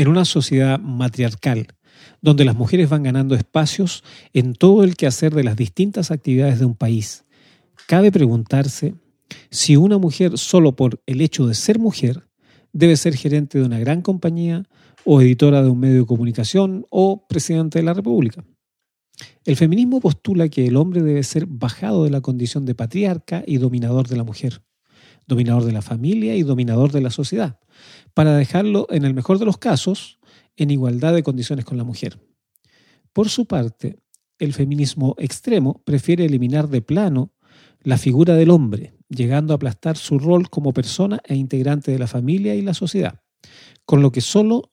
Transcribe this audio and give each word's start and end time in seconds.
En 0.00 0.08
una 0.08 0.24
sociedad 0.24 0.80
matriarcal, 0.80 1.66
donde 2.22 2.46
las 2.46 2.56
mujeres 2.56 2.88
van 2.88 3.02
ganando 3.02 3.34
espacios 3.34 4.02
en 4.32 4.54
todo 4.54 4.82
el 4.82 4.96
quehacer 4.96 5.34
de 5.34 5.44
las 5.44 5.56
distintas 5.56 6.10
actividades 6.10 6.58
de 6.58 6.64
un 6.64 6.74
país, 6.74 7.26
cabe 7.86 8.10
preguntarse 8.10 8.94
si 9.50 9.76
una 9.76 9.98
mujer 9.98 10.38
solo 10.38 10.74
por 10.74 11.02
el 11.04 11.20
hecho 11.20 11.46
de 11.46 11.52
ser 11.52 11.78
mujer 11.78 12.30
debe 12.72 12.96
ser 12.96 13.14
gerente 13.14 13.58
de 13.58 13.66
una 13.66 13.78
gran 13.78 14.00
compañía 14.00 14.64
o 15.04 15.20
editora 15.20 15.62
de 15.62 15.68
un 15.68 15.80
medio 15.80 16.00
de 16.00 16.06
comunicación 16.06 16.86
o 16.88 17.26
presidente 17.28 17.78
de 17.78 17.84
la 17.84 17.92
República. 17.92 18.42
El 19.44 19.56
feminismo 19.56 20.00
postula 20.00 20.48
que 20.48 20.66
el 20.66 20.76
hombre 20.76 21.02
debe 21.02 21.22
ser 21.24 21.44
bajado 21.44 22.04
de 22.04 22.10
la 22.10 22.22
condición 22.22 22.64
de 22.64 22.74
patriarca 22.74 23.44
y 23.46 23.58
dominador 23.58 24.08
de 24.08 24.16
la 24.16 24.24
mujer, 24.24 24.62
dominador 25.26 25.64
de 25.64 25.72
la 25.72 25.82
familia 25.82 26.36
y 26.36 26.42
dominador 26.42 26.90
de 26.90 27.02
la 27.02 27.10
sociedad, 27.10 27.59
para 28.14 28.36
dejarlo, 28.36 28.86
en 28.90 29.04
el 29.04 29.14
mejor 29.14 29.38
de 29.38 29.44
los 29.44 29.58
casos, 29.58 30.18
en 30.56 30.70
igualdad 30.70 31.14
de 31.14 31.22
condiciones 31.22 31.64
con 31.64 31.78
la 31.78 31.84
mujer. 31.84 32.18
Por 33.12 33.28
su 33.28 33.46
parte, 33.46 33.98
el 34.38 34.54
feminismo 34.54 35.14
extremo 35.18 35.82
prefiere 35.84 36.24
eliminar 36.24 36.68
de 36.68 36.82
plano 36.82 37.32
la 37.82 37.98
figura 37.98 38.34
del 38.34 38.50
hombre, 38.50 38.94
llegando 39.08 39.52
a 39.52 39.56
aplastar 39.56 39.96
su 39.96 40.18
rol 40.18 40.48
como 40.50 40.72
persona 40.72 41.20
e 41.24 41.34
integrante 41.34 41.90
de 41.90 41.98
la 41.98 42.06
familia 42.06 42.54
y 42.54 42.62
la 42.62 42.74
sociedad, 42.74 43.20
con 43.84 44.02
lo 44.02 44.12
que 44.12 44.20
solo 44.20 44.72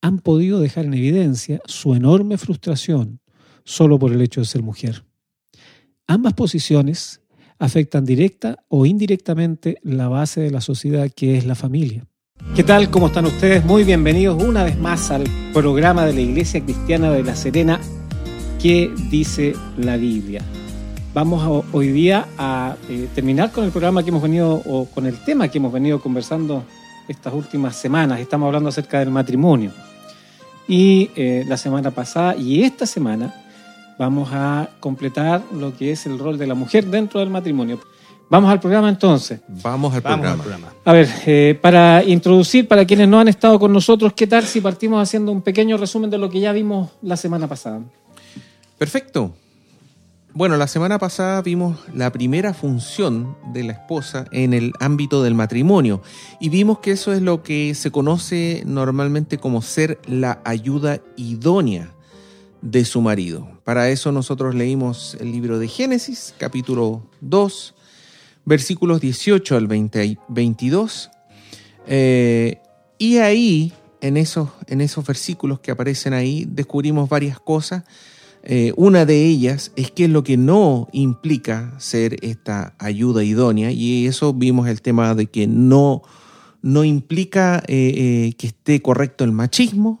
han 0.00 0.18
podido 0.18 0.60
dejar 0.60 0.84
en 0.84 0.94
evidencia 0.94 1.60
su 1.64 1.94
enorme 1.94 2.36
frustración 2.36 3.20
solo 3.64 3.98
por 3.98 4.12
el 4.12 4.20
hecho 4.20 4.40
de 4.40 4.46
ser 4.46 4.62
mujer. 4.62 5.04
Ambas 6.06 6.34
posiciones 6.34 7.20
afectan 7.58 8.04
directa 8.04 8.64
o 8.68 8.86
indirectamente 8.86 9.78
la 9.82 10.08
base 10.08 10.40
de 10.40 10.50
la 10.50 10.60
sociedad 10.60 11.08
que 11.14 11.36
es 11.36 11.46
la 11.46 11.54
familia. 11.54 12.06
¿Qué 12.54 12.62
tal? 12.62 12.90
¿Cómo 12.90 13.06
están 13.06 13.24
ustedes? 13.24 13.64
Muy 13.64 13.82
bienvenidos 13.82 14.42
una 14.42 14.62
vez 14.64 14.78
más 14.78 15.10
al 15.10 15.24
programa 15.54 16.04
de 16.04 16.12
la 16.12 16.20
Iglesia 16.20 16.62
Cristiana 16.62 17.10
de 17.10 17.22
La 17.22 17.34
Serena, 17.34 17.80
¿Qué 18.60 18.92
dice 19.10 19.54
la 19.78 19.96
Biblia? 19.96 20.42
Vamos 21.14 21.64
hoy 21.72 21.88
día 21.88 22.28
a 22.36 22.76
eh, 22.90 23.08
terminar 23.14 23.50
con 23.52 23.64
el 23.64 23.70
programa 23.70 24.02
que 24.02 24.10
hemos 24.10 24.22
venido, 24.22 24.62
o 24.66 24.84
con 24.84 25.06
el 25.06 25.16
tema 25.24 25.48
que 25.48 25.56
hemos 25.58 25.72
venido 25.72 25.98
conversando 26.00 26.64
estas 27.08 27.32
últimas 27.32 27.74
semanas. 27.74 28.20
Estamos 28.20 28.46
hablando 28.46 28.68
acerca 28.68 28.98
del 28.98 29.10
matrimonio. 29.10 29.72
Y 30.68 31.10
eh, 31.16 31.44
la 31.48 31.56
semana 31.56 31.90
pasada 31.90 32.36
y 32.36 32.62
esta 32.62 32.86
semana 32.86 33.34
vamos 33.98 34.28
a 34.32 34.68
completar 34.78 35.42
lo 35.52 35.76
que 35.76 35.92
es 35.92 36.06
el 36.06 36.18
rol 36.18 36.38
de 36.38 36.46
la 36.46 36.54
mujer 36.54 36.86
dentro 36.86 37.18
del 37.20 37.30
matrimonio. 37.30 37.80
Vamos 38.32 38.50
al 38.50 38.60
programa 38.60 38.88
entonces. 38.88 39.40
Vamos 39.46 39.94
al 39.94 40.00
programa. 40.00 40.42
A 40.86 40.92
ver, 40.94 41.06
eh, 41.26 41.58
para 41.60 42.02
introducir, 42.02 42.66
para 42.66 42.86
quienes 42.86 43.06
no 43.06 43.20
han 43.20 43.28
estado 43.28 43.58
con 43.58 43.74
nosotros, 43.74 44.14
¿qué 44.14 44.26
tal 44.26 44.44
si 44.44 44.62
partimos 44.62 45.02
haciendo 45.02 45.30
un 45.30 45.42
pequeño 45.42 45.76
resumen 45.76 46.08
de 46.08 46.16
lo 46.16 46.30
que 46.30 46.40
ya 46.40 46.50
vimos 46.52 46.92
la 47.02 47.18
semana 47.18 47.46
pasada? 47.46 47.82
Perfecto. 48.78 49.34
Bueno, 50.32 50.56
la 50.56 50.66
semana 50.66 50.98
pasada 50.98 51.42
vimos 51.42 51.78
la 51.94 52.10
primera 52.10 52.54
función 52.54 53.36
de 53.52 53.64
la 53.64 53.74
esposa 53.74 54.24
en 54.30 54.54
el 54.54 54.72
ámbito 54.80 55.22
del 55.22 55.34
matrimonio 55.34 56.00
y 56.40 56.48
vimos 56.48 56.78
que 56.78 56.92
eso 56.92 57.12
es 57.12 57.20
lo 57.20 57.42
que 57.42 57.74
se 57.74 57.90
conoce 57.90 58.62
normalmente 58.64 59.36
como 59.36 59.60
ser 59.60 59.98
la 60.06 60.40
ayuda 60.46 61.02
idónea 61.18 61.90
de 62.62 62.86
su 62.86 63.02
marido. 63.02 63.46
Para 63.62 63.90
eso 63.90 64.10
nosotros 64.10 64.54
leímos 64.54 65.18
el 65.20 65.32
libro 65.32 65.58
de 65.58 65.68
Génesis, 65.68 66.34
capítulo 66.38 67.02
2, 67.20 67.74
versículos 68.44 69.00
18 69.00 69.56
al 69.56 69.66
22. 69.66 71.10
Eh, 71.86 72.60
y 72.98 73.18
ahí, 73.18 73.72
en 74.00 74.16
esos, 74.16 74.50
en 74.66 74.80
esos 74.80 75.06
versículos 75.06 75.60
que 75.60 75.70
aparecen 75.70 76.12
ahí, 76.12 76.46
descubrimos 76.48 77.08
varias 77.08 77.38
cosas. 77.40 77.84
Eh, 78.44 78.72
una 78.76 79.06
de 79.06 79.24
ellas 79.24 79.72
es 79.76 79.90
qué 79.92 80.04
es 80.04 80.10
lo 80.10 80.24
que 80.24 80.36
no 80.36 80.88
implica 80.92 81.74
ser 81.78 82.16
esta 82.22 82.74
ayuda 82.78 83.22
idónea, 83.22 83.70
y 83.70 84.06
eso 84.06 84.32
vimos 84.34 84.68
el 84.68 84.82
tema 84.82 85.14
de 85.14 85.26
que 85.26 85.46
no, 85.46 86.02
no 86.60 86.82
implica 86.82 87.62
eh, 87.68 88.32
que 88.36 88.48
esté 88.48 88.82
correcto 88.82 89.22
el 89.22 89.30
machismo, 89.30 90.00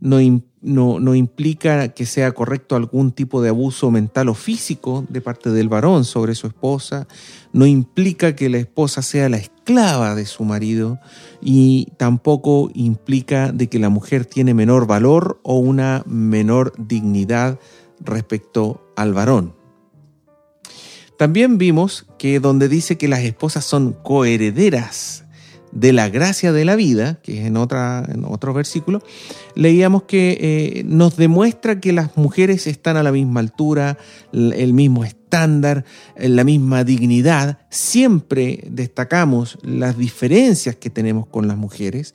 no, 0.00 0.18
no, 0.60 1.14
implica 1.14 1.88
que 1.88 2.06
sea 2.06 2.32
correcto 2.32 2.76
algún 2.76 3.12
tipo 3.12 3.40
de 3.42 3.50
abuso 3.50 3.90
mental 3.90 4.28
o 4.28 4.34
físico 4.34 5.04
de 5.08 5.20
parte 5.20 5.50
del 5.50 5.68
varón 5.68 6.04
sobre 6.04 6.34
su 6.34 6.46
esposa, 6.46 7.06
no 7.52 7.66
implica 7.66 8.34
que 8.34 8.48
la 8.48 8.58
esposa 8.58 9.02
sea 9.02 9.28
la 9.28 9.36
esclava 9.36 10.14
de 10.14 10.26
su 10.26 10.44
marido 10.44 10.98
y 11.40 11.88
tampoco 11.96 12.70
implica 12.74 13.52
de 13.52 13.68
que 13.68 13.78
la 13.78 13.88
mujer 13.88 14.26
tiene 14.26 14.54
menor 14.54 14.86
valor 14.86 15.40
o 15.42 15.58
una 15.58 16.02
menor 16.06 16.72
dignidad 16.78 17.58
respecto 18.00 18.84
al 18.96 19.14
varón. 19.14 19.54
También 21.16 21.58
vimos 21.58 22.06
que 22.18 22.38
donde 22.38 22.68
dice 22.68 22.96
que 22.96 23.08
las 23.08 23.20
esposas 23.20 23.64
son 23.64 23.92
coherederas 23.92 25.24
de 25.72 25.92
la 25.92 26.08
gracia 26.08 26.52
de 26.52 26.64
la 26.64 26.76
vida, 26.76 27.20
que 27.22 27.40
es 27.40 27.46
en, 27.46 27.56
otra, 27.56 28.04
en 28.08 28.24
otro 28.24 28.54
versículo, 28.54 29.02
leíamos 29.54 30.04
que 30.04 30.38
eh, 30.40 30.84
nos 30.84 31.16
demuestra 31.16 31.80
que 31.80 31.92
las 31.92 32.16
mujeres 32.16 32.66
están 32.66 32.96
a 32.96 33.02
la 33.02 33.12
misma 33.12 33.40
altura, 33.40 33.98
el 34.32 34.72
mismo 34.72 35.04
estándar, 35.04 35.84
la 36.16 36.44
misma 36.44 36.84
dignidad. 36.84 37.58
Siempre 37.70 38.64
destacamos 38.70 39.58
las 39.62 39.98
diferencias 39.98 40.76
que 40.76 40.90
tenemos 40.90 41.26
con 41.26 41.48
las 41.48 41.56
mujeres. 41.56 42.14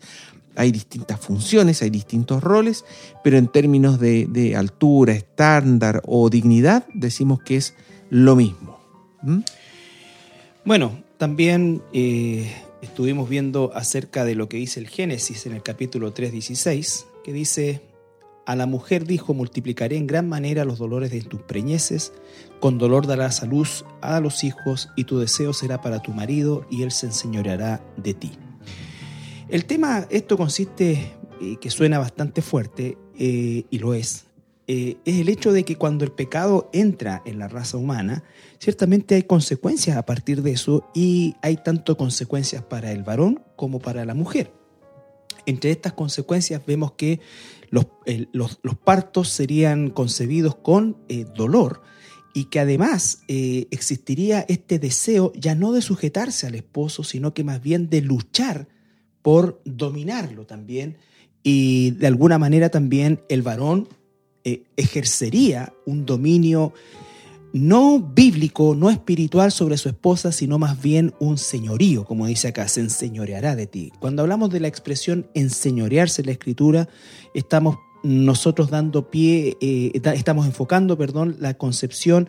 Hay 0.56 0.72
distintas 0.72 1.20
funciones, 1.20 1.82
hay 1.82 1.90
distintos 1.90 2.44
roles, 2.44 2.86
pero 3.24 3.38
en 3.38 3.48
términos 3.48 4.00
de, 4.00 4.56
altura, 4.56 5.14
estándar 5.14 6.02
o 6.06 6.30
dignidad, 6.30 6.86
decimos 6.94 7.42
que 7.44 7.58
es 7.58 7.76
lo 8.10 8.36
mismo. 8.36 8.80
¿Mm? 9.24 9.40
Bueno, 10.66 11.04
también 11.18 11.82
eh, 11.92 12.52
estuvimos 12.84 13.30
viendo 13.30 13.72
acerca 13.74 14.26
de 14.26 14.36
lo 14.36 14.50
que 14.50 14.58
dice 14.58 14.80
el 14.80 14.90
Génesis 14.90 15.46
en 15.46 15.54
el 15.54 15.64
capítulo 15.64 16.14
3.16, 16.14 17.06
que 17.24 17.32
dice, 17.32 17.82
a 18.46 18.56
la 18.56 18.66
mujer 18.66 19.06
dijo, 19.06 19.34
multiplicaré 19.34 19.96
en 19.96 20.06
gran 20.06 20.28
manera 20.28 20.66
los 20.66 20.80
dolores 20.80 21.12
de 21.12 21.22
tus 21.22 21.42
preñeces, 21.42 22.12
con 22.60 22.78
dolor 22.78 23.08
darás 23.08 23.42
a 23.42 23.46
luz 23.46 23.86
a 24.02 24.20
los 24.20 24.44
hijos, 24.44 24.90
y 24.98 25.06
tu 25.06 25.18
deseo 25.18 25.54
será 25.54 25.82
para 25.82 26.02
tu 26.02 26.12
marido, 26.12 26.66
y 26.70 26.84
él 26.84 26.92
se 26.92 27.08
enseñoreará 27.08 27.82
de 27.96 28.14
ti. 28.14 28.32
El 29.48 29.66
tema, 29.66 30.06
esto 30.10 30.38
consiste, 30.38 31.14
eh, 31.42 31.58
que 31.62 31.70
suena 31.70 32.00
bastante 32.00 32.42
fuerte, 32.42 32.98
eh, 33.18 33.64
y 33.70 33.80
lo 33.80 33.94
es, 33.94 34.26
eh, 34.68 34.98
es 35.04 35.20
el 35.20 35.30
hecho 35.30 35.52
de 35.52 35.66
que 35.66 35.76
cuando 35.76 36.06
el 36.06 36.12
pecado 36.12 36.70
entra 36.72 37.22
en 37.26 37.38
la 37.40 37.48
raza 37.48 37.78
humana, 37.78 38.24
ciertamente 38.60 39.16
hay 39.16 39.24
consecuencias 39.24 39.98
a 39.98 40.06
partir 40.06 40.42
de 40.42 40.52
eso 40.52 40.90
y 40.94 41.36
hay 41.42 41.58
tanto 41.58 41.98
consecuencias 41.98 42.64
para 42.64 42.92
el 42.92 43.04
varón 43.04 43.44
como 43.56 43.80
para 43.80 44.06
la 44.06 44.14
mujer. 44.14 44.54
Entre 45.46 45.72
estas 45.72 45.94
consecuencias 45.94 46.66
vemos 46.66 46.94
que 46.94 47.20
los, 47.72 48.78
partos 48.84 49.30
serían 49.30 49.90
concebidos 49.90 50.56
con 50.56 50.98
eh, 51.10 51.26
dolor 51.36 51.82
y 52.34 52.46
que 52.46 52.60
además 52.60 53.24
eh, 53.28 53.68
existiría 53.72 54.46
este 54.48 54.80
deseo 54.80 55.34
ya 55.36 55.56
no 55.56 55.74
de 55.74 55.82
sujetarse 55.82 56.48
al 56.48 56.56
esposo, 56.56 57.04
sino 57.04 57.34
que 57.34 57.44
más 57.44 57.62
bien 57.62 57.90
de 57.90 58.02
luchar 58.02 58.68
por 59.22 59.62
dominarlo 59.66 60.46
también 60.46 60.98
y 61.44 61.92
de 61.92 62.08
alguna 62.08 62.38
manera 62.40 62.70
también 62.70 63.22
el 63.28 63.42
varón 63.42 63.90
eh, 64.44 64.64
ejercería 64.78 65.74
un 65.86 66.06
dominio 66.06 66.74
no 67.54 68.00
bíblico, 68.00 68.74
no 68.76 68.90
espiritual 68.90 69.52
sobre 69.52 69.78
su 69.78 69.88
esposa, 69.88 70.32
sino 70.32 70.58
más 70.58 70.82
bien 70.82 71.14
un 71.20 71.38
señorío, 71.38 72.04
como 72.04 72.26
dice 72.26 72.48
acá, 72.48 72.68
se 72.68 72.82
enseñoreará 72.82 73.56
de 73.56 73.68
ti. 73.68 73.92
Cuando 74.00 74.24
hablamos 74.24 74.50
de 74.50 74.60
la 74.60 74.68
expresión 74.68 75.28
enseñorearse 75.36 76.24
en 76.24 76.26
la 76.26 76.32
escritura, 76.32 76.90
estamos 77.36 77.78
nosotros 78.04 78.72
dando 78.72 79.10
pie, 79.10 79.56
eh, 79.62 79.92
estamos 80.16 80.48
enfocando, 80.48 80.98
perdón, 80.98 81.38
la 81.40 81.54
concepción 81.54 82.28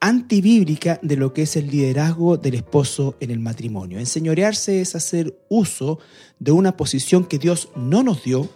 antibíblica 0.00 0.98
de 1.02 1.16
lo 1.16 1.32
que 1.32 1.42
es 1.42 1.56
el 1.56 1.70
liderazgo 1.70 2.36
del 2.36 2.54
esposo 2.54 3.16
en 3.20 3.30
el 3.30 3.38
matrimonio. 3.38 3.98
Enseñorearse 3.98 4.80
es 4.80 4.94
hacer 4.94 5.38
uso 5.48 5.98
de 6.40 6.52
una 6.52 6.76
posición 6.76 7.24
que 7.24 7.38
Dios 7.38 7.68
no 7.76 8.02
nos 8.02 8.24
dio, 8.24 8.48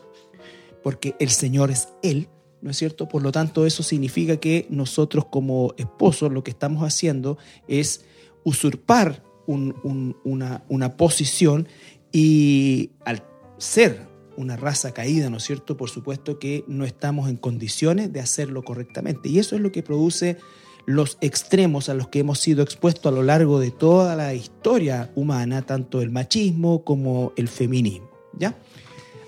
porque 0.83 1.15
el 1.21 1.31
Señor 1.31 1.71
es 1.71 1.89
Él, 2.03 2.29
¿no 2.63 2.71
es 2.71 2.77
cierto? 2.77 3.09
Por 3.09 3.23
lo 3.23 3.33
tanto, 3.33 3.67
eso 3.67 3.83
significa 3.83 4.37
que 4.39 4.67
nosotros 4.71 5.27
como 5.27 5.75
esposos 5.77 6.33
lo 6.33 6.43
que 6.45 6.53
estamos 6.53 6.85
haciendo 6.85 7.37
es 7.69 8.05
usurpar 8.45 9.23
una, 9.47 10.65
una 10.69 10.97
posición 10.97 11.69
y 12.13 12.91
al 13.05 13.25
ser 13.59 14.09
una 14.37 14.57
raza 14.57 14.95
caída, 14.95 15.29
¿no 15.29 15.37
es 15.37 15.43
cierto? 15.43 15.77
Por 15.77 15.91
supuesto 15.91 16.39
que 16.39 16.65
no 16.69 16.85
estamos 16.85 17.29
en 17.29 17.37
condiciones 17.37 18.13
de 18.13 18.21
hacerlo 18.21 18.63
correctamente. 18.63 19.29
Y 19.29 19.39
eso 19.39 19.57
es 19.57 19.61
lo 19.61 19.73
que 19.73 19.83
produce 19.83 20.39
los 20.87 21.19
extremos 21.21 21.89
a 21.89 21.95
los 21.95 22.09
que 22.09 22.21
hemos 22.21 22.39
sido 22.39 22.63
expuestos 22.63 23.13
a 23.13 23.15
lo 23.15 23.23
largo 23.23 23.61
de 23.61 23.71
toda 23.71 24.17
la 24.17 24.35
historia 24.35 25.13
humana, 25.15 25.63
tanto 25.63 26.01
el 26.01 26.11
machismo 26.11 26.85
como 26.85 27.33
el 27.37 27.49
feminismo, 27.49 28.11
¿ya? 28.39 28.57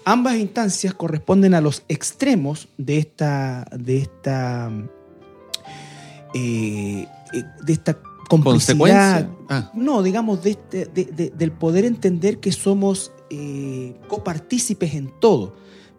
Ambas 0.05 0.37
instancias 0.37 0.95
corresponden 0.95 1.55
a 1.55 1.61
los 1.61 1.83
extremos 1.89 2.69
de 2.79 2.99
esta, 2.99 3.67
de 3.77 3.99
esta, 3.99 4.71
eh, 6.35 7.07
eh, 7.33 7.45
de 7.65 7.73
esta 7.73 7.99
complicidad. 8.29 9.29
Ah. 9.49 9.71
No, 9.75 10.03
digamos, 10.03 10.43
de 10.43 10.51
este, 10.51 10.87
de- 10.87 11.05
de- 11.07 11.31
del 11.31 11.53
poder 11.53 11.85
entender 11.85 12.39
que 12.39 12.53
somos 12.53 13.13
eh, 13.31 13.97
copartícipes 14.09 14.95
en 14.95 15.11
todo. 15.21 15.55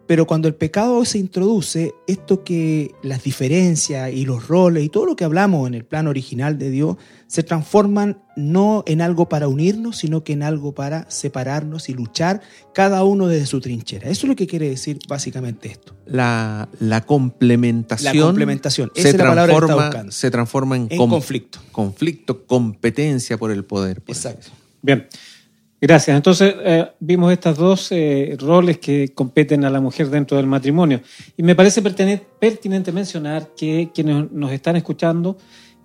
Pero 0.06 0.26
cuando 0.26 0.46
el 0.46 0.54
pecado 0.54 1.04
se 1.04 1.18
introduce, 1.18 1.92
esto 2.06 2.44
que 2.44 2.94
las 3.02 3.24
diferencias 3.24 4.12
y 4.12 4.24
los 4.24 4.46
roles 4.46 4.84
y 4.84 4.88
todo 4.88 5.04
lo 5.06 5.16
que 5.16 5.24
hablamos 5.24 5.66
en 5.66 5.74
el 5.74 5.84
plano 5.84 6.10
original 6.10 6.58
de 6.58 6.70
Dios 6.70 6.96
se 7.26 7.42
transforman 7.42 8.22
no 8.36 8.84
en 8.86 9.00
algo 9.02 9.28
para 9.28 9.48
unirnos, 9.48 9.96
sino 9.98 10.22
que 10.22 10.32
en 10.34 10.44
algo 10.44 10.74
para 10.74 11.10
separarnos 11.10 11.88
y 11.88 11.94
luchar 11.94 12.40
cada 12.72 13.02
uno 13.02 13.26
desde 13.26 13.46
su 13.46 13.60
trinchera. 13.60 14.08
Eso 14.08 14.26
es 14.26 14.28
lo 14.28 14.36
que 14.36 14.46
quiere 14.46 14.68
decir 14.68 15.00
básicamente 15.08 15.68
esto. 15.70 15.96
La, 16.06 16.68
la 16.78 17.00
complementación, 17.04 18.16
La 18.16 18.22
complementación. 18.22 18.92
Esa 18.94 19.02
se, 19.02 19.08
es 19.08 19.16
la 19.18 19.24
palabra 19.24 19.46
que 19.46 19.52
está 19.54 19.66
transforma, 19.66 19.86
buscando. 19.88 20.12
se 20.12 20.30
transforma 20.30 20.76
en, 20.76 20.86
En 20.90 20.98
com- 20.98 21.10
conflicto. 21.10 21.58
conflicto, 21.72 22.46
competencia 22.46 23.36
por 23.38 23.50
el 23.50 23.64
poder. 23.64 24.02
por 24.02 24.14
Exacto. 24.14 24.48
Bien, 24.82 25.08
gracias. 25.80 26.16
Entonces 26.16 26.54
eh, 26.58 26.88
vimos 27.00 27.32
estos 27.32 27.56
dos 27.56 27.92
eh, 27.92 28.36
roles 28.38 28.78
que 28.78 29.12
competen 29.14 29.64
a 29.64 29.70
la 29.70 29.80
mujer 29.80 30.10
dentro 30.10 30.36
del 30.36 30.46
matrimonio. 30.46 31.00
Y 31.36 31.42
me 31.42 31.54
parece 31.54 31.82
pertinente 31.82 32.92
mencionar 32.92 33.48
que 33.56 33.90
quienes 33.94 34.30
nos 34.30 34.52
están 34.52 34.76
escuchando, 34.76 35.36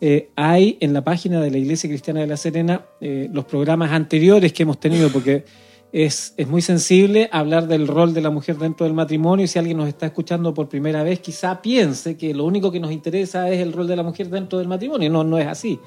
eh, 0.04 0.32
hay 0.36 0.80
en 0.82 0.94
la 0.94 1.04
página 1.04 1.40
de 1.40 1.52
la 1.52 1.60
Iglesia 1.60 1.88
Cristiana 1.88 2.22
de 2.22 2.28
La 2.28 2.36
Serena 2.36 2.86
eh, 3.00 3.30
los 3.32 3.46
programas 3.46 3.92
anteriores 3.92 4.52
que 4.52 4.64
hemos 4.64 4.80
tenido, 4.80 5.10
porque 5.10 5.46
es, 5.94 6.34
es 6.38 6.48
muy 6.48 6.64
sensible 6.64 7.30
hablar 7.32 7.68
del 7.68 7.88
rol 7.88 8.12
de 8.12 8.22
la 8.22 8.32
mujer 8.32 8.58
dentro 8.58 8.88
del 8.88 8.96
matrimonio 8.96 9.46
y 9.46 9.48
si 9.48 9.60
alguien 9.60 9.78
nos 9.78 9.88
está 9.88 10.08
escuchando 10.08 10.56
por 10.56 10.70
primera 10.70 11.04
vez, 11.04 11.20
quizá 11.20 11.62
piense 11.62 12.18
que 12.18 12.34
lo 12.34 12.46
único 12.46 12.72
que 12.72 12.80
nos 12.80 12.92
interesa 12.92 13.48
es 13.52 13.60
el 13.60 13.74
rol 13.74 13.88
de 13.88 13.96
la 13.96 14.02
mujer 14.02 14.30
dentro 14.30 14.58
del 14.58 14.68
matrimonio. 14.68 15.08
No, 15.12 15.24
no 15.24 15.38
es 15.38 15.46
así. 15.46 15.80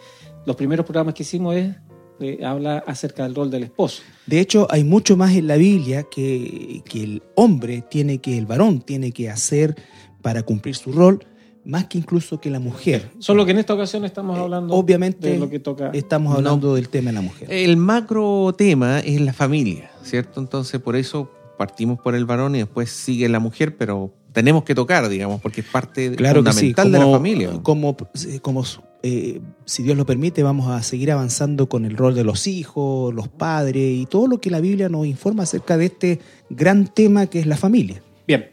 Los 0.46 0.54
primeros 0.54 0.86
programas 0.86 1.14
que 1.14 1.24
hicimos 1.24 1.56
es 1.56 1.74
eh, 2.20 2.44
habla 2.44 2.78
acerca 2.87 3.25
del 3.25 3.34
rol 3.34 3.50
del 3.50 3.64
esposo. 3.64 4.02
De 4.26 4.40
hecho, 4.40 4.66
hay 4.70 4.84
mucho 4.84 5.16
más 5.16 5.34
en 5.34 5.46
la 5.46 5.56
Biblia 5.56 6.05
que, 6.05 6.82
que 6.84 7.02
el 7.02 7.22
hombre 7.34 7.82
tiene 7.90 8.19
que, 8.19 8.38
el 8.38 8.46
varón 8.46 8.81
tiene 8.81 9.12
que 9.12 9.31
hacer 9.31 9.75
para 10.22 10.43
cumplir 10.43 10.75
su 10.75 10.93
rol, 10.93 11.25
más 11.64 11.87
que 11.87 11.99
incluso 11.99 12.40
que 12.40 12.50
la 12.50 12.61
mujer. 12.61 13.11
Solo 13.19 13.44
que 13.44 13.52
en 13.52 13.58
esta 13.58 13.75
ocasión 13.75 14.05
estamos 14.05 14.38
hablando 14.38 14.75
Obviamente 14.75 15.31
de 15.31 15.38
lo 15.38 15.49
que 15.49 15.58
toca. 15.58 15.90
estamos 15.93 16.34
hablando 16.37 16.75
del 16.75 16.88
tema 16.88 17.11
de 17.11 17.14
la 17.14 17.20
mujer. 17.20 17.49
El 17.50 17.76
macro 17.76 18.55
tema 18.56 19.00
es 19.00 19.20
la 19.20 19.32
familia, 19.32 19.90
¿cierto? 20.02 20.40
Entonces, 20.40 20.81
por 20.81 20.96
eso 20.96 21.31
partimos 21.58 21.99
por 22.00 22.14
el 22.14 22.25
varón 22.25 22.55
y 22.55 22.58
después 22.58 22.90
sigue 22.90 23.28
la 23.28 23.38
mujer, 23.38 23.76
pero 23.76 24.12
tenemos 24.34 24.64
que 24.64 24.75
tocar, 24.75 25.08
digamos, 25.08 25.40
porque 25.40 25.62
es 25.62 25.66
parte 25.66 26.14
Claro 26.14 26.44
que 26.44 26.52
sí, 26.52 26.75
fundamental 26.75 26.92
de 26.92 26.98
la 26.98 27.06
familia. 27.10 27.50
Como, 27.62 27.96
como 28.42 28.64
eh, 29.02 29.40
si 29.64 29.82
Dios 29.82 29.96
lo 29.96 30.04
permite, 30.04 30.42
vamos 30.42 30.69
a 30.69 30.82
seguir 30.82 31.10
avanzando 31.12 31.69
con 31.69 31.84
el 31.86 31.96
rol 31.96 32.14
de 32.14 32.25
los 32.25 32.46
hijos, 32.46 33.14
los 33.14 33.28
padres 33.28 33.82
y 33.96 34.06
todo 34.06 34.26
lo 34.26 34.40
que 34.40 34.50
la 34.50 34.60
Biblia 34.60 34.88
nos 34.90 35.06
informa 35.06 35.44
acerca 35.44 35.78
de 35.78 35.86
este 35.86 36.20
gran 36.50 36.86
tema 36.88 37.26
que 37.26 37.38
es 37.40 37.46
la 37.46 37.56
familia. 37.56 38.02
Bien. 38.26 38.50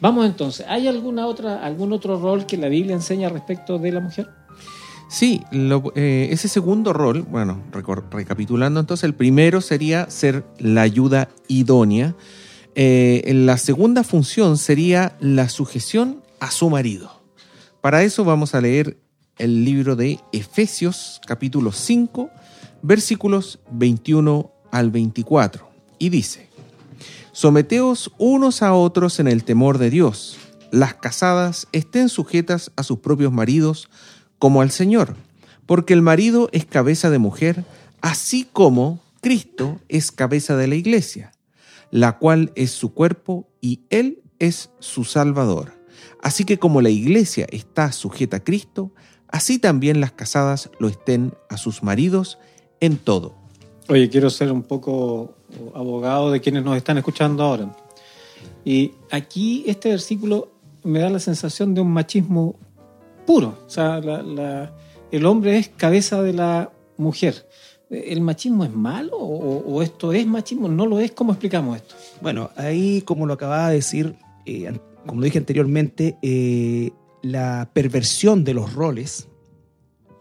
Vamos 0.00 0.26
entonces. 0.26 0.66
¿Hay 0.68 0.86
alguna 0.86 1.26
otra, 1.26 1.64
algún 1.64 1.92
otro 1.94 2.20
rol 2.20 2.44
que 2.44 2.58
la 2.58 2.68
Biblia 2.68 2.94
enseña 2.94 3.30
respecto 3.30 3.78
de 3.78 3.92
la 3.92 4.00
mujer? 4.00 4.28
Sí, 5.08 5.40
lo- 5.52 5.92
eh, 5.94 6.28
ese 6.30 6.48
segundo 6.48 6.92
rol, 6.92 7.22
bueno, 7.22 7.62
recor- 7.72 8.04
recapitulando 8.10 8.80
entonces, 8.80 9.04
el 9.04 9.14
primero 9.14 9.60
sería 9.62 10.10
ser 10.10 10.44
la 10.58 10.82
ayuda 10.82 11.28
idónea. 11.48 12.14
Eh, 12.78 13.32
la 13.34 13.56
segunda 13.56 14.04
función 14.04 14.58
sería 14.58 15.16
la 15.18 15.48
sujeción 15.48 16.22
a 16.40 16.50
su 16.50 16.68
marido. 16.68 17.10
Para 17.80 18.02
eso 18.02 18.22
vamos 18.22 18.54
a 18.54 18.60
leer 18.60 18.98
el 19.38 19.64
libro 19.64 19.96
de 19.96 20.20
Efesios 20.32 21.22
capítulo 21.26 21.72
5, 21.72 22.28
versículos 22.82 23.60
21 23.70 24.52
al 24.70 24.90
24. 24.90 25.66
Y 25.98 26.10
dice, 26.10 26.50
Someteos 27.32 28.12
unos 28.18 28.60
a 28.60 28.74
otros 28.74 29.20
en 29.20 29.28
el 29.28 29.42
temor 29.44 29.78
de 29.78 29.88
Dios. 29.88 30.36
Las 30.70 30.92
casadas 30.92 31.68
estén 31.72 32.10
sujetas 32.10 32.72
a 32.76 32.82
sus 32.82 32.98
propios 32.98 33.32
maridos 33.32 33.88
como 34.38 34.60
al 34.60 34.70
Señor, 34.70 35.16
porque 35.64 35.94
el 35.94 36.02
marido 36.02 36.50
es 36.52 36.66
cabeza 36.66 37.08
de 37.08 37.18
mujer, 37.18 37.64
así 38.02 38.46
como 38.52 39.00
Cristo 39.22 39.80
es 39.88 40.12
cabeza 40.12 40.56
de 40.56 40.66
la 40.66 40.74
iglesia, 40.74 41.32
la 41.90 42.18
cual 42.18 42.52
es 42.54 42.70
su 42.70 42.92
cuerpo 42.92 43.48
y 43.60 43.80
Él 43.90 44.22
es 44.38 44.70
su 44.78 45.04
Salvador. 45.04 45.72
Así 46.22 46.44
que 46.44 46.58
como 46.58 46.80
la 46.80 46.90
iglesia 46.90 47.46
está 47.50 47.92
sujeta 47.92 48.38
a 48.38 48.44
Cristo, 48.44 48.92
así 49.28 49.58
también 49.58 50.00
las 50.00 50.12
casadas 50.12 50.70
lo 50.78 50.88
estén 50.88 51.34
a 51.48 51.56
sus 51.56 51.82
maridos 51.82 52.38
en 52.80 52.96
todo. 52.96 53.34
Oye, 53.88 54.08
quiero 54.08 54.30
ser 54.30 54.50
un 54.50 54.62
poco 54.62 55.36
abogado 55.74 56.32
de 56.32 56.40
quienes 56.40 56.64
nos 56.64 56.76
están 56.76 56.98
escuchando 56.98 57.44
ahora. 57.44 57.76
Y 58.64 58.92
aquí 59.10 59.64
este 59.66 59.90
versículo 59.90 60.52
me 60.82 60.98
da 60.98 61.10
la 61.10 61.20
sensación 61.20 61.74
de 61.74 61.80
un 61.80 61.92
machismo 61.92 62.56
puro. 63.24 63.58
O 63.66 63.70
sea, 63.70 64.00
el 65.10 65.26
hombre 65.26 65.58
es 65.58 65.68
cabeza 65.68 66.22
de 66.22 66.32
la 66.32 66.72
mujer. 66.96 67.48
¿El 67.88 68.20
machismo 68.20 68.64
es 68.64 68.72
malo 68.72 69.16
o, 69.16 69.80
esto 69.82 70.12
es 70.12 70.26
machismo? 70.26 70.68
¿No 70.68 70.86
lo 70.86 70.98
es? 70.98 71.12
¿Cómo 71.12 71.32
explicamos 71.32 71.76
esto? 71.76 71.94
Bueno, 72.20 72.50
ahí 72.56 73.02
como 73.02 73.26
lo 73.26 73.34
acababa 73.34 73.68
de 73.68 73.76
decir, 73.76 74.16
eh, 74.44 74.76
como 75.06 75.22
dije 75.22 75.38
anteriormente, 75.38 76.16
eh, 76.22 76.90
la 77.22 77.70
perversión 77.72 78.42
de 78.42 78.54
los 78.54 78.74
roles, 78.74 79.28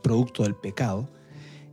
producto 0.04 0.44
del 0.44 0.56
pecado, 0.56 1.10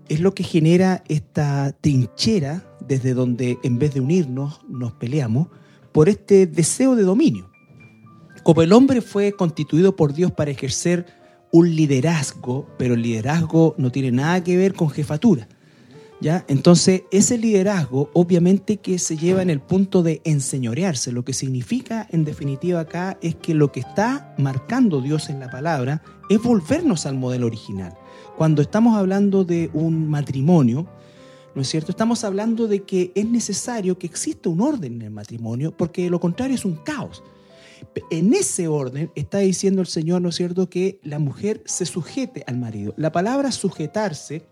es 0.08 0.20
lo 0.20 0.34
que 0.34 0.44
genera 0.44 1.04
esta 1.08 1.72
trinchera 1.80 2.64
desde 2.80 3.12
donde 3.12 3.58
en 3.62 3.78
vez 3.78 3.94
de 3.94 4.00
unirnos 4.00 4.60
nos 4.68 4.92
peleamos 4.92 5.48
por 5.92 6.08
este 6.08 6.46
deseo 6.46 6.96
de 6.96 7.02
dominio. 7.02 7.50
Como 8.42 8.62
el 8.62 8.72
hombre 8.72 9.02
fue 9.02 9.32
constituido 9.32 9.94
por 9.94 10.14
Dios 10.14 10.32
para 10.32 10.50
ejercer 10.50 11.06
un 11.52 11.76
liderazgo, 11.76 12.66
pero 12.78 12.94
el 12.94 13.02
liderazgo 13.02 13.74
no 13.76 13.92
tiene 13.92 14.10
nada 14.10 14.42
que 14.42 14.56
ver 14.56 14.72
con 14.72 14.88
jefatura. 14.88 15.46
¿Ya? 16.22 16.44
Entonces, 16.46 17.02
ese 17.10 17.36
liderazgo 17.36 18.08
obviamente 18.12 18.76
que 18.76 19.00
se 19.00 19.16
lleva 19.16 19.42
en 19.42 19.50
el 19.50 19.58
punto 19.58 20.04
de 20.04 20.20
enseñorearse. 20.22 21.10
Lo 21.10 21.24
que 21.24 21.32
significa 21.32 22.06
en 22.10 22.24
definitiva 22.24 22.78
acá 22.78 23.18
es 23.20 23.34
que 23.34 23.54
lo 23.54 23.72
que 23.72 23.80
está 23.80 24.32
marcando 24.38 25.00
Dios 25.00 25.30
en 25.30 25.40
la 25.40 25.50
palabra 25.50 26.00
es 26.30 26.40
volvernos 26.40 27.06
al 27.06 27.16
modelo 27.16 27.48
original. 27.48 27.94
Cuando 28.36 28.62
estamos 28.62 28.96
hablando 28.96 29.44
de 29.44 29.68
un 29.72 30.08
matrimonio, 30.08 30.86
¿no 31.56 31.62
es 31.62 31.68
cierto? 31.68 31.90
Estamos 31.90 32.22
hablando 32.22 32.68
de 32.68 32.84
que 32.84 33.10
es 33.16 33.26
necesario 33.26 33.98
que 33.98 34.06
exista 34.06 34.48
un 34.48 34.60
orden 34.60 34.94
en 34.94 35.02
el 35.02 35.10
matrimonio, 35.10 35.76
porque 35.76 36.08
lo 36.08 36.20
contrario 36.20 36.54
es 36.54 36.64
un 36.64 36.76
caos. 36.76 37.24
En 38.12 38.32
ese 38.32 38.68
orden 38.68 39.10
está 39.16 39.38
diciendo 39.38 39.80
el 39.80 39.88
Señor, 39.88 40.22
¿no 40.22 40.28
es 40.28 40.36
cierto?, 40.36 40.70
que 40.70 41.00
la 41.02 41.18
mujer 41.18 41.62
se 41.66 41.84
sujete 41.84 42.44
al 42.46 42.58
marido. 42.58 42.94
La 42.96 43.10
palabra 43.10 43.50
sujetarse 43.50 44.44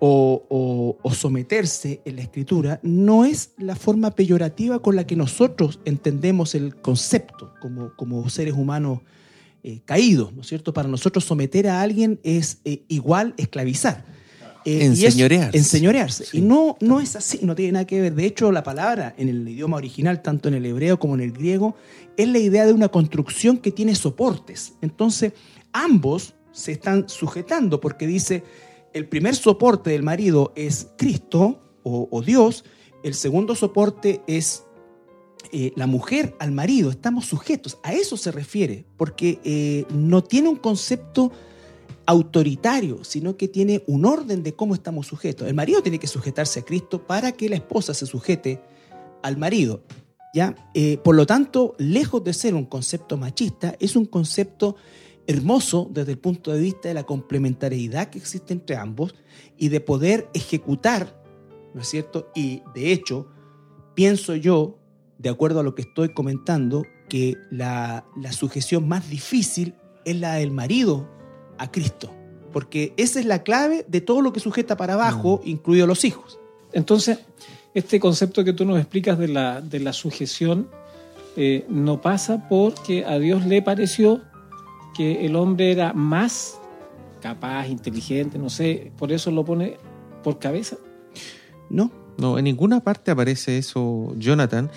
o, 0.00 0.46
o- 0.48 0.98
o 1.02 1.14
someterse 1.14 2.00
en 2.04 2.16
la 2.16 2.22
escritura 2.22 2.80
no 2.82 3.24
es 3.24 3.50
la 3.58 3.76
forma 3.76 4.10
peyorativa 4.12 4.80
con 4.80 4.96
la 4.96 5.06
que 5.06 5.14
nosotros 5.14 5.78
entendemos 5.84 6.54
el 6.54 6.74
concepto 6.76 7.52
como, 7.60 7.94
como 7.96 8.28
seres 8.30 8.54
humanos 8.54 9.00
eh, 9.62 9.80
caídos, 9.84 10.32
¿no 10.32 10.40
es 10.40 10.46
cierto? 10.48 10.72
Para 10.72 10.88
nosotros 10.88 11.24
someter 11.24 11.68
a 11.68 11.82
alguien 11.82 12.18
es 12.22 12.58
eh, 12.64 12.82
igual 12.88 13.34
esclavizar. 13.36 14.04
Eh, 14.64 14.72
y 14.94 15.04
es 15.04 15.14
Enseñorearse. 15.14 15.56
enseñorearse. 15.58 16.24
Sí. 16.26 16.38
Y 16.38 16.40
no, 16.40 16.76
no 16.80 17.00
es 17.00 17.16
así, 17.16 17.40
no 17.42 17.54
tiene 17.54 17.72
nada 17.72 17.86
que 17.86 18.00
ver. 18.00 18.14
De 18.14 18.24
hecho, 18.26 18.52
la 18.52 18.62
palabra 18.62 19.14
en 19.18 19.28
el 19.28 19.46
idioma 19.48 19.76
original, 19.78 20.20
tanto 20.22 20.48
en 20.48 20.54
el 20.54 20.64
hebreo 20.66 20.98
como 20.98 21.14
en 21.14 21.20
el 21.22 21.32
griego, 21.32 21.76
es 22.16 22.28
la 22.28 22.38
idea 22.38 22.66
de 22.66 22.72
una 22.72 22.88
construcción 22.88 23.58
que 23.58 23.70
tiene 23.70 23.94
soportes. 23.94 24.74
Entonces, 24.82 25.32
ambos 25.72 26.34
se 26.52 26.72
están 26.72 27.08
sujetando 27.08 27.80
porque 27.80 28.06
dice, 28.06 28.42
el 28.92 29.08
primer 29.08 29.34
soporte 29.34 29.90
del 29.90 30.02
marido 30.02 30.52
es 30.56 30.88
Cristo 30.96 31.60
o, 31.82 32.22
Dios, 32.22 32.64
el 33.02 33.14
segundo 33.14 33.54
soporte 33.54 34.20
es 34.26 34.64
eh, 35.50 35.72
la 35.76 35.86
mujer 35.86 36.36
al 36.38 36.52
marido, 36.52 36.90
estamos 36.90 37.24
sujetos, 37.26 37.78
a 37.82 37.94
eso 37.94 38.16
se 38.16 38.30
refiere, 38.30 38.84
porque 38.96 39.40
eh, 39.42 39.86
no 39.92 40.22
tiene 40.22 40.50
un 40.50 40.56
concepto 40.56 41.32
autoritario, 42.06 43.02
sino 43.02 43.36
que 43.36 43.48
tiene 43.48 43.82
un 43.86 44.04
orden 44.04 44.42
de 44.42 44.54
cómo 44.54 44.74
estamos 44.74 45.06
sujetos. 45.06 45.48
El 45.48 45.54
marido 45.54 45.82
tiene 45.82 45.98
que 45.98 46.06
sujetarse 46.06 46.60
a 46.60 46.64
Cristo 46.64 47.06
para 47.06 47.32
que 47.32 47.48
la 47.48 47.56
esposa 47.56 47.94
se 47.94 48.06
sujete 48.06 48.60
al 49.22 49.36
marido. 49.36 49.82
¿ya? 50.34 50.54
Eh, 50.74 50.98
por 50.98 51.14
lo 51.14 51.26
tanto, 51.26 51.74
lejos 51.78 52.22
de 52.24 52.34
ser 52.34 52.54
un 52.54 52.66
concepto 52.66 53.16
machista, 53.16 53.74
es 53.80 53.96
un 53.96 54.06
concepto 54.06 54.76
hermoso 55.30 55.88
desde 55.90 56.12
el 56.12 56.18
punto 56.18 56.52
de 56.52 56.60
vista 56.60 56.88
de 56.88 56.94
la 56.94 57.04
complementariedad 57.04 58.10
que 58.10 58.18
existe 58.18 58.52
entre 58.52 58.76
ambos 58.76 59.14
y 59.56 59.68
de 59.68 59.80
poder 59.80 60.28
ejecutar, 60.34 61.22
¿no 61.72 61.82
es 61.82 61.88
cierto? 61.88 62.30
Y 62.34 62.62
de 62.74 62.92
hecho, 62.92 63.28
pienso 63.94 64.34
yo 64.34 64.78
de 65.18 65.28
acuerdo 65.28 65.60
a 65.60 65.62
lo 65.62 65.74
que 65.74 65.82
estoy 65.82 66.08
comentando, 66.14 66.82
que 67.08 67.36
la, 67.50 68.06
la 68.16 68.32
sujeción 68.32 68.88
más 68.88 69.10
difícil 69.10 69.74
es 70.04 70.16
la 70.16 70.34
del 70.34 70.50
marido 70.50 71.10
a 71.58 71.70
Cristo. 71.70 72.10
Porque 72.52 72.94
esa 72.96 73.20
es 73.20 73.26
la 73.26 73.42
clave 73.42 73.84
de 73.86 74.00
todo 74.00 74.22
lo 74.22 74.32
que 74.32 74.40
sujeta 74.40 74.76
para 74.76 74.94
abajo, 74.94 75.40
incluidos 75.44 75.86
los 75.86 76.04
hijos. 76.04 76.38
Entonces, 76.72 77.18
este 77.74 78.00
concepto 78.00 78.44
que 78.44 78.52
tú 78.52 78.64
nos 78.64 78.78
explicas 78.78 79.18
de 79.18 79.28
la, 79.28 79.60
de 79.60 79.80
la 79.80 79.92
sujeción 79.92 80.68
eh, 81.36 81.64
no 81.68 82.00
pasa 82.00 82.48
porque 82.48 83.04
a 83.04 83.18
Dios 83.18 83.44
le 83.46 83.62
pareció 83.62 84.22
que 84.94 85.24
el 85.26 85.36
hombre 85.36 85.72
era 85.72 85.92
más 85.92 86.58
capaz, 87.20 87.68
inteligente, 87.68 88.38
no 88.38 88.48
sé, 88.50 88.92
por 88.96 89.12
eso 89.12 89.30
lo 89.30 89.44
pone 89.44 89.76
por 90.22 90.38
cabeza. 90.38 90.76
No, 91.68 91.90
No, 92.18 92.36
en 92.38 92.44
ninguna 92.44 92.80
parte 92.80 93.10
aparece 93.10 93.56
eso, 93.56 94.12
Jonathan. 94.18 94.70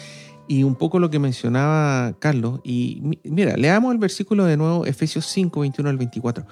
Y 0.48 0.64
un 0.64 0.76
poco 0.76 1.00
lo 1.00 1.10
que 1.10 1.20
mencionaba 1.20 2.14
Carlos. 2.20 2.62
Y 2.64 3.00
mi- 3.02 3.20
mira, 3.26 3.58
leamos 3.58 3.92
el 3.92 3.98
versículo 3.98 4.46
de 4.46 4.56
nuevo, 4.56 4.86
Efesios 4.86 5.26
5, 5.26 5.60
21 5.62 5.90
al 5.90 5.98
24. 5.98 6.46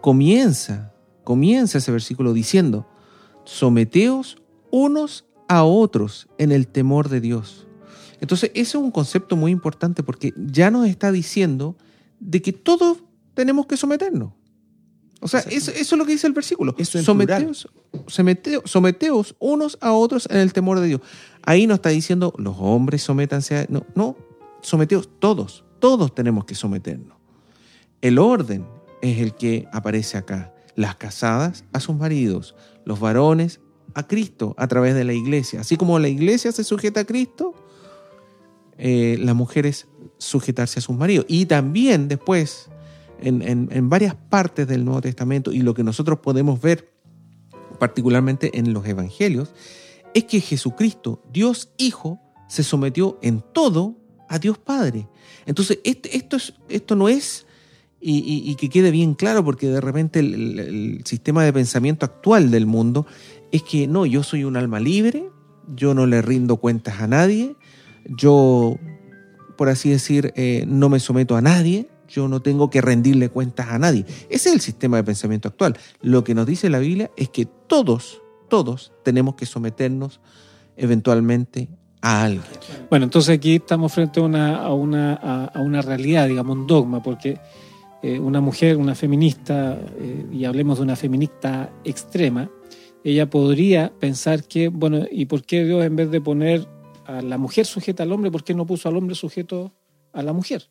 Comienza, 0.00 0.92
comienza 1.24 1.76
ese 1.78 1.92
versículo 1.92 2.32
diciendo, 2.32 2.86
someteos 3.44 4.38
unos 4.70 5.26
a 5.48 5.64
otros 5.64 6.28
en 6.38 6.52
el 6.52 6.66
temor 6.68 7.08
de 7.08 7.20
Dios. 7.20 7.66
Entonces, 8.20 8.50
ese 8.54 8.78
es 8.78 8.82
un 8.82 8.90
concepto 8.90 9.36
muy 9.36 9.52
importante 9.52 10.02
porque 10.02 10.32
ya 10.36 10.70
nos 10.70 10.86
está 10.86 11.12
diciendo 11.12 11.76
de 12.20 12.40
que 12.42 12.52
todos 12.52 12.98
tenemos 13.38 13.66
que 13.66 13.76
someternos. 13.76 14.32
O 15.20 15.28
sea, 15.28 15.40
eso, 15.40 15.70
eso 15.70 15.94
es 15.94 15.98
lo 15.98 16.04
que 16.04 16.10
dice 16.10 16.26
el 16.26 16.32
versículo. 16.32 16.74
Eso 16.76 17.00
someteos, 17.04 17.68
someteo- 18.08 18.62
someteos 18.66 19.36
unos 19.38 19.78
a 19.80 19.92
otros 19.92 20.26
en 20.28 20.38
el 20.38 20.52
temor 20.52 20.80
de 20.80 20.88
Dios. 20.88 21.00
Ahí 21.44 21.68
no 21.68 21.74
está 21.74 21.90
diciendo 21.90 22.34
los 22.36 22.56
hombres 22.58 23.04
sométanse 23.04 23.56
a... 23.56 23.66
No, 23.68 23.86
no, 23.94 24.16
someteos 24.60 25.08
todos. 25.20 25.64
Todos 25.78 26.12
tenemos 26.16 26.46
que 26.46 26.56
someternos. 26.56 27.16
El 28.00 28.18
orden 28.18 28.66
es 29.02 29.18
el 29.20 29.34
que 29.34 29.68
aparece 29.72 30.18
acá. 30.18 30.52
Las 30.74 30.96
casadas 30.96 31.64
a 31.72 31.78
sus 31.78 31.94
maridos, 31.94 32.56
los 32.84 32.98
varones 32.98 33.60
a 33.94 34.04
Cristo 34.08 34.54
a 34.58 34.66
través 34.66 34.96
de 34.96 35.04
la 35.04 35.12
iglesia. 35.12 35.60
Así 35.60 35.76
como 35.76 36.00
la 36.00 36.08
iglesia 36.08 36.50
se 36.50 36.64
sujeta 36.64 37.00
a 37.00 37.04
Cristo, 37.04 37.54
eh, 38.78 39.16
las 39.20 39.34
mujeres 39.36 39.86
sujetarse 40.18 40.80
a 40.80 40.82
sus 40.82 40.96
maridos. 40.96 41.24
Y 41.28 41.46
también 41.46 42.08
después, 42.08 42.68
en, 43.20 43.88
varias 43.88 44.14
partes 44.14 44.66
del 44.66 44.84
Nuevo 44.84 45.00
Testamento, 45.00 45.52
y 45.52 45.60
lo 45.60 45.74
que 45.74 45.84
nosotros 45.84 46.20
podemos 46.20 46.60
ver 46.60 46.92
particularmente 47.78 48.58
en 48.58 48.72
los 48.72 48.86
evangelios, 48.86 49.52
es 50.14 50.24
que 50.24 50.40
Jesucristo, 50.40 51.22
Dios 51.32 51.72
Hijo, 51.76 52.20
se 52.48 52.62
sometió 52.62 53.18
en 53.22 53.42
todo 53.52 53.96
a 54.28 54.38
Dios 54.38 54.58
Padre. 54.58 55.08
Entonces, 55.46 55.78
este- 55.84 56.16
esto, 56.16 56.36
es, 56.36 56.54
esto 56.68 56.96
no 56.96 57.08
es, 57.08 57.46
y, 58.00 58.54
que 58.54 58.68
quede 58.68 58.90
bien 58.90 59.14
claro, 59.14 59.44
porque 59.44 59.68
de 59.68 59.80
repente 59.80 60.20
el 60.20 61.02
sistema 61.04 61.44
de 61.44 61.52
pensamiento 61.52 62.06
actual 62.06 62.50
del 62.50 62.64
mundo 62.64 63.06
es 63.50 63.62
que 63.62 63.86
no, 63.86 64.06
yo 64.06 64.22
soy 64.22 64.44
un 64.44 64.56
alma 64.56 64.80
libre, 64.80 65.28
yo 65.74 65.94
no 65.94 66.06
le 66.06 66.22
rindo 66.22 66.56
cuentas 66.56 67.00
a 67.00 67.06
nadie, 67.06 67.56
yo, 68.04 68.76
por 69.56 69.68
así 69.68 69.90
decir, 69.90 70.32
eh, 70.36 70.64
no 70.66 70.88
me 70.88 71.00
someto 71.00 71.36
a 71.36 71.42
nadie, 71.42 71.88
yo 72.08 72.28
no 72.28 72.40
tengo 72.40 72.70
que 72.70 72.80
rendirle 72.80 73.28
cuentas 73.28 73.68
a 73.68 73.78
nadie. 73.78 74.04
Ese 74.28 74.48
es 74.48 74.54
el 74.54 74.60
sistema 74.60 74.96
de 74.96 75.04
pensamiento 75.04 75.48
actual. 75.48 75.76
Lo 76.00 76.24
que 76.24 76.34
nos 76.34 76.46
dice 76.46 76.70
la 76.70 76.78
Biblia 76.78 77.10
es 77.16 77.28
que 77.28 77.46
todos, 77.46 78.20
todos 78.48 78.92
tenemos 79.04 79.34
que 79.34 79.46
someternos 79.46 80.20
eventualmente 80.76 81.68
a 82.00 82.24
alguien. 82.24 82.42
Bueno, 82.90 83.04
entonces 83.04 83.36
aquí 83.36 83.56
estamos 83.56 83.92
frente 83.92 84.20
a 84.20 84.24
una, 84.72 85.82
realidad, 85.82 86.28
digamos, 86.28 86.56
un 86.56 86.66
dogma, 86.66 87.02
porque 87.02 87.38
eh, 88.02 88.18
una 88.18 88.40
mujer, 88.40 88.76
una 88.76 88.94
feminista, 88.94 89.78
eh, 89.98 90.26
y 90.32 90.44
hablemos 90.44 90.78
de 90.78 90.84
una 90.84 90.96
feminista 90.96 91.70
extrema, 91.84 92.50
ella 93.04 93.28
podría 93.28 93.92
pensar 93.98 94.44
que, 94.44 94.68
bueno, 94.68 95.04
¿y 95.10 95.26
por 95.26 95.42
qué 95.42 95.64
Dios 95.64 95.84
en 95.84 95.96
vez 95.96 96.10
de 96.10 96.20
poner 96.20 96.66
a 97.06 97.22
la 97.22 97.38
mujer 97.38 97.66
sujeta 97.66 98.02
al 98.02 98.12
hombre, 98.12 98.30
por 98.30 98.44
qué 98.44 98.54
no 98.54 98.66
puso 98.66 98.88
al 98.88 98.96
hombre 98.96 99.14
sujeto 99.14 99.72
a 100.12 100.22
la 100.22 100.32
mujer? 100.32 100.68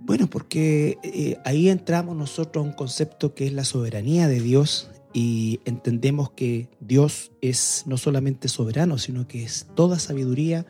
Bueno, 0.00 0.28
porque 0.28 0.98
eh, 1.02 1.36
ahí 1.44 1.68
entramos 1.68 2.16
nosotros 2.16 2.64
a 2.64 2.68
un 2.68 2.74
concepto 2.74 3.34
que 3.34 3.46
es 3.46 3.52
la 3.52 3.64
soberanía 3.64 4.28
de 4.28 4.40
Dios 4.40 4.90
y 5.12 5.60
entendemos 5.64 6.30
que 6.30 6.68
Dios 6.80 7.32
es 7.40 7.84
no 7.86 7.98
solamente 7.98 8.48
soberano, 8.48 8.98
sino 8.98 9.28
que 9.28 9.44
es 9.44 9.66
toda 9.74 9.98
sabiduría 9.98 10.66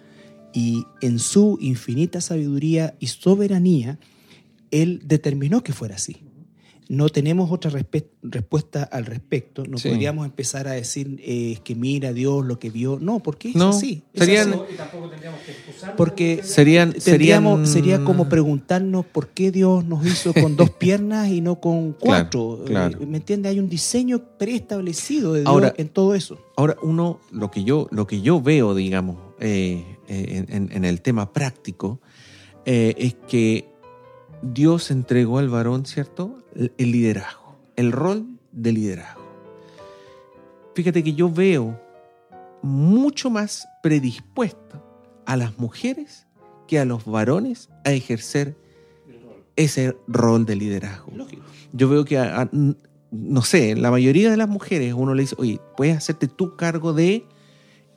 y 0.52 0.84
en 1.00 1.18
su 1.18 1.58
infinita 1.60 2.20
sabiduría 2.20 2.96
y 2.99 3.06
soberanía, 3.06 3.99
Él 4.70 5.02
determinó 5.04 5.62
que 5.62 5.72
fuera 5.72 5.96
así. 5.96 6.29
No 6.92 7.09
tenemos 7.09 7.52
otra 7.52 7.70
respe- 7.70 8.09
respuesta 8.20 8.82
al 8.82 9.06
respecto. 9.06 9.62
No 9.64 9.78
Sí. 9.78 9.90
podríamos 9.90 10.26
empezar 10.26 10.66
a 10.66 10.73
decir 10.73 11.20
eh, 11.23 11.56
que 11.62 11.76
mira 11.76 12.12
Dios 12.12 12.44
lo 12.44 12.59
que 12.59 12.68
vio. 12.68 12.99
No, 13.00 13.20
porque 13.20 13.50
es 13.50 13.54
No, 13.54 13.68
así. 13.68 14.02
es 14.12 14.25
serían- 14.25 14.52
así. 14.54 14.61
Y 14.73 14.76
tampoco 14.76 15.09
tendríamos 15.09 15.38
que 15.42 15.52
excusarnos 15.52 15.97
Porque 15.97 16.40
Serían, 16.42 16.92
Tendríamos, 16.92 17.68
serían- 17.68 17.97
sería 17.99 18.04
como 18.04 18.28
preguntarnos 18.28 19.06
por 19.06 19.28
qué 19.28 19.52
Dios 19.52 19.85
nos 19.85 20.04
hizo 20.04 20.35
con 20.35 20.56
dos 20.56 20.70
piernas 20.80 21.28
y 21.28 21.40
no 21.40 21.61
con 21.61 21.92
cuatro. 21.92 22.62
claro. 22.66 22.99
Eh, 23.00 23.06
¿Me 23.06 23.18
entiende? 23.18 23.49
Hay 23.49 23.61
un 23.61 23.68
diseño 23.68 24.23
preestablecido 24.37 25.35
de 25.35 25.40
Dios 25.42 25.49
Ahora- 25.49 25.73
en 25.76 25.88
todo 25.90 26.16
eso. 26.16 26.38
Ahora, 26.56 26.76
uno, 26.82 27.20
lo 27.30 27.52
que 27.52 27.62
yo, 27.62 27.87
lo 27.92 28.09
que 28.09 28.20
yo 28.20 28.42
veo, 28.42 28.75
digamos, 28.75 29.16
eh, 29.38 29.85
eh, 30.09 30.44
en, 30.49 30.54
en- 30.64 30.73
en 30.76 30.85
el 30.85 31.02
tema 31.02 31.32
práctico, 31.32 32.00
eh, 32.66 32.94
es 32.99 33.14
que 33.28 33.68
Dios 34.42 34.90
entregó 34.90 35.38
al 35.38 35.49
varón, 35.49 35.87
¿cierto? 35.87 36.37
El, 36.54 36.92
liderazgo, 36.92 37.57
el 37.76 37.92
rol 37.92 38.26
de 38.52 38.73
liderazgo. 38.73 39.21
Fíjate 40.75 41.02
que 41.04 41.14
yo 41.14 41.30
veo 41.30 41.80
mucho 42.62 43.30
más 43.30 43.66
predispuesta 43.83 44.83
a 45.26 45.37
las 45.37 45.59
mujeres 45.59 46.26
que 46.66 46.78
a 46.78 46.85
los 46.85 47.04
varones 47.04 47.69
a 47.85 47.92
ejercer 47.92 48.57
ese 49.57 49.97
rol 50.07 50.47
de 50.47 50.57
liderazgo 50.57 51.12
Lógico. 51.14 51.42
yo 51.73 51.88
veo 51.88 52.04
que, 52.04 52.19
a- 52.19 52.42
a- 52.42 52.49
n- 52.52 52.76
no 53.11 53.42
sé, 53.42 53.75
la 53.76 53.90
mayoría 53.90 54.30
de 54.30 54.37
las 54.37 54.49
mujeres 54.49 54.95
uno 54.97 55.14
le 55.14 55.23
dice, 55.23 55.35
oye, 55.38 55.61
puedes 55.76 55.97
hacerte 55.97 56.28
tu 56.28 56.57
cargo 56.57 56.92
de 56.92 57.26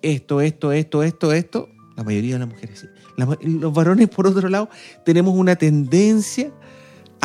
esto, 0.01 0.41
esto, 0.41 0.71
esto, 0.71 1.03
esto, 1.03 1.31
esto. 1.33 1.69
La 1.95 2.03
mayoría 2.03 2.33
de 2.33 2.39
las 2.39 2.47
mujeres 2.49 2.79
sí. 2.79 2.87
La 3.17 3.37
los 3.41 3.71
varones, 3.73 4.09
por 4.09 4.25
otro 4.25 4.49
lado, 4.49 4.67
tenemos 5.05 5.35
una 5.37 5.55
tendencia 5.55 6.51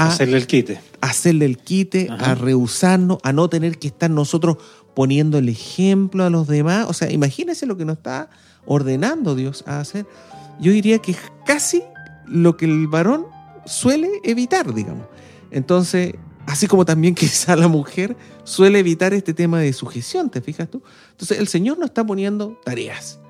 a 0.05 0.09
hacerle 0.09 0.37
el 0.39 0.47
quite. 0.47 0.81
hacerle 1.01 1.45
el 1.45 1.59
quite, 1.59 2.09
Ajá. 2.11 2.33
a 2.33 2.35
rehusarnos, 2.35 3.19
a 3.23 3.33
no 3.33 3.49
tener 3.49 3.79
que 3.79 3.89
estar 3.89 4.11
nosotros 4.11 4.59
poniendo 4.95 5.39
el 5.39 5.49
ejemplo 5.49 6.25
a 6.25 6.31
los 6.31 6.47
demás. 6.47 6.87
O 6.89 6.93
sea, 6.93 7.11
imagínense 7.11 7.67
lo 7.67 7.77
que 7.77 7.85
nos 7.85 7.99
está 7.99 8.31
ordenando 8.67 9.35
Dios 9.35 9.65
a 9.67 9.81
hacer. 9.81 10.07
Yo 10.61 10.73
diría 10.73 10.99
que 10.99 11.13
es 11.13 11.19
casi 11.47 11.83
lo 12.27 12.57
que 12.57 12.65
el 12.65 12.87
varón 12.89 13.27
suele 13.65 14.09
evitar, 14.25 14.75
digamos. 14.75 15.07
Entonces, 15.51 16.15
así 16.47 16.67
como 16.67 16.85
también 16.85 17.15
quizá 17.17 17.57
la 17.57 17.69
mujer 17.69 18.17
suele 18.45 18.79
evitar 18.81 19.15
este 19.15 19.35
tema 19.35 19.61
de 19.61 19.73
sujeción, 19.73 20.31
¿te 20.31 20.41
fijas 20.41 20.69
tú? 20.71 20.83
Entonces, 21.13 21.39
el 21.39 21.49
Señor 21.49 21.79
nos 21.79 21.91
está 21.91 22.05
poniendo 22.05 22.61
tareas. 22.65 23.21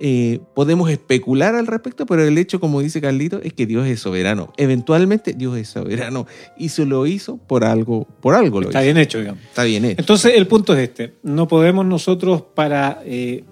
Eh, 0.00 0.40
podemos 0.54 0.90
especular 0.90 1.56
al 1.56 1.66
respecto, 1.66 2.06
pero 2.06 2.22
el 2.24 2.38
hecho, 2.38 2.60
como 2.60 2.80
dice 2.80 3.00
Carlito, 3.00 3.40
es 3.42 3.52
que 3.52 3.66
Dios 3.66 3.86
es 3.86 4.00
soberano. 4.00 4.52
Eventualmente 4.56 5.32
Dios 5.32 5.56
es 5.56 5.68
soberano 5.68 6.26
y 6.56 6.68
se 6.68 6.86
lo 6.86 7.06
hizo 7.06 7.36
por 7.36 7.64
algo, 7.64 8.06
por 8.20 8.34
algo 8.34 8.60
lo 8.60 8.68
Está 8.68 8.80
hizo. 8.80 8.84
bien 8.86 8.96
hecho, 8.98 9.18
digamos. 9.18 9.42
Está 9.44 9.64
bien 9.64 9.84
hecho. 9.84 10.00
Entonces, 10.00 10.34
el 10.36 10.46
punto 10.46 10.74
es 10.74 10.88
este. 10.88 11.14
No 11.24 11.48
podemos 11.48 11.84
nosotros 11.84 12.42
para, 12.54 13.00
eh, 13.04 13.42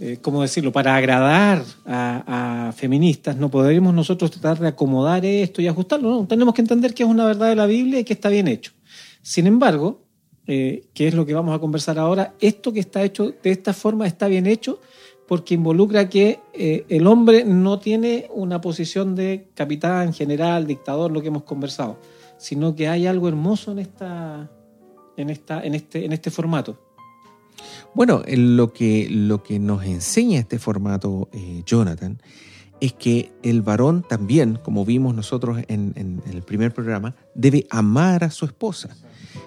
eh, 0.00 0.18
¿cómo 0.20 0.42
decirlo? 0.42 0.72
Para 0.72 0.96
agradar 0.96 1.62
a, 1.86 2.68
a 2.68 2.72
feministas, 2.72 3.36
no 3.36 3.48
podremos 3.48 3.94
nosotros 3.94 4.30
tratar 4.32 4.58
de 4.58 4.68
acomodar 4.68 5.24
esto 5.24 5.62
y 5.62 5.68
ajustarlo. 5.68 6.10
No, 6.10 6.26
tenemos 6.26 6.54
que 6.54 6.62
entender 6.62 6.94
que 6.94 7.04
es 7.04 7.08
una 7.08 7.26
verdad 7.26 7.48
de 7.48 7.56
la 7.56 7.66
Biblia 7.66 8.00
y 8.00 8.04
que 8.04 8.12
está 8.12 8.28
bien 8.28 8.48
hecho. 8.48 8.72
Sin 9.22 9.46
embargo, 9.46 10.02
eh, 10.46 10.88
que 10.94 11.06
es 11.06 11.14
lo 11.14 11.26
que 11.26 11.34
vamos 11.34 11.54
a 11.54 11.60
conversar 11.60 11.96
ahora, 11.98 12.34
esto 12.40 12.72
que 12.72 12.80
está 12.80 13.04
hecho 13.04 13.32
de 13.40 13.50
esta 13.52 13.72
forma 13.72 14.06
está 14.08 14.26
bien 14.26 14.46
hecho 14.46 14.80
porque 15.30 15.54
involucra 15.54 16.08
que 16.08 16.40
eh, 16.52 16.84
el 16.88 17.06
hombre 17.06 17.44
no 17.44 17.78
tiene 17.78 18.26
una 18.34 18.60
posición 18.60 19.14
de 19.14 19.46
capitán, 19.54 20.12
general, 20.12 20.66
dictador, 20.66 21.12
lo 21.12 21.22
que 21.22 21.28
hemos 21.28 21.44
conversado, 21.44 22.00
sino 22.36 22.74
que 22.74 22.88
hay 22.88 23.06
algo 23.06 23.28
hermoso 23.28 23.70
en 23.70 23.78
esta, 23.78 24.50
en 25.16 25.30
esta, 25.30 25.62
en 25.62 25.76
este, 25.76 26.04
en 26.04 26.12
este 26.12 26.32
formato. 26.32 26.80
Bueno, 27.94 28.24
lo 28.26 28.72
que, 28.72 29.06
lo 29.08 29.44
que 29.44 29.60
nos 29.60 29.84
enseña 29.84 30.40
este 30.40 30.58
formato, 30.58 31.28
eh, 31.32 31.62
Jonathan, 31.64 32.20
es 32.80 32.92
que 32.94 33.30
el 33.44 33.62
varón 33.62 34.02
también, 34.02 34.58
como 34.60 34.84
vimos 34.84 35.14
nosotros 35.14 35.62
en 35.68 36.22
el 36.28 36.42
primer 36.42 36.74
programa, 36.74 37.14
debe 37.36 37.68
amar 37.70 38.24
a 38.24 38.32
su 38.32 38.46
esposa. 38.46 38.96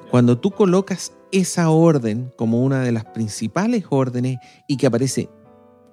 Cuando 0.10 0.38
tú 0.38 0.52
colocas 0.52 1.12
esa 1.34 1.70
orden 1.72 2.32
como 2.38 2.64
una 2.64 2.80
de 2.84 2.94
las 2.94 3.04
principales 3.04 3.84
órdenes 3.90 4.38
y 4.66 4.78
que 4.78 4.88
aparece 4.88 5.28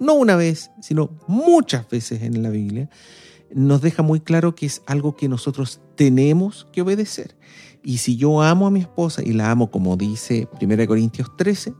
no 0.00 0.14
una 0.14 0.34
vez, 0.34 0.72
sino 0.80 1.10
muchas 1.28 1.88
veces 1.88 2.22
en 2.22 2.42
la 2.42 2.50
Biblia, 2.50 2.90
nos 3.52 3.80
deja 3.82 4.02
muy 4.02 4.20
claro 4.20 4.54
que 4.54 4.66
es 4.66 4.82
algo 4.86 5.14
que 5.14 5.28
nosotros 5.28 5.80
tenemos 5.94 6.66
que 6.72 6.82
obedecer. 6.82 7.36
Y 7.82 7.98
si 7.98 8.16
yo 8.16 8.42
amo 8.42 8.66
a 8.66 8.70
mi 8.70 8.80
esposa 8.80 9.22
y 9.22 9.32
la 9.32 9.50
amo 9.50 9.70
como 9.70 9.96
dice 9.96 10.48
1 10.60 10.86
Corintios 10.86 11.36
13, 11.36 11.74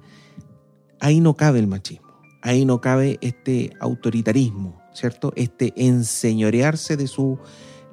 ahí 1.01 1.21
no 1.21 1.35
cabe 1.35 1.59
el 1.59 1.67
machismo, 1.67 2.09
ahí 2.43 2.65
no 2.65 2.81
cabe 2.81 3.19
este 3.21 3.73
autoritarismo, 3.81 4.81
¿cierto? 4.93 5.33
Este 5.37 5.73
enseñorearse 5.77 6.97
de 6.97 7.07
su 7.07 7.39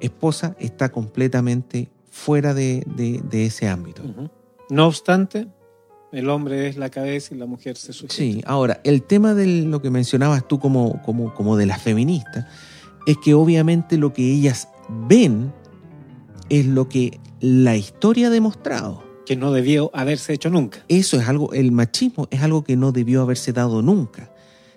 esposa 0.00 0.56
está 0.58 0.90
completamente 0.90 1.90
fuera 2.10 2.54
de, 2.54 2.84
ese 3.32 3.68
ámbito. 3.68 4.02
No 4.70 4.86
obstante, 4.86 5.48
el 6.12 6.30
hombre 6.30 6.68
es 6.68 6.76
la 6.76 6.90
cabeza 6.90 7.34
y 7.34 7.38
la 7.38 7.46
mujer 7.46 7.76
se 7.76 7.92
sujeta. 7.92 8.14
Sí, 8.14 8.42
ahora, 8.46 8.80
el 8.84 9.02
tema 9.02 9.34
de 9.34 9.46
lo 9.64 9.82
que 9.82 9.90
mencionabas 9.90 10.46
tú 10.46 10.58
como, 10.58 11.02
como, 11.02 11.34
como 11.34 11.56
de 11.56 11.66
las 11.66 11.82
feministas, 11.82 12.46
es 13.06 13.16
que 13.18 13.34
obviamente 13.34 13.96
lo 13.98 14.12
que 14.12 14.22
ellas 14.22 14.68
ven 15.06 15.52
es 16.48 16.66
lo 16.66 16.88
que 16.88 17.20
la 17.40 17.76
historia 17.76 18.28
ha 18.28 18.30
demostrado. 18.30 19.04
Que 19.26 19.36
no 19.36 19.52
debió 19.52 19.90
haberse 19.92 20.32
hecho 20.32 20.50
nunca. 20.50 20.84
Eso 20.88 21.18
es 21.20 21.28
algo, 21.28 21.52
el 21.52 21.72
machismo 21.72 22.28
es 22.30 22.42
algo 22.42 22.64
que 22.64 22.76
no 22.76 22.92
debió 22.92 23.22
haberse 23.22 23.52
dado 23.52 23.82
nunca. 23.82 24.32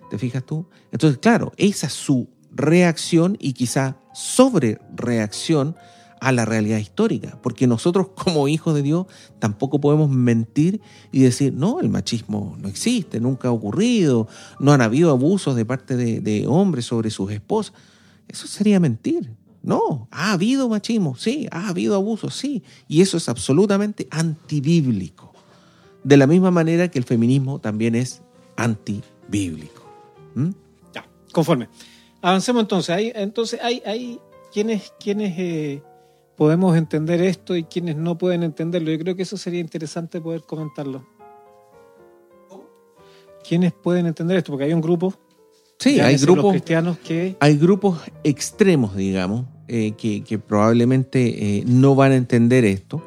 ¿Te 0.10 0.18
fijas 0.18 0.46
tú? 0.46 0.66
Entonces, 0.92 1.20
claro, 1.20 1.54
esa 1.56 1.88
es 1.88 1.94
su 1.94 2.28
reacción 2.52 3.38
y 3.40 3.54
quizá 3.54 3.98
sobre 4.14 4.80
reacción 4.94 5.76
a 6.22 6.32
la 6.32 6.46
realidad 6.46 6.78
histórica, 6.78 7.38
porque 7.42 7.68
nosotros 7.68 8.10
como 8.16 8.48
hijos 8.48 8.74
de 8.74 8.84
Dios 8.84 9.08
tampoco 9.40 9.82
podemos 9.82 10.10
mentir 10.10 10.80
y 11.12 11.22
decir, 11.24 11.54
no, 11.54 11.82
el 11.82 11.90
machismo 11.90 12.56
no 12.60 12.70
existe, 12.70 13.20
nunca 13.20 13.50
ha 13.50 13.51
ocurrido, 13.51 14.28
no 14.60 14.72
han 14.72 14.82
habido 14.82 15.10
abusos 15.10 15.56
de 15.56 15.66
parte 15.66 15.98
de, 15.98 16.22
de 16.22 16.48
hombres 16.48 16.86
sobre 16.86 17.10
sus 17.10 17.32
esposas. 17.32 17.74
Eso 18.30 18.48
sería 18.48 18.80
mentir. 18.80 19.36
No, 19.63 20.08
ha 20.10 20.32
habido 20.32 20.70
machismo, 20.70 21.16
sí, 21.16 21.48
ha 21.51 21.68
habido 21.68 21.96
abuso, 21.96 22.32
sí, 22.32 22.63
y 22.88 23.01
eso 23.01 23.18
es 23.18 23.30
absolutamente 23.30 24.08
antibíblico. 24.10 25.34
De 26.04 26.18
la 26.18 26.25
misma 26.25 26.50
manera 26.50 26.90
que 26.90 26.98
el 26.98 27.06
feminismo 27.06 27.60
también 27.60 27.94
es 27.94 28.22
antibíblico. 28.56 29.84
¿Mm? 30.34 30.50
Ya, 30.94 31.08
conforme. 31.32 31.70
Avancemos 32.24 32.62
entonces. 32.62 32.96
Hay, 32.96 33.12
entonces, 33.13 33.60
hay, 33.62 33.84
hay 33.86 34.20
quienes, 34.51 34.94
quienes 35.00 35.38
eh, 35.38 35.84
podemos 36.42 36.76
entender 36.76 37.22
esto 37.22 37.56
y 37.56 37.66
quienes 37.66 37.98
no 37.98 38.18
pueden 38.18 38.42
entenderlo. 38.42 38.90
Yo 38.90 38.98
creo 38.98 39.16
que 39.16 39.22
eso 39.22 39.38
sería 39.38 39.60
interesante 39.60 40.20
poder 40.20 40.42
comentarlo. 40.42 41.06
¿Quiénes 43.48 43.74
pueden 43.74 44.08
entender 44.08 44.38
esto? 44.38 44.52
Porque 44.52 44.66
hay 44.66 44.74
un 44.74 44.82
grupo 44.82 45.14
Sí, 45.78 46.00
hay 46.00 46.18
grupos 46.18 46.54
cristianos 46.54 46.98
que... 46.98 47.38
Hay 47.40 47.58
grupos 47.58 48.00
extremos, 48.24 48.96
digamos, 48.96 49.46
eh, 49.68 49.92
que, 49.92 50.40
probablemente 50.40 51.60
eh, 51.60 51.64
no 51.68 51.94
van 51.94 52.12
a 52.12 52.16
entender 52.16 52.66
esto. 52.66 53.04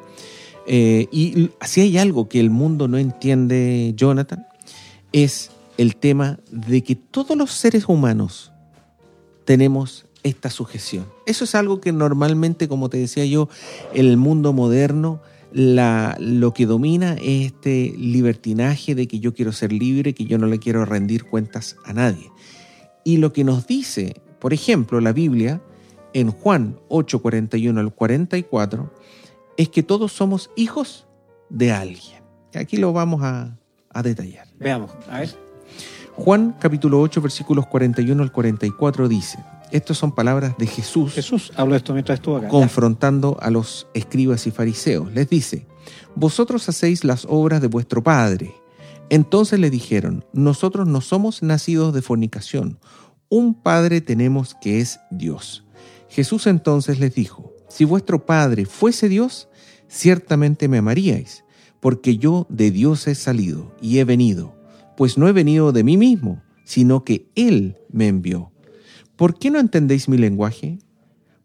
Eh, 0.65 1.09
y 1.11 1.49
si 1.65 1.81
hay 1.81 1.97
algo 1.97 2.29
que 2.29 2.39
el 2.39 2.49
mundo 2.49 2.87
no 2.87 2.97
entiende, 2.97 3.91
Jonathan, 3.97 4.47
es 5.11 5.51
el 5.77 5.97
tema 5.97 6.39
de 6.51 6.83
que 6.83 6.95
todos 6.95 7.35
los 7.35 7.51
seres 7.51 7.89
humanos 7.89 8.53
tenemos 9.43 10.04
esta 10.25 10.49
sujeción. 10.49 11.05
Eso 11.25 11.43
es 11.43 11.55
algo 11.55 11.79
que 11.79 11.91
normalmente, 11.91 12.67
como 12.67 12.89
te 12.89 12.97
decía 12.97 13.25
yo, 13.25 13.47
el 13.93 14.17
mundo 14.17 14.53
moderno 14.53 15.21
la, 15.53 16.17
lo 16.19 16.53
que 16.53 16.65
domina 16.65 17.13
es 17.13 17.45
este 17.45 17.93
libertinaje 17.97 18.95
de 18.95 19.07
que 19.07 19.19
yo 19.19 19.33
quiero 19.33 19.53
ser 19.53 19.71
libre, 19.71 20.13
que 20.13 20.25
yo 20.25 20.37
no 20.37 20.47
le 20.47 20.59
quiero 20.59 20.83
rendir 20.83 21.25
cuentas 21.25 21.77
a 21.85 21.93
nadie. 21.93 22.29
Y 23.05 23.17
lo 23.17 23.31
que 23.31 23.43
nos 23.43 23.67
dice, 23.67 24.21
por 24.39 24.51
ejemplo, 24.51 24.99
la 24.99 25.13
Biblia 25.13 25.61
en 26.13 26.31
Juan 26.31 26.79
8, 26.89 27.21
41 27.21 27.79
al 27.79 27.93
44, 27.93 28.91
es 29.57 29.69
que 29.69 29.83
todos 29.83 30.11
somos 30.11 30.49
hijos 30.55 31.05
de 31.49 31.71
alguien. 31.71 32.23
Aquí 32.55 32.77
lo 32.77 32.93
vamos 32.93 33.21
a, 33.23 33.57
detallar. 34.03 34.47
Veamos, 34.59 34.91
a 35.09 35.19
ver. 35.19 35.29
Juan 36.13 36.55
capítulo 36.59 36.99
8, 36.99 37.21
versículos 37.21 37.67
41 37.67 38.23
al 38.23 38.31
44 38.31 39.07
dice, 39.07 39.37
estas 39.71 39.97
son 39.97 40.13
palabras 40.13 40.57
de 40.57 40.67
Jesús. 40.67 41.13
Jesús 41.13 41.51
habla 41.55 41.77
esto 41.77 41.93
mientras 41.93 42.19
estuvo 42.19 42.37
acá. 42.37 42.47
Confrontando 42.47 43.37
a 43.41 43.49
los 43.49 43.87
escribas 43.93 44.47
y 44.47 44.51
fariseos. 44.51 45.11
Les 45.13 45.29
dice, 45.29 45.67
vosotros 46.15 46.67
hacéis 46.69 47.03
las 47.03 47.25
obras 47.29 47.61
de 47.61 47.67
vuestro 47.67 48.03
Padre. 48.03 48.53
Entonces 49.09 49.59
le 49.59 49.69
dijeron, 49.69 50.25
nosotros 50.33 50.87
no 50.87 51.01
somos 51.01 51.43
nacidos 51.43 51.93
de 51.93 52.01
fornicación, 52.01 52.79
un 53.29 53.53
Padre 53.53 54.01
tenemos 54.01 54.55
que 54.61 54.79
es 54.79 54.99
Dios. 55.11 55.65
Jesús 56.09 56.47
entonces 56.47 56.99
les 56.99 57.13
dijo, 57.13 57.53
si 57.67 57.85
vuestro 57.85 58.25
Padre 58.25 58.65
fuese 58.65 59.09
Dios, 59.09 59.49
ciertamente 59.87 60.67
me 60.67 60.79
amaríais, 60.79 61.43
porque 61.79 62.17
yo 62.17 62.47
de 62.49 62.71
Dios 62.71 63.07
he 63.07 63.15
salido 63.15 63.75
y 63.81 63.99
he 63.99 64.05
venido, 64.05 64.55
pues 64.97 65.17
no 65.17 65.27
he 65.27 65.33
venido 65.33 65.71
de 65.71 65.83
mí 65.83 65.97
mismo, 65.97 66.41
sino 66.63 67.03
que 67.03 67.29
Él 67.35 67.77
me 67.91 68.07
envió. 68.07 68.51
¿Por 69.15 69.39
qué 69.39 69.49
no 69.49 69.59
entendéis 69.59 70.09
mi 70.09 70.17
lenguaje? 70.17 70.79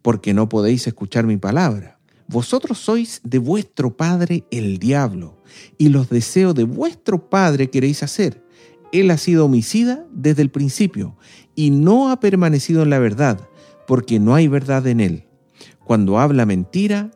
Porque 0.03 0.35
no 0.35 0.49
podéis 0.49 0.87
escuchar 0.87 1.25
mi 1.25 1.37
palabra. 1.37 1.99
Vosotros 2.27 2.79
sois 2.79 3.21
de 3.23 3.39
vuestro 3.39 3.97
padre 3.97 4.45
el 4.51 4.79
diablo, 4.79 5.37
y 5.79 5.89
los 5.89 6.09
deseos 6.09 6.55
de 6.55 6.65
vuestro 6.65 7.29
padre 7.29 7.71
queréis 7.71 8.03
hacer. 8.03 8.45
Él 8.93 9.11
ha 9.11 9.19
sido 9.19 9.45
homicida 9.45 10.05
desde 10.13 10.43
el 10.43 10.51
principio, 10.51 11.17
y 11.55 11.71
no 11.71 12.11
ha 12.11 12.19
permanecido 12.19 12.83
en 12.83 12.91
la 12.91 12.99
verdad, 12.99 13.41
porque 13.87 14.19
no 14.19 14.35
hay 14.35 14.49
verdad 14.49 14.87
en 14.87 15.01
él. 15.01 15.25
Cuando 15.85 16.19
habla 16.19 16.47
mentira, 16.47 17.11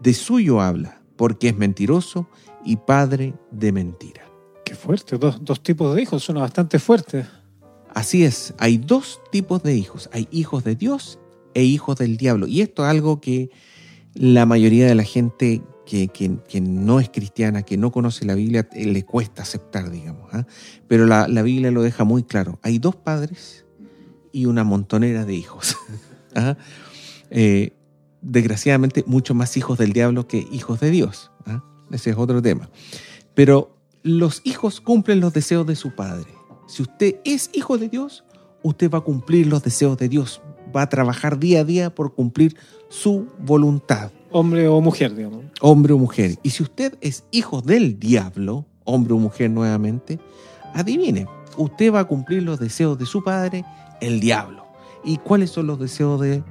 de 0.00 0.14
suyo 0.14 0.60
habla, 0.60 1.00
porque 1.16 1.48
es 1.48 1.56
mentiroso 1.56 2.28
y 2.64 2.76
padre 2.76 3.34
de 3.50 3.72
mentira. 3.72 4.22
Qué 4.64 4.74
fuerte, 4.74 5.18
dos, 5.18 5.44
dos 5.44 5.62
tipos 5.62 5.94
de 5.94 6.02
hijos, 6.02 6.22
son 6.22 6.36
bastante 6.36 6.78
fuertes. 6.78 7.26
Así 7.98 8.22
es, 8.22 8.54
hay 8.58 8.78
dos 8.78 9.20
tipos 9.32 9.60
de 9.64 9.74
hijos, 9.74 10.08
hay 10.12 10.28
hijos 10.30 10.62
de 10.62 10.76
Dios 10.76 11.18
e 11.54 11.64
hijos 11.64 11.98
del 11.98 12.16
diablo. 12.16 12.46
Y 12.46 12.60
esto 12.60 12.84
es 12.84 12.90
algo 12.90 13.20
que 13.20 13.50
la 14.14 14.46
mayoría 14.46 14.86
de 14.86 14.94
la 14.94 15.02
gente 15.02 15.62
que, 15.84 16.38
no 16.62 17.00
es 17.00 17.08
cristiana, 17.08 17.64
que 17.64 17.76
no 17.76 17.90
conoce 17.90 18.24
la 18.24 18.36
Biblia, 18.36 18.68
le 18.72 19.04
cuesta 19.04 19.42
aceptar, 19.42 19.90
digamos. 19.90 20.32
¿ah? 20.32 20.46
Pero 20.86 21.06
la, 21.06 21.26
Biblia 21.42 21.72
lo 21.72 21.82
deja 21.82 22.04
muy 22.04 22.22
claro. 22.22 22.60
Hay 22.62 22.78
dos 22.78 22.94
padres 22.94 23.66
y 24.30 24.46
una 24.46 24.62
montonera 24.62 25.24
de 25.24 25.34
hijos. 25.34 25.76
¿ah? 26.36 26.56
Eh, 27.30 27.72
desgraciadamente, 28.22 29.02
mucho 29.08 29.34
más 29.34 29.56
hijos 29.56 29.76
del 29.76 29.92
diablo 29.92 30.28
que 30.28 30.46
hijos 30.52 30.78
de 30.78 30.92
Dios. 30.92 31.32
¿ah? 31.46 31.64
Ese 31.90 32.10
es 32.10 32.16
otro 32.16 32.40
tema. 32.42 32.70
Pero 33.34 33.76
los 34.04 34.40
hijos 34.44 34.80
cumplen 34.80 35.18
los 35.18 35.32
deseos 35.32 35.66
de 35.66 35.74
su 35.74 35.96
padre. 35.96 36.37
Si 36.68 36.82
usted 36.82 37.16
es 37.24 37.50
hijo 37.54 37.78
de 37.78 37.88
Dios, 37.88 38.24
usted 38.62 38.90
va 38.90 38.98
a 38.98 39.00
cumplir 39.00 39.46
los 39.46 39.62
deseos 39.62 39.96
de 39.96 40.10
Dios. 40.10 40.42
Va 40.74 40.82
a 40.82 40.88
trabajar 40.90 41.38
día 41.38 41.60
a 41.60 41.64
día 41.64 41.94
por 41.94 42.14
cumplir 42.14 42.56
su 42.90 43.26
voluntad. 43.38 44.12
Hombre 44.30 44.68
o 44.68 44.78
mujer, 44.82 45.14
digamos. 45.14 45.46
Hombre 45.62 45.94
o 45.94 45.98
mujer. 45.98 46.38
Y 46.42 46.50
si 46.50 46.62
usted 46.62 46.98
es 47.00 47.24
hijo 47.30 47.62
del 47.62 47.98
diablo, 47.98 48.66
hombre 48.84 49.14
o 49.14 49.18
mujer 49.18 49.50
nuevamente, 49.50 50.20
adivine, 50.74 51.26
usted 51.56 51.90
va 51.90 52.00
a 52.00 52.04
cumplir 52.04 52.42
los 52.42 52.60
deseos 52.60 52.98
de 52.98 53.06
su 53.06 53.24
padre, 53.24 53.64
el 54.02 54.20
diablo. 54.20 54.66
¿Y 55.02 55.16
cuáles 55.16 55.48
son 55.50 55.68
los 55.68 55.80
deseos 55.80 56.20
de 56.20 56.44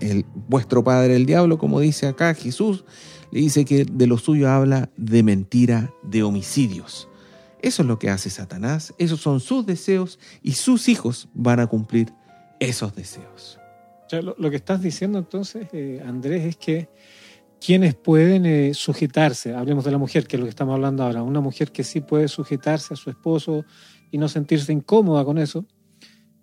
el, 0.00 0.26
vuestro 0.48 0.84
padre, 0.84 1.16
el 1.16 1.24
diablo? 1.24 1.56
Como 1.56 1.80
dice 1.80 2.06
acá 2.06 2.34
Jesús, 2.34 2.84
le 3.30 3.40
dice 3.40 3.64
que 3.64 3.86
de 3.86 4.06
lo 4.06 4.18
suyo 4.18 4.50
habla 4.50 4.90
de 4.98 5.22
mentira, 5.22 5.94
de 6.02 6.22
homicidios. 6.22 7.08
Eso 7.62 7.82
es 7.82 7.88
lo 7.88 7.98
que 7.98 8.10
hace 8.10 8.28
Satanás, 8.28 8.92
esos 8.98 9.20
son 9.20 9.40
sus 9.40 9.64
deseos 9.64 10.18
y 10.42 10.52
sus 10.52 10.88
hijos 10.88 11.28
van 11.32 11.60
a 11.60 11.66
cumplir 11.66 12.12
esos 12.58 12.94
deseos 12.94 13.58
lo, 14.20 14.50
que 14.50 14.56
estás 14.56 14.82
diciendo 14.82 15.18
entonces, 15.18 15.68
eh, 15.72 16.02
Andrés, 16.04 16.44
es 16.44 16.56
que 16.56 16.88
quienes 17.64 17.94
pueden 17.94 18.44
eh, 18.44 18.74
sujetarse, 18.74 19.54
hablemos 19.54 19.84
de 19.84 19.92
la 19.92 19.98
mujer, 19.98 20.26
que 20.26 20.36
es 20.36 20.40
lo 20.40 20.46
que 20.46 20.50
estamos 20.50 20.74
hablando 20.74 21.02
ahora, 21.04 21.22
una 21.22 21.40
mujer 21.40 21.72
que 21.72 21.84
sí 21.84 22.00
puede 22.00 22.28
sujetarse 22.28 22.92
a 22.92 22.96
su 22.96 23.08
esposo 23.08 23.64
y 24.10 24.18
no 24.18 24.28
sentirse 24.28 24.72
incómoda 24.72 25.24
con 25.24 25.38
eso, 25.38 25.64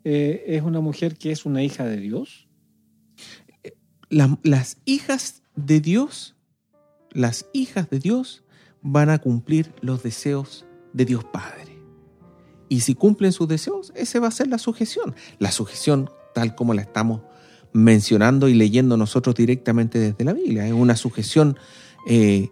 eh, 0.03 0.43
es 0.47 0.63
una 0.63 0.79
mujer 0.79 1.17
que 1.17 1.31
es 1.31 1.45
una 1.45 1.61
hija 1.61 1.85
de 1.85 1.97
Dios. 1.97 2.47
las 4.09 4.77
hijas 4.85 5.43
de 5.55 5.81
Dios, 5.81 6.35
las 7.11 7.45
hijas 7.53 7.89
de 7.89 7.99
Dios 7.99 8.43
van 8.81 9.09
a 9.09 9.19
cumplir 9.19 9.73
los 9.81 10.01
deseos 10.01 10.65
de 10.93 11.05
Dios 11.05 11.23
Padre. 11.23 11.79
Y 12.67 12.81
si 12.81 12.95
cumplen 12.95 13.31
sus 13.31 13.47
deseos, 13.47 13.91
ese 13.95 14.19
va 14.19 14.27
a 14.27 14.31
ser 14.31 14.47
la 14.47 14.59
sujeción. 14.59 15.15
La 15.39 15.51
sujeción 15.51 16.09
tal 16.33 16.55
como 16.55 16.73
la 16.73 16.81
estamos 16.81 17.21
mencionando 17.73 18.47
y 18.47 18.53
leyendo 18.53 18.97
nosotros 18.97 19.35
directamente 19.35 19.99
desde 19.99 20.23
la 20.23 20.33
Biblia. 20.33 20.65
Es 20.67 20.73
una 20.73 20.95
sujeción 20.95 21.57
eh, 22.07 22.49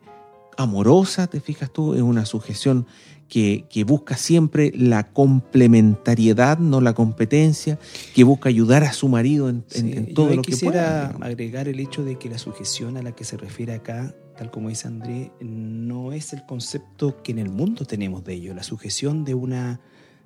amorosa, 0.58 1.28
te 1.28 1.39
fijas 1.39 1.71
tú, 1.71 1.93
es 1.93 2.02
una 2.02 2.26
sujeción 2.26 2.88
que, 3.28 3.66
que, 3.70 3.84
busca 3.84 4.16
siempre 4.18 4.72
la 4.76 5.12
complementariedad, 5.12 6.58
no 6.60 6.82
la 6.82 6.94
competencia, 6.94 7.78
que 8.16 8.24
busca 8.24 8.50
ayudar 8.50 8.84
a 8.84 8.94
su 8.94 9.08
marido 9.10 9.50
en, 9.50 9.66
en, 9.74 9.92
Sí, 9.92 9.94
en 9.94 10.13
todo 10.13 10.30
yo 10.30 10.36
lo 10.38 10.42
que 10.42 10.52
quisiera 10.52 11.12
pueda. 11.13 11.28
agregar 11.28 11.68
el 11.68 11.80
hecho 11.80 12.04
de 12.04 12.18
que 12.18 12.30
la 12.30 12.38
sujeción 12.38 12.98
a 12.98 13.02
la 13.02 13.13
que 13.13 13.24
se 13.24 13.38
refiere 13.38 13.74
acá, 13.74 14.16
tal 14.38 14.52
como 14.52 14.70
dice 14.70 14.88
André, 14.88 15.32
no 15.42 16.13
es 16.13 16.34
el 16.34 16.46
concepto 16.46 17.22
que 17.24 17.32
en 17.32 17.40
el 17.40 17.50
mundo 17.50 17.86
tenemos 17.86 18.24
de 18.24 18.36
ello. 18.36 18.54
La 18.54 18.63
sujeción 18.63 19.26
de 19.26 19.34
una, 19.34 19.82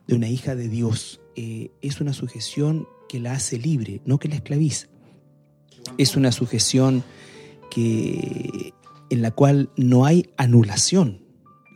de 0.08 0.16
una 0.16 0.28
hija 0.30 0.56
de 0.56 0.68
Dios 0.68 1.22
eh, 1.36 1.72
es 1.82 2.02
una 2.02 2.14
sujeción 2.14 2.88
que 3.10 3.20
la 3.20 3.34
hace 3.34 3.58
libre, 3.58 4.02
no 4.06 4.20
que 4.20 4.28
la 4.28 4.36
esclaviza. 4.36 4.88
Es 5.98 6.16
una 6.16 6.32
sujeción 6.32 7.04
que, 7.72 8.74
en 9.10 9.22
la 9.22 9.32
cual 9.32 9.70
no 9.76 10.06
hay 10.06 10.30
anulación, 10.38 11.22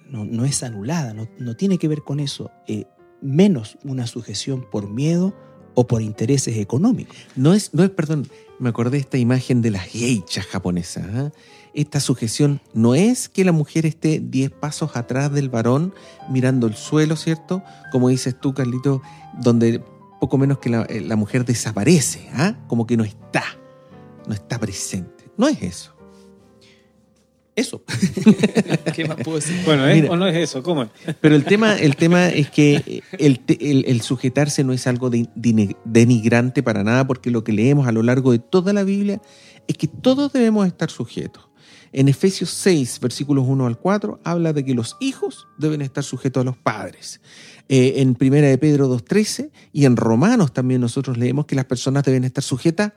no, 0.09 0.25
no 0.25 0.45
es 0.45 0.63
anulada, 0.63 1.13
no, 1.13 1.27
no 1.39 1.55
tiene 1.55 1.77
que 1.77 1.87
ver 1.87 2.01
con 2.01 2.19
eso, 2.19 2.51
eh, 2.67 2.85
menos 3.21 3.77
una 3.83 4.07
sujeción 4.07 4.65
por 4.69 4.89
miedo 4.89 5.33
o 5.73 5.87
por 5.87 6.01
intereses 6.01 6.57
económicos. 6.57 7.17
No 7.35 7.53
es, 7.53 7.73
no 7.73 7.83
es, 7.83 7.89
perdón, 7.89 8.27
me 8.59 8.69
acordé 8.69 8.91
de 8.91 8.97
esta 8.99 9.17
imagen 9.17 9.61
de 9.61 9.71
las 9.71 9.83
geishas 9.83 10.45
japonesas. 10.45 11.05
¿ah? 11.13 11.31
Esta 11.73 11.99
sujeción 11.99 12.61
no 12.73 12.95
es 12.95 13.27
que 13.27 13.43
la 13.43 13.51
mujer 13.51 13.85
esté 13.85 14.19
10 14.19 14.51
pasos 14.51 14.95
atrás 14.95 15.31
del 15.33 15.49
varón 15.49 15.93
mirando 16.29 16.67
el 16.67 16.75
suelo, 16.75 17.17
¿cierto? 17.17 17.63
Como 17.91 18.09
dices 18.09 18.39
tú, 18.39 18.53
Carlito, 18.53 19.01
donde 19.41 19.83
poco 20.21 20.37
menos 20.37 20.59
que 20.59 20.69
la, 20.69 20.83
eh, 20.83 21.01
la 21.01 21.17
mujer 21.17 21.43
desaparece, 21.43 22.29
¿ah? 22.33 22.55
como 22.67 22.87
que 22.87 22.95
no 22.95 23.03
está, 23.03 23.43
no 24.27 24.33
está 24.33 24.57
presente. 24.57 25.25
No 25.37 25.47
es 25.47 25.61
eso. 25.61 25.94
Eso. 27.55 27.83
¿Qué 28.95 29.05
más 29.05 29.17
puedo 29.23 29.37
decir? 29.37 29.55
Bueno, 29.65 29.87
¿eh? 29.87 29.95
Mira. 29.95 30.11
¿o 30.11 30.17
no 30.17 30.27
es 30.27 30.35
eso? 30.35 30.61
¿Cómo 30.61 30.83
es? 30.83 30.89
Pero 31.21 31.35
el 31.35 31.45
tema, 31.45 31.75
el 31.77 31.95
tema 31.95 32.27
es 32.29 32.49
que 32.49 33.01
el, 33.17 33.39
te- 33.39 33.71
el- 33.71 33.85
el 33.87 34.01
sujetarse 34.01 34.63
no 34.63 34.73
es 34.73 34.85
algo 34.87 35.09
de- 35.09 35.29
denigrante 35.85 36.63
para 36.63 36.83
nada, 36.83 37.07
porque 37.07 37.31
lo 37.31 37.43
que 37.43 37.53
leemos 37.53 37.87
a 37.87 37.91
lo 37.93 38.03
largo 38.03 38.31
de 38.33 38.39
toda 38.39 38.73
la 38.73 38.83
Biblia 38.83 39.21
es 39.67 39.77
que 39.77 39.87
todos 39.87 40.33
debemos 40.33 40.67
estar 40.67 40.89
sujetos. 40.91 41.47
En 41.93 42.09
Efesios 42.09 42.49
6, 42.49 42.99
versículos 42.99 43.45
1 43.47 43.65
al 43.67 43.77
4, 43.79 44.19
habla 44.25 44.51
de 44.51 44.65
que 44.65 44.73
los 44.73 44.97
hijos 44.99 45.47
deben 45.57 45.81
estar 45.81 46.03
sujetos 46.03 46.41
a 46.41 46.43
los 46.43 46.57
padres. 46.57 47.21
Eh, 47.69 47.93
en 47.97 48.15
Primera 48.15 48.47
de 48.47 48.57
Pedro 48.57 48.89
2.13 48.93 49.49
y 49.71 49.85
en 49.85 49.95
Romanos 49.95 50.51
también 50.53 50.81
nosotros 50.81 51.17
leemos 51.17 51.45
que 51.45 51.55
las 51.55 51.65
personas 51.65 52.03
deben 52.03 52.25
estar 52.25 52.43
sujetas 52.43 52.91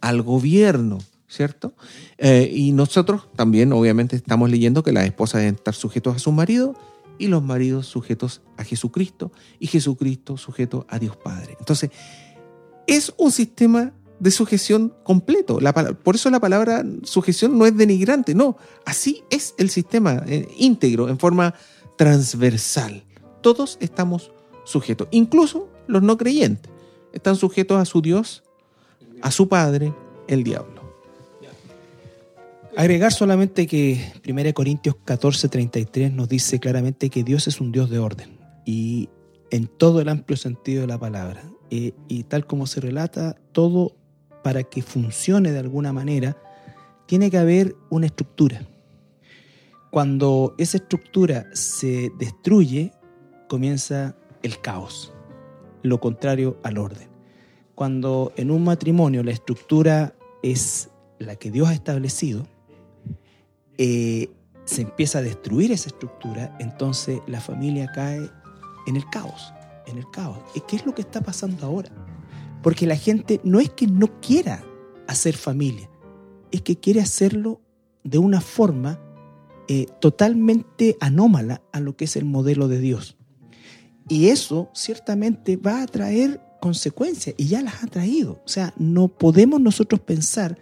al 0.00 0.22
gobierno, 0.22 0.98
¿cierto? 1.28 1.74
Eh, 2.16 2.50
y 2.52 2.72
nosotros 2.72 3.28
también, 3.36 3.72
obviamente, 3.72 4.16
estamos 4.16 4.50
leyendo 4.50 4.82
que 4.82 4.92
las 4.92 5.04
esposas 5.04 5.40
deben 5.40 5.54
estar 5.56 5.74
sujetos 5.74 6.16
a 6.16 6.18
su 6.18 6.32
marido 6.32 6.74
y 7.18 7.26
los 7.26 7.42
maridos 7.42 7.86
sujetos 7.86 8.40
a 8.56 8.64
Jesucristo 8.64 9.30
y 9.58 9.66
Jesucristo 9.66 10.36
sujeto 10.36 10.86
a 10.88 10.98
Dios 10.98 11.16
Padre. 11.16 11.56
Entonces, 11.58 11.90
es 12.86 13.12
un 13.18 13.30
sistema 13.30 13.92
de 14.18 14.30
sujeción 14.30 14.94
completo. 15.04 15.60
La 15.60 15.72
por 15.72 16.16
eso 16.16 16.30
la 16.30 16.40
palabra 16.40 16.84
sujeción 17.04 17.58
no 17.58 17.66
es 17.66 17.76
denigrante, 17.76 18.34
no. 18.34 18.56
Así 18.84 19.22
es 19.30 19.54
el 19.58 19.70
sistema 19.70 20.22
eh, 20.26 20.48
íntegro, 20.56 21.08
en 21.08 21.18
forma 21.18 21.54
transversal. 21.96 23.04
Todos 23.42 23.76
estamos 23.80 24.32
sujetos, 24.64 25.08
incluso 25.10 25.68
los 25.86 26.02
no 26.02 26.16
creyentes. 26.16 26.70
Están 27.12 27.36
sujetos 27.36 27.80
a 27.80 27.84
su 27.84 28.02
Dios, 28.02 28.42
a 29.22 29.30
su 29.30 29.48
Padre, 29.48 29.92
el 30.26 30.44
diablo. 30.44 30.77
Agregar 32.78 33.12
solamente 33.12 33.66
que 33.66 34.12
1 34.24 34.54
Corintios 34.54 34.94
14, 35.04 35.48
33 35.48 36.12
nos 36.12 36.28
dice 36.28 36.60
claramente 36.60 37.10
que 37.10 37.24
Dios 37.24 37.48
es 37.48 37.60
un 37.60 37.72
Dios 37.72 37.90
de 37.90 37.98
orden 37.98 38.38
y 38.64 39.08
en 39.50 39.66
todo 39.66 40.00
el 40.00 40.08
amplio 40.08 40.36
sentido 40.36 40.82
de 40.82 40.86
la 40.86 40.96
palabra. 40.96 41.42
Eh, 41.70 41.92
y 42.06 42.22
tal 42.22 42.46
como 42.46 42.68
se 42.68 42.80
relata, 42.80 43.34
todo 43.50 43.96
para 44.44 44.62
que 44.62 44.82
funcione 44.82 45.50
de 45.50 45.58
alguna 45.58 45.92
manera, 45.92 46.36
tiene 47.06 47.32
que 47.32 47.38
haber 47.38 47.74
una 47.90 48.06
estructura. 48.06 48.64
Cuando 49.90 50.54
esa 50.56 50.76
estructura 50.76 51.46
se 51.54 52.12
destruye, 52.16 52.92
comienza 53.48 54.14
el 54.44 54.60
caos, 54.60 55.12
lo 55.82 55.98
contrario 55.98 56.60
al 56.62 56.78
orden. 56.78 57.08
Cuando 57.74 58.32
en 58.36 58.52
un 58.52 58.62
matrimonio 58.62 59.24
la 59.24 59.32
estructura 59.32 60.14
es 60.44 60.90
la 61.18 61.34
que 61.34 61.50
Dios 61.50 61.66
ha 61.66 61.74
establecido, 61.74 62.46
eh, 63.78 64.28
se 64.64 64.82
empieza 64.82 65.18
a 65.18 65.22
destruir 65.22 65.72
esa 65.72 65.88
estructura, 65.88 66.54
entonces 66.60 67.20
la 67.26 67.40
familia 67.40 67.90
cae 67.94 68.30
en 68.86 68.96
el 68.96 69.08
caos, 69.08 69.52
en 69.86 69.98
el 69.98 70.10
caos. 70.10 70.38
¿Y 70.54 70.60
¿Qué 70.60 70.76
es 70.76 70.84
lo 70.84 70.94
que 70.94 71.02
está 71.02 71.22
pasando 71.22 71.64
ahora? 71.64 71.90
Porque 72.62 72.86
la 72.86 72.96
gente 72.96 73.40
no 73.44 73.60
es 73.60 73.70
que 73.70 73.86
no 73.86 74.20
quiera 74.20 74.62
hacer 75.06 75.36
familia, 75.36 75.88
es 76.50 76.60
que 76.62 76.76
quiere 76.76 77.00
hacerlo 77.00 77.62
de 78.04 78.18
una 78.18 78.40
forma 78.40 79.00
eh, 79.68 79.86
totalmente 80.00 80.96
anómala 81.00 81.62
a 81.72 81.80
lo 81.80 81.96
que 81.96 82.06
es 82.06 82.16
el 82.16 82.24
modelo 82.24 82.68
de 82.68 82.80
Dios. 82.80 83.16
Y 84.08 84.28
eso 84.28 84.70
ciertamente 84.74 85.56
va 85.56 85.82
a 85.82 85.86
traer 85.86 86.40
consecuencias 86.60 87.34
y 87.38 87.46
ya 87.46 87.62
las 87.62 87.84
ha 87.84 87.86
traído. 87.86 88.40
O 88.44 88.48
sea, 88.48 88.74
no 88.78 89.08
podemos 89.08 89.60
nosotros 89.60 90.00
pensar 90.00 90.58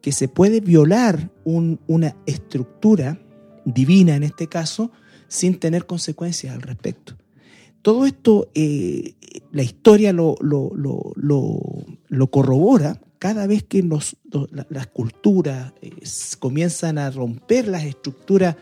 que 0.00 0.12
se 0.12 0.28
puede 0.28 0.60
violar 0.60 1.30
un- 1.44 1.80
una 1.86 2.16
estructura 2.26 3.18
divina 3.64 4.16
en 4.16 4.22
este 4.22 4.46
caso 4.46 4.90
sin 5.28 5.58
tener 5.58 5.86
consecuencias 5.86 6.54
al 6.54 6.62
respecto. 6.62 7.14
Todo 7.82 8.04
esto, 8.06 8.48
eh, 8.54 9.14
la 9.52 9.62
historia 9.62 10.12
lo, 10.12 10.34
lo- 10.40 10.70
lo- 10.74 11.12
lo- 11.14 12.26
corrobora 12.30 13.00
cada 13.18 13.46
vez 13.46 13.62
que 13.64 13.82
las 13.82 14.86
culturas 14.88 15.72
eh, 15.82 15.92
comienzan 16.38 16.98
a 16.98 17.10
romper 17.10 17.68
las 17.68 17.84
estructuras 17.84 18.56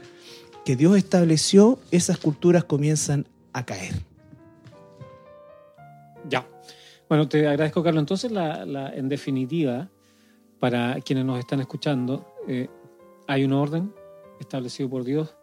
que 0.65 0.77
Dios 0.77 0.97
estableció, 0.97 1.79
esas 1.91 2.19
culturas 2.19 2.65
comienzan 2.65 3.27
a 3.53 3.65
caer. 3.65 3.95
Ya. 6.29 6.47
Bueno, 7.09 7.29
te 7.29 7.47
agradezco, 7.47 7.83
Carlos. 7.83 8.03
Entonces, 8.03 8.31
la- 8.31 8.93
en 8.95 9.09
definitiva, 9.09 9.89
para 10.59 11.01
quienes 11.01 11.25
nos 11.25 11.39
están 11.39 11.61
escuchando, 11.61 12.27
eh, 12.47 12.69
hay 13.27 13.45
un 13.45 13.53
orden 13.53 13.93
establecido 14.41 14.89
por 14.89 15.05
Dios. 15.05 15.37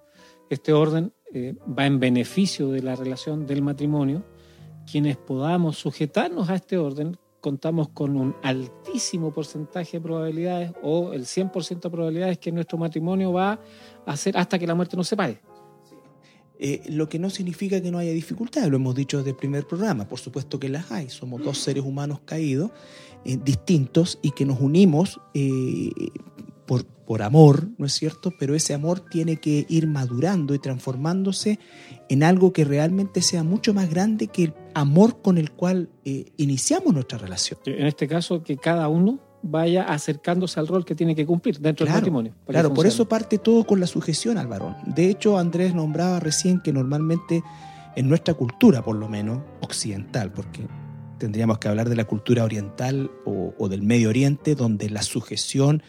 Este 0.50 0.74
orden 0.74 1.14
eh, 1.34 1.56
va 1.68 1.86
en 1.86 2.00
beneficio 2.00 2.70
de 2.70 2.82
la 2.82 2.96
relación 2.96 3.46
del 3.46 3.62
matrimonio. 3.62 4.24
Quienes 4.90 5.18
podamos 5.18 5.78
sujetarnos 5.78 6.50
a 6.50 6.56
este 6.56 6.78
orden, 6.78 7.18
contamos 7.42 7.90
con 7.90 8.16
un 8.18 8.36
altísimo 8.42 9.32
porcentaje 9.32 9.98
de 9.98 10.02
probabilidades 10.02 10.72
o 10.82 11.14
el 11.14 11.26
100% 11.26 11.80
de 11.80 11.90
probabilidades 11.90 12.38
que 12.40 12.52
nuestro 12.52 12.78
matrimonio 12.78 13.32
va 13.34 13.60
a 14.06 14.18
ser 14.18 14.38
hasta 14.38 14.58
que 14.58 14.68
la 14.68 14.76
muerte 14.76 14.98
nos 14.98 15.08
separe. 15.08 15.42
Eh, 16.60 16.82
lo 16.90 17.10
que 17.10 17.20
no 17.20 17.30
significa 17.30 17.82
que 17.82 17.92
no 17.92 17.98
haya 17.98 18.12
dificultades, 18.12 18.70
lo 18.70 18.78
hemos 18.78 18.96
dicho 18.96 19.18
desde 19.18 19.32
el 19.32 19.36
primer 19.36 19.68
programa, 19.68 20.08
por 20.08 20.20
supuesto 20.20 20.60
que 20.60 20.70
las 20.70 20.90
hay, 20.92 21.10
somos 21.10 21.44
dos 21.44 21.58
seres 21.58 21.84
humanos 21.84 22.22
caídos, 22.24 22.72
eh, 23.26 23.38
distintos 23.44 24.20
y 24.22 24.32
que 24.32 24.46
nos 24.46 24.62
unimos 24.62 25.20
eh, 25.34 25.92
por, 26.66 26.86
por 26.86 27.24
amor, 27.24 27.68
¿no 27.78 27.86
es 27.86 27.94
cierto? 27.94 28.34
Pero 28.40 28.56
ese 28.56 28.74
amor 28.74 29.02
tiene 29.02 29.38
que 29.38 29.66
ir 29.68 29.88
madurando 29.88 30.56
y 30.56 30.60
transformándose 30.60 31.60
en 32.08 32.24
algo 32.24 32.54
que 32.54 32.64
realmente 32.64 33.22
sea 33.22 33.44
mucho 33.44 33.74
más 33.74 33.90
grande 33.90 34.28
que 34.28 34.46
el 34.46 34.54
amor 34.74 35.22
con 35.22 35.38
el 35.38 35.52
cual 35.52 35.90
iniciamos 36.38 36.94
nuestra 36.94 37.18
relación. 37.18 37.60
En 37.66 37.86
este 37.86 38.08
caso, 38.08 38.44
que 38.44 38.58
cada 38.58 38.88
uno 38.88 39.20
vaya 39.48 39.84
acercándose 39.84 40.60
al 40.60 40.68
rol 40.68 40.84
que 40.84 40.96
tiene 40.96 41.16
que 41.16 41.26
cumplir 41.26 41.60
dentro 41.60 41.86
Claro, 41.86 41.98
del 41.98 42.02
matrimonio. 42.02 42.34
Claro, 42.48 42.74
por 42.74 42.86
eso 42.88 43.08
parte 43.08 43.38
todo 43.38 43.66
con 43.66 43.80
la 43.80 43.88
sujeción 43.88 44.38
al 44.38 44.48
varón. 44.48 44.76
De 44.86 45.10
hecho, 45.10 45.38
Andrés 45.38 45.76
nombraba 45.76 46.20
recién 46.20 46.60
que 46.62 46.74
normalmente 46.74 47.44
en 47.96 48.10
nuestra 48.10 48.34
cultura, 48.34 48.84
por 48.84 48.96
lo 48.96 49.08
menos 49.08 49.42
occidental, 49.62 50.32
porque 50.34 50.68
tendríamos 51.20 51.60
que 51.60 51.68
hablar 51.68 51.88
de 51.88 51.96
la 51.96 52.06
cultura 52.06 52.44
oriental 52.44 53.12
o, 53.26 53.54
o 53.58 53.70
del 53.70 53.84
Medio 53.84 54.10
Oriente, 54.10 54.56
donde 54.56 54.90
la 54.90 55.02
sujeción, 55.04 55.84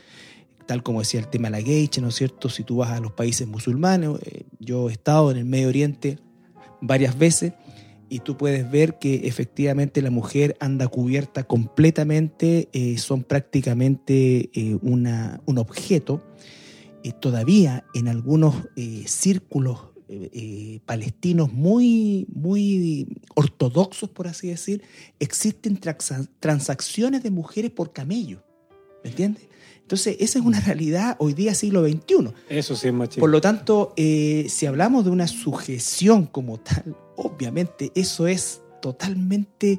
tal 0.67 0.83
como 0.83 1.01
decía 1.01 1.21
el 1.21 1.29
tema 1.29 1.49
de 1.49 1.53
la 1.53 1.63
geisha, 1.63 2.01
¿no 2.01 2.09
es 2.09 2.15
cierto? 2.15 2.49
Si 2.49 2.63
tú 2.63 2.77
vas 2.77 2.91
a 2.91 3.01
los 3.01 3.13
países 3.13 3.47
musulmanes, 3.49 4.11
eh, 4.23 4.45
yo 4.61 4.89
he 4.89 4.93
estado 4.93 5.31
en 5.31 5.39
el 5.39 5.45
Medio 5.47 5.69
Oriente 5.69 6.19
varias 6.81 7.19
veces 7.19 7.55
y 8.09 8.21
tú 8.21 8.37
puedes 8.37 8.71
ver 8.71 8.99
que 8.99 9.27
efectivamente 9.27 10.01
la 10.03 10.11
mujer 10.11 10.57
anda 10.61 10.87
cubierta 10.89 11.45
completamente, 11.45 12.69
eh, 12.73 12.99
son 12.99 13.25
prácticamente 13.25 14.51
eh, 14.55 14.79
una, 14.83 15.41
un 15.47 15.59
objeto. 15.59 16.23
Todavía 17.21 17.85
en 17.95 18.09
algunos 18.09 18.55
eh, 18.77 19.05
círculos 19.07 19.79
palestinos 20.85 21.53
muy, 21.53 22.27
muy 22.33 23.09
ortodoxos, 23.35 24.09
por 24.11 24.29
así 24.29 24.49
decir, 24.49 24.83
existen 25.19 25.81
transa- 25.81 26.29
transacciones 26.39 27.25
de 27.25 27.31
mujeres 27.33 27.73
por 27.73 27.93
camello. 27.93 28.46
¿Me 29.07 29.11
entiendes? 29.11 29.45
Entonces, 29.83 30.17
esa 30.19 30.41
es 30.41 30.45
una 30.45 30.59
realidad 30.59 31.15
hoy 31.21 31.33
día, 31.33 31.55
siglo 31.55 31.87
XXI. 31.87 32.33
Eso 32.49 32.75
sí 32.75 32.89
es 32.89 32.93
machismo. 32.93 33.21
Por 33.21 33.31
lo 33.31 33.41
tanto, 33.41 33.93
eh, 33.97 34.47
si 34.49 34.67
hablamos 34.67 35.05
de 35.05 35.11
una 35.13 35.29
sujeción 35.29 36.27
como 36.27 36.59
tal, 36.59 36.97
obviamente 37.15 37.93
eso 37.95 38.27
es 38.27 38.63
totalmente... 38.83 39.79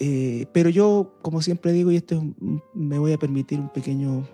eh, 0.00 0.44
pero 0.52 0.68
yo, 0.68 1.14
como 1.22 1.40
siempre 1.40 1.72
digo, 1.72 1.90
y 1.90 1.96
esto 1.96 2.16
es 2.16 2.22
me 2.74 2.98
voy 2.98 3.14
a 3.14 3.18
permitir 3.18 3.58
un 3.58 3.70
pequeño, 3.70 4.28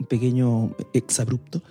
un 0.00 0.06
pequeño 0.06 0.74
exabrupto. 0.94 1.62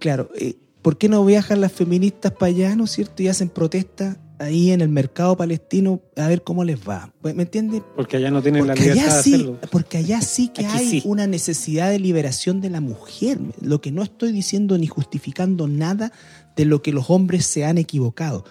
Claro, 0.00 0.28
eh, 0.34 0.56
¿por 0.82 0.98
qué 0.98 1.08
no 1.08 1.24
viajan 1.24 1.60
las 1.60 1.70
feministas 1.70 2.32
para 2.32 2.46
allá, 2.46 2.74
no 2.74 2.86
es 2.86 2.90
cierto? 2.90 3.22
Y 3.22 3.28
hacen 3.28 3.48
protestas 3.48 4.18
ahí 4.40 4.70
en 4.72 4.80
el 4.80 4.88
mercado 4.88 5.36
palestino 5.36 6.00
a 6.16 6.26
ver 6.26 6.42
cómo 6.42 6.64
les 6.64 6.80
va. 6.88 7.12
¿Me 7.22 7.42
entiendes? 7.42 7.82
Porque 7.94 8.16
allá 8.16 8.30
no 8.30 8.42
tienen 8.42 8.66
la 8.66 8.74
libertad 8.74 9.16
de 9.16 9.22
sí, 9.22 9.34
hacerlo. 9.34 9.58
porque 9.70 9.98
allá 9.98 10.22
sí 10.22 10.48
que 10.48 10.64
Aquí 10.66 10.76
hay 10.78 10.88
sí. 10.88 11.02
una 11.04 11.26
necesidad 11.26 11.90
de 11.90 11.98
liberación 11.98 12.60
de 12.62 12.70
la 12.70 12.80
mujer. 12.80 13.38
Lo 13.60 13.82
que 13.82 13.92
no 13.92 14.02
estoy 14.02 14.32
diciendo 14.32 14.78
ni 14.78 14.86
justificando 14.86 15.68
nada 15.68 16.10
de 16.56 16.64
lo 16.64 16.80
que 16.80 16.90
los 16.92 17.10
hombres 17.10 17.44
se 17.44 17.66
han 17.66 17.76
equivocado. 17.76 18.44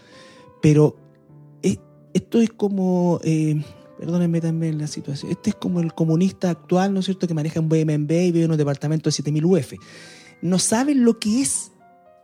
Pero 0.61 0.95
eh, 1.63 1.77
esto 2.13 2.39
es 2.39 2.51
como, 2.51 3.19
eh, 3.23 3.59
perdónenme 3.97 4.41
también 4.41 4.77
la 4.77 4.87
situación, 4.87 5.31
este 5.31 5.49
es 5.49 5.55
como 5.55 5.79
el 5.79 5.93
comunista 5.93 6.51
actual, 6.51 6.93
¿no 6.93 6.99
es 6.99 7.05
cierto?, 7.05 7.27
que 7.27 7.33
maneja 7.33 7.59
un 7.59 7.67
BMB 7.67 8.11
y 8.11 8.31
vive 8.31 8.43
en 8.43 8.51
un 8.51 8.57
departamento 8.57 9.09
de 9.09 9.13
7000 9.13 9.45
UF. 9.45 9.73
No 10.43 10.59
saben 10.59 11.03
lo 11.03 11.19
que 11.19 11.41
es 11.41 11.71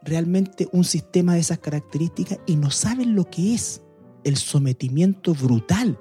realmente 0.06 0.70
un 0.72 0.84
sistema 0.84 1.34
de 1.34 1.42
esas 1.42 1.60
características 1.60 2.40
y 2.46 2.56
no 2.56 2.72
saben 2.72 3.16
lo 3.16 3.30
que 3.30 3.54
es 3.54 3.82
el 4.24 4.38
sometimiento 4.38 5.34
brutal 5.34 5.98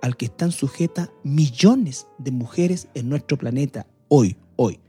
al 0.00 0.16
que 0.16 0.26
están 0.26 0.50
sujetas 0.50 1.10
millones 1.22 2.06
de 2.18 2.30
mujeres 2.30 2.88
en 2.94 3.08
nuestro 3.08 3.36
planeta 3.36 3.86
hoy, 4.08 4.36
hoy. 4.56 4.80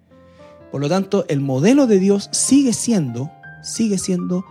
Por 0.71 0.81
lo 0.81 0.89
tanto, 0.89 1.25
el 1.27 1.39
modelo 1.39 1.85
de 1.85 1.99
Dios 1.99 2.29
sigue 2.31 2.73
siendo, 2.73 3.31
sigue 3.61 3.97
siendo 3.97 4.43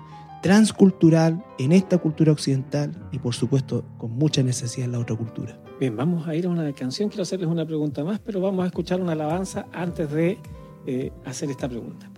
transcultural 0.43 1.45
en 1.59 1.73
esta 1.73 1.99
cultura 1.99 2.33
occidental 2.33 2.93
y 3.13 3.19
por 3.19 3.35
supuesto 3.35 3.85
con 3.99 4.13
mucha 4.13 4.43
necesidad 4.43 4.87
en 4.87 4.93
la 4.93 4.99
otra 4.99 5.17
cultura. 5.17 5.59
Bien, 5.81 5.97
vamos 5.97 6.29
a 6.29 6.35
ir 6.35 6.47
a 6.47 6.49
una 6.49 6.73
canción. 6.73 7.09
Quiero 7.09 7.23
hacerles 7.23 7.49
una 7.49 7.67
pregunta 7.67 8.05
más, 8.05 8.21
pero 8.21 8.41
vamos 8.41 8.65
a 8.65 8.67
escuchar 8.67 9.01
una 9.01 9.13
alabanza 9.13 9.67
antes 9.73 10.11
de 10.11 10.39
eh, 10.87 11.13
hacer 11.25 11.51
esta 11.51 11.69
pregunta. 11.69 12.09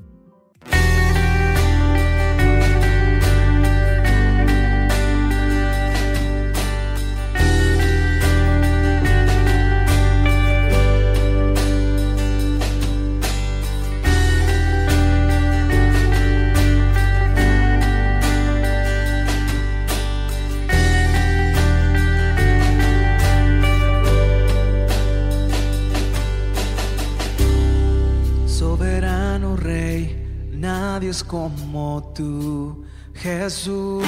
Como 31.35 32.13
tú, 32.15 32.85
Jesús. 33.13 34.05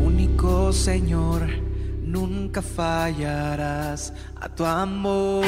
Único 0.00 0.72
Señor, 0.72 1.48
nunca 2.04 2.62
fallarás 2.62 4.12
a 4.40 4.48
tu 4.48 4.64
amor. 4.64 5.44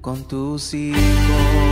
Con 0.00 0.24
tus 0.24 0.74
hijos. 0.74 1.67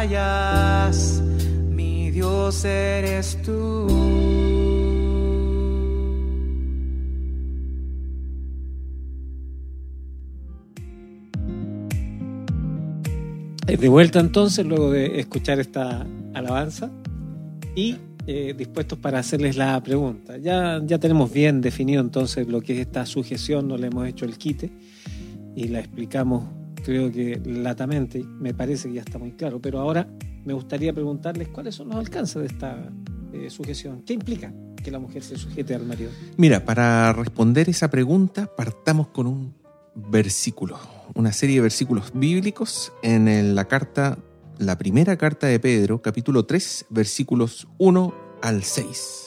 Fallas. 0.00 1.22
Mi 1.68 2.10
Dios 2.10 2.64
eres 2.64 3.36
tú. 3.42 3.86
Eh, 13.66 13.76
De 13.76 13.88
vuelta 13.88 14.20
entonces, 14.20 14.64
luego 14.64 14.90
de 14.90 15.20
escuchar 15.20 15.60
esta 15.60 16.06
alabanza 16.32 16.90
y 17.76 17.96
eh, 18.26 18.54
dispuestos 18.56 18.98
para 18.98 19.18
hacerles 19.18 19.56
la 19.58 19.82
pregunta. 19.82 20.38
Ya, 20.38 20.80
ya 20.82 20.98
tenemos 20.98 21.30
bien 21.30 21.60
definido 21.60 22.00
entonces 22.00 22.48
lo 22.48 22.62
que 22.62 22.72
es 22.72 22.78
esta 22.80 23.04
sujeción, 23.04 23.68
no 23.68 23.76
le 23.76 23.88
hemos 23.88 24.08
hecho 24.08 24.24
el 24.24 24.38
quite 24.38 24.70
y 25.54 25.68
la 25.68 25.80
explicamos 25.80 26.59
creo 26.84 27.10
que 27.10 27.40
latamente, 27.44 28.24
me 28.24 28.54
parece 28.54 28.88
que 28.88 28.94
ya 28.94 29.00
está 29.02 29.18
muy 29.18 29.32
claro, 29.32 29.60
pero 29.60 29.80
ahora 29.80 30.08
me 30.44 30.52
gustaría 30.52 30.92
preguntarles 30.92 31.48
cuáles 31.48 31.74
son 31.74 31.88
los 31.88 31.96
alcances 31.96 32.40
de 32.40 32.46
esta 32.46 32.90
eh, 33.32 33.50
sujeción. 33.50 34.02
¿Qué 34.02 34.14
implica 34.14 34.52
que 34.82 34.90
la 34.90 34.98
mujer 34.98 35.22
se 35.22 35.36
sujete 35.36 35.74
al 35.74 35.86
marido? 35.86 36.10
Mira, 36.36 36.64
para 36.64 37.12
responder 37.12 37.68
esa 37.68 37.90
pregunta, 37.90 38.50
partamos 38.56 39.08
con 39.08 39.26
un 39.26 39.54
versículo, 39.94 40.78
una 41.14 41.32
serie 41.32 41.56
de 41.56 41.62
versículos 41.62 42.12
bíblicos 42.14 42.92
en 43.02 43.54
la 43.54 43.66
carta, 43.66 44.18
la 44.58 44.78
primera 44.78 45.16
carta 45.16 45.46
de 45.46 45.60
Pedro, 45.60 46.00
capítulo 46.00 46.46
3, 46.46 46.86
versículos 46.90 47.68
1 47.78 48.14
al 48.42 48.62
6. 48.62 49.26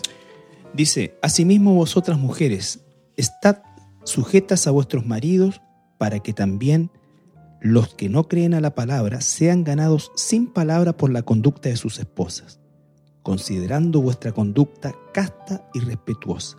Dice, 0.74 1.18
asimismo 1.22 1.76
vosotras 1.76 2.18
mujeres, 2.18 2.80
estad 3.16 3.58
sujetas 4.06 4.68
a 4.68 4.72
vuestros 4.72 5.06
maridos 5.06 5.62
para 5.98 6.20
que 6.20 6.34
también 6.34 6.90
los 7.64 7.94
que 7.94 8.10
no 8.10 8.28
creen 8.28 8.54
a 8.54 8.60
la 8.60 8.76
palabra 8.76 9.22
sean 9.22 9.64
ganados 9.64 10.12
sin 10.16 10.48
palabra 10.48 10.92
por 10.92 11.10
la 11.10 11.22
conducta 11.22 11.70
de 11.70 11.78
sus 11.78 11.98
esposas, 11.98 12.60
considerando 13.24 14.02
vuestra 14.02 14.34
conducta 14.34 14.94
casta 15.14 15.66
y 15.74 15.80
respetuosa. 15.80 16.58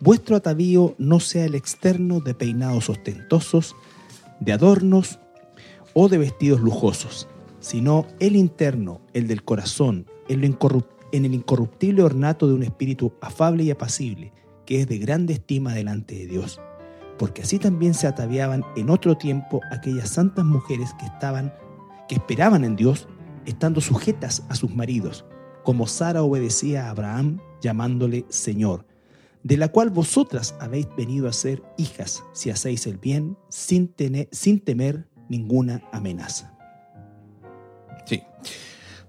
Vuestro 0.00 0.34
atavío 0.34 0.96
no 0.98 1.20
sea 1.20 1.44
el 1.44 1.54
externo 1.54 2.18
de 2.18 2.34
peinados 2.34 2.90
ostentosos, 2.90 3.76
de 4.40 4.52
adornos 4.52 5.20
o 5.94 6.08
de 6.08 6.18
vestidos 6.18 6.60
lujosos, 6.60 7.28
sino 7.60 8.08
el 8.18 8.34
interno, 8.34 9.00
el 9.12 9.28
del 9.28 9.44
corazón, 9.44 10.06
en, 10.28 10.42
el 11.12 11.34
incorruptible 11.34 12.02
ornato 12.02 12.48
de 12.48 12.54
un 12.54 12.64
espíritu 12.64 13.12
afable 13.20 13.62
y 13.62 13.70
apacible, 13.70 14.32
que 14.66 14.80
es 14.80 14.88
de 14.88 14.98
grande 14.98 15.34
estima 15.34 15.72
delante 15.72 16.16
de 16.16 16.26
Dios. 16.26 16.60
Porque 17.18 17.42
así 17.42 17.58
también 17.58 17.94
se 17.94 18.06
ataviaban 18.06 18.64
en 18.76 18.90
otro 18.90 19.16
tiempo 19.16 19.60
aquellas 19.70 20.08
santas 20.08 20.44
mujeres 20.44 20.90
que 20.98 21.06
estaban, 21.06 21.52
que 22.08 22.16
esperaban 22.16 22.64
en 22.64 22.76
Dios, 22.76 23.08
estando 23.46 23.80
sujetas 23.80 24.44
a 24.48 24.54
sus 24.54 24.74
maridos, 24.74 25.24
como 25.64 25.86
Sara 25.86 26.22
obedecía 26.22 26.86
a 26.86 26.90
Abraham, 26.90 27.40
llamándole 27.60 28.24
Señor, 28.28 28.86
de 29.42 29.56
la 29.56 29.68
cual 29.68 29.90
vosotras 29.90 30.54
habéis 30.60 30.88
venido 30.96 31.28
a 31.28 31.32
ser 31.32 31.62
hijas, 31.76 32.22
si 32.32 32.50
hacéis 32.50 32.86
el 32.86 32.98
bien, 32.98 33.36
sin, 33.48 33.88
tener, 33.88 34.28
sin 34.32 34.60
temer 34.60 35.08
ninguna 35.28 35.82
amenaza. 35.92 36.52
Sí. 38.06 38.22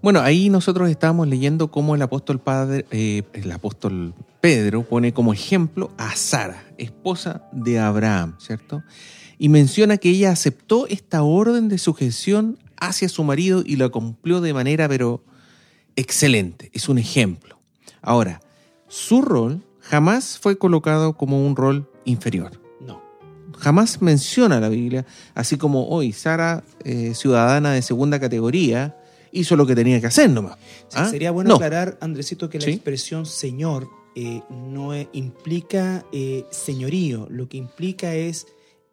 Bueno, 0.02 0.20
ahí 0.20 0.50
nosotros 0.50 0.90
estábamos 0.90 1.28
leyendo 1.28 1.70
cómo 1.70 1.94
el 1.94 2.02
apóstol, 2.02 2.38
padre, 2.38 2.84
eh, 2.90 3.22
el 3.32 3.50
apóstol 3.52 4.14
Pedro 4.44 4.82
pone 4.82 5.14
como 5.14 5.32
ejemplo 5.32 5.90
a 5.96 6.14
Sara, 6.16 6.62
esposa 6.76 7.48
de 7.50 7.78
Abraham, 7.78 8.36
¿cierto? 8.38 8.82
Y 9.38 9.48
menciona 9.48 9.96
que 9.96 10.10
ella 10.10 10.32
aceptó 10.32 10.86
esta 10.86 11.22
orden 11.22 11.70
de 11.70 11.78
sujeción 11.78 12.58
hacia 12.78 13.08
su 13.08 13.24
marido 13.24 13.62
y 13.64 13.76
la 13.76 13.88
cumplió 13.88 14.42
de 14.42 14.52
manera, 14.52 14.86
pero 14.86 15.24
excelente. 15.96 16.68
Es 16.74 16.90
un 16.90 16.98
ejemplo. 16.98 17.58
Ahora, 18.02 18.42
su 18.86 19.22
rol 19.22 19.62
jamás 19.80 20.38
fue 20.38 20.58
colocado 20.58 21.16
como 21.16 21.46
un 21.46 21.56
rol 21.56 21.90
inferior. 22.04 22.60
No. 22.82 23.00
Jamás 23.58 24.02
menciona 24.02 24.60
la 24.60 24.68
Biblia, 24.68 25.06
así 25.34 25.56
como 25.56 25.88
hoy 25.88 26.12
Sara, 26.12 26.64
eh, 26.84 27.14
ciudadana 27.14 27.72
de 27.72 27.80
segunda 27.80 28.20
categoría, 28.20 28.94
hizo 29.32 29.56
lo 29.56 29.64
que 29.64 29.74
tenía 29.74 30.02
que 30.02 30.08
hacer 30.08 30.28
nomás. 30.28 30.58
¿Ah? 30.92 31.08
Sería 31.08 31.30
bueno 31.30 31.48
No. 31.48 31.54
aclarar, 31.54 31.96
Andresito, 32.02 32.50
que 32.50 32.58
la 32.58 32.66
Sí. 32.66 32.72
expresión 32.72 33.24
señor 33.24 33.88
eh, 34.16 34.42
no 34.50 34.94
eh, 34.94 35.08
implica 35.12 36.04
eh, 36.12 36.44
señorío, 36.50 37.26
lo 37.30 37.48
que 37.48 37.56
implica 37.56 38.14
es 38.14 38.46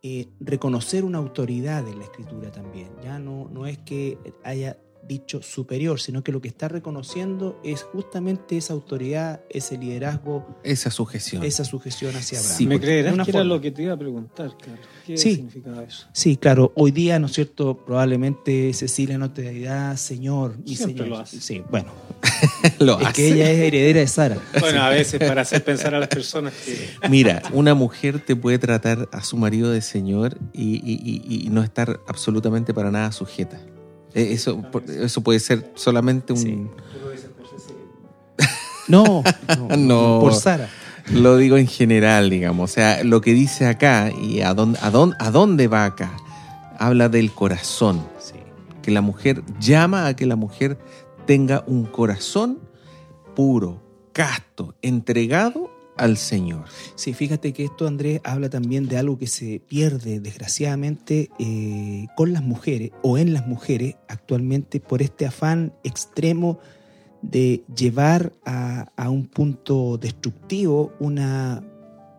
eh, 0.03 0.27
reconocer 0.39 1.03
una 1.03 1.19
autoridad 1.19 1.87
en 1.87 1.99
la 1.99 2.05
escritura 2.05 2.51
también. 2.51 2.89
Ya 3.03 3.19
no, 3.19 3.47
no 3.51 3.67
es 3.67 3.77
que 3.77 4.17
haya 4.43 4.77
dicho 5.07 5.41
superior, 5.41 5.99
sino 5.99 6.23
que 6.23 6.31
lo 6.31 6.41
que 6.41 6.47
está 6.47 6.67
reconociendo 6.67 7.59
es 7.63 7.81
justamente 7.83 8.55
esa 8.55 8.73
autoridad, 8.73 9.41
ese 9.49 9.75
liderazgo, 9.77 10.45
Esa 10.63 10.91
sujeción. 10.91 11.43
esa 11.43 11.65
sujeción 11.65 12.15
hacia 12.15 12.37
Abraham. 12.39 12.57
Sí, 12.57 12.67
¿Me 12.67 12.79
creerás 12.79 13.13
que 13.15 13.21
era 13.31 13.39
forma. 13.39 13.43
lo 13.55 13.59
que 13.61 13.71
te 13.71 13.81
iba 13.83 13.93
a 13.93 13.97
preguntar, 13.97 14.55
Carlos? 14.59 14.79
¿Qué 15.05 15.17
Sí. 15.17 15.35
significaba 15.35 15.83
eso? 15.83 16.07
Sí, 16.13 16.37
claro, 16.37 16.71
hoy 16.75 16.91
día, 16.91 17.17
¿no 17.19 17.25
es 17.25 17.33
cierto? 17.33 17.83
Probablemente 17.83 18.71
Cecilia 18.73 19.17
no 19.17 19.31
te 19.31 19.49
dirá 19.51 19.97
Señor, 19.97 20.57
mi 20.59 20.75
Siempre 20.75 20.97
Señor. 21.03 21.07
lo 21.09 21.17
hace. 21.17 21.41
Sí, 21.41 21.63
bueno, 21.71 21.91
Lo 22.81 22.99
es 22.99 23.05
hace. 23.07 23.13
que 23.13 23.27
ella 23.29 23.49
es 23.51 23.59
heredera 23.59 23.99
de 24.01 24.07
Sara. 24.07 24.37
Bueno, 24.59 24.81
a 24.81 24.89
veces 24.89 25.19
para 25.19 25.41
hacer 25.43 25.63
pensar 25.63 25.95
a 25.95 25.99
las 25.99 26.09
personas 26.09 26.53
que... 26.65 26.89
Mira, 27.09 27.41
una 27.53 27.73
mujer 27.73 28.19
te 28.19 28.35
puede 28.35 28.59
tratar 28.59 29.07
a 29.11 29.23
su 29.23 29.37
marido 29.37 29.71
de 29.71 29.81
señor 29.81 30.37
y, 30.53 30.75
y- 30.75 31.01
y- 31.03 31.45
y 31.45 31.49
no 31.49 31.63
estar 31.63 31.99
absolutamente 32.07 32.73
para 32.73 32.91
nada 32.91 33.11
sujeta. 33.11 33.59
Eh, 34.13 34.29
Eso, 34.33 34.61
eso 34.87 35.21
puede 35.21 35.39
ser 35.39 35.71
solamente 35.75 36.33
un... 36.33 36.39
Sí. 36.39 36.67
No, 38.87 39.23
no, 39.69 39.77
No. 39.77 40.19
por 40.19 40.33
Sara. 40.33 40.67
Lo 41.11 41.37
digo 41.37 41.57
en 41.57 41.67
general, 41.67 42.29
digamos. 42.29 42.69
O 42.69 42.73
sea, 42.73 43.03
lo 43.03 43.21
que 43.21 43.33
dice 43.33 43.65
acá 43.67 44.11
y 44.11 44.41
a 44.41 44.53
dónde, 44.53 44.79
a 44.81 44.89
dónde, 44.91 45.15
a 45.19 45.31
dónde 45.31 45.67
va 45.67 45.85
acá, 45.85 46.11
habla 46.77 47.09
del 47.09 47.31
corazón. 47.31 48.05
Sí. 48.19 48.35
Que 48.81 48.91
la 48.91 49.01
mujer 49.01 49.43
llama 49.59 50.07
a 50.07 50.15
que 50.15 50.25
la 50.25 50.35
mujer 50.35 50.77
tenga 51.25 51.63
un 51.67 51.85
corazón 51.85 52.59
puro, 53.35 53.81
casto, 54.13 54.75
entregado 54.81 55.69
al 55.97 56.17
Señor. 56.17 56.65
Sí, 56.95 57.13
fíjate 57.13 57.53
que 57.53 57.65
esto, 57.65 57.87
Andrés, 57.87 58.21
habla 58.23 58.49
también 58.49 58.87
de 58.87 58.97
algo 58.97 59.17
que 59.17 59.27
se 59.27 59.59
pierde, 59.59 60.19
desgraciadamente, 60.19 61.29
eh, 61.39 62.07
con 62.15 62.33
las 62.33 62.43
mujeres 62.43 62.91
o 63.03 63.17
en 63.17 63.33
las 63.33 63.47
mujeres 63.47 63.95
actualmente 64.07 64.79
por 64.79 65.01
este 65.01 65.25
afán 65.25 65.73
extremo 65.83 66.59
de 67.21 67.63
llevar 67.75 68.33
a, 68.45 68.91
a 68.95 69.09
un 69.09 69.27
punto 69.27 69.97
destructivo 69.97 70.91
una, 70.99 71.63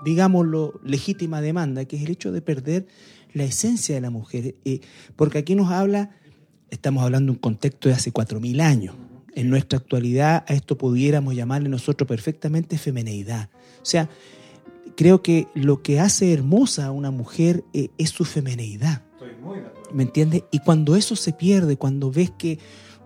digámoslo, 0.04 0.80
legítima 0.84 1.40
demanda, 1.40 1.84
que 1.84 1.96
es 1.96 2.02
el 2.02 2.10
hecho 2.12 2.30
de 2.30 2.40
perder 2.40 2.86
la 3.32 3.44
esencia 3.44 3.94
de 3.94 4.00
la 4.00 4.10
mujer. 4.10 4.54
Eh, 4.64 4.80
porque 5.16 5.38
aquí 5.38 5.54
nos 5.54 5.70
habla, 5.70 6.10
estamos 6.70 7.02
hablando 7.02 7.32
de 7.32 7.36
un 7.36 7.40
contexto 7.40 7.88
de 7.88 7.94
hace 7.94 8.12
4.000 8.12 8.60
años. 8.60 8.94
En 9.34 9.48
nuestra 9.48 9.78
actualidad 9.78 10.44
a 10.46 10.54
esto 10.54 10.76
pudiéramos 10.76 11.34
llamarle 11.34 11.68
nosotros 11.68 12.06
perfectamente 12.06 12.76
femeneidad. 12.78 13.48
O 13.80 13.84
sea, 13.84 14.08
creo 14.96 15.22
que 15.22 15.48
lo 15.54 15.82
que 15.82 16.00
hace 16.00 16.32
hermosa 16.32 16.86
a 16.86 16.90
una 16.90 17.10
mujer 17.10 17.64
eh, 17.72 17.88
es 17.98 18.10
su 18.10 18.24
femeneidad. 18.24 19.02
¿Me 19.92 20.04
entiendes? 20.04 20.44
Y 20.50 20.60
cuando 20.60 20.96
eso 20.96 21.16
se 21.16 21.32
pierde, 21.32 21.76
cuando 21.76 22.10
ves 22.10 22.30
que 22.30 22.58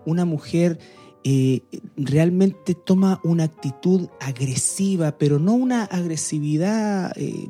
una 0.05 0.23
mujer 0.23 0.79
eh, 1.23 1.61
realmente 1.97 2.75
toma 2.75 3.19
una 3.23 3.43
actitud 3.43 4.07
agresiva, 4.21 5.17
pero 5.17 5.39
no 5.39 5.53
una 5.53 5.83
agresividad, 5.83 7.11
eh, 7.17 7.49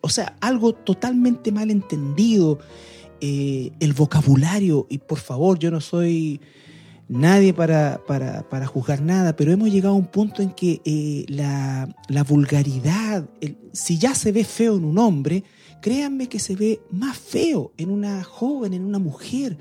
o 0.00 0.08
sea, 0.08 0.36
algo 0.40 0.72
totalmente 0.72 1.52
mal 1.52 1.70
entendido, 1.70 2.58
el 3.20 3.92
vocabulario, 3.94 4.86
y 4.90 4.98
por 4.98 5.18
favor, 5.18 5.58
yo 5.58 5.70
no 5.70 5.80
soy 5.80 6.40
nadie 7.08 7.54
para, 7.54 8.00
para, 8.06 8.42
para, 8.48 8.66
juzgar 8.66 9.00
nada, 9.00 9.36
pero 9.36 9.52
hemos 9.52 9.70
llegado 9.70 9.94
a 9.94 9.98
un 9.98 10.06
punto 10.06 10.42
en 10.42 10.50
que 10.50 10.80
eh, 10.84 11.24
la, 11.28 11.88
la, 12.08 12.24
vulgaridad, 12.24 13.28
el, 13.40 13.56
si 13.72 13.98
ya 13.98 14.14
se 14.14 14.32
ve 14.32 14.44
feo 14.44 14.76
en 14.76 14.84
un 14.84 14.98
hombre, 14.98 15.44
créanme 15.80 16.28
que 16.28 16.38
se 16.38 16.56
ve 16.56 16.80
más 16.90 17.16
feo 17.16 17.72
en 17.76 17.90
una 17.90 18.24
joven, 18.24 18.74
en 18.74 18.84
una 18.84 18.98
mujer. 18.98 19.56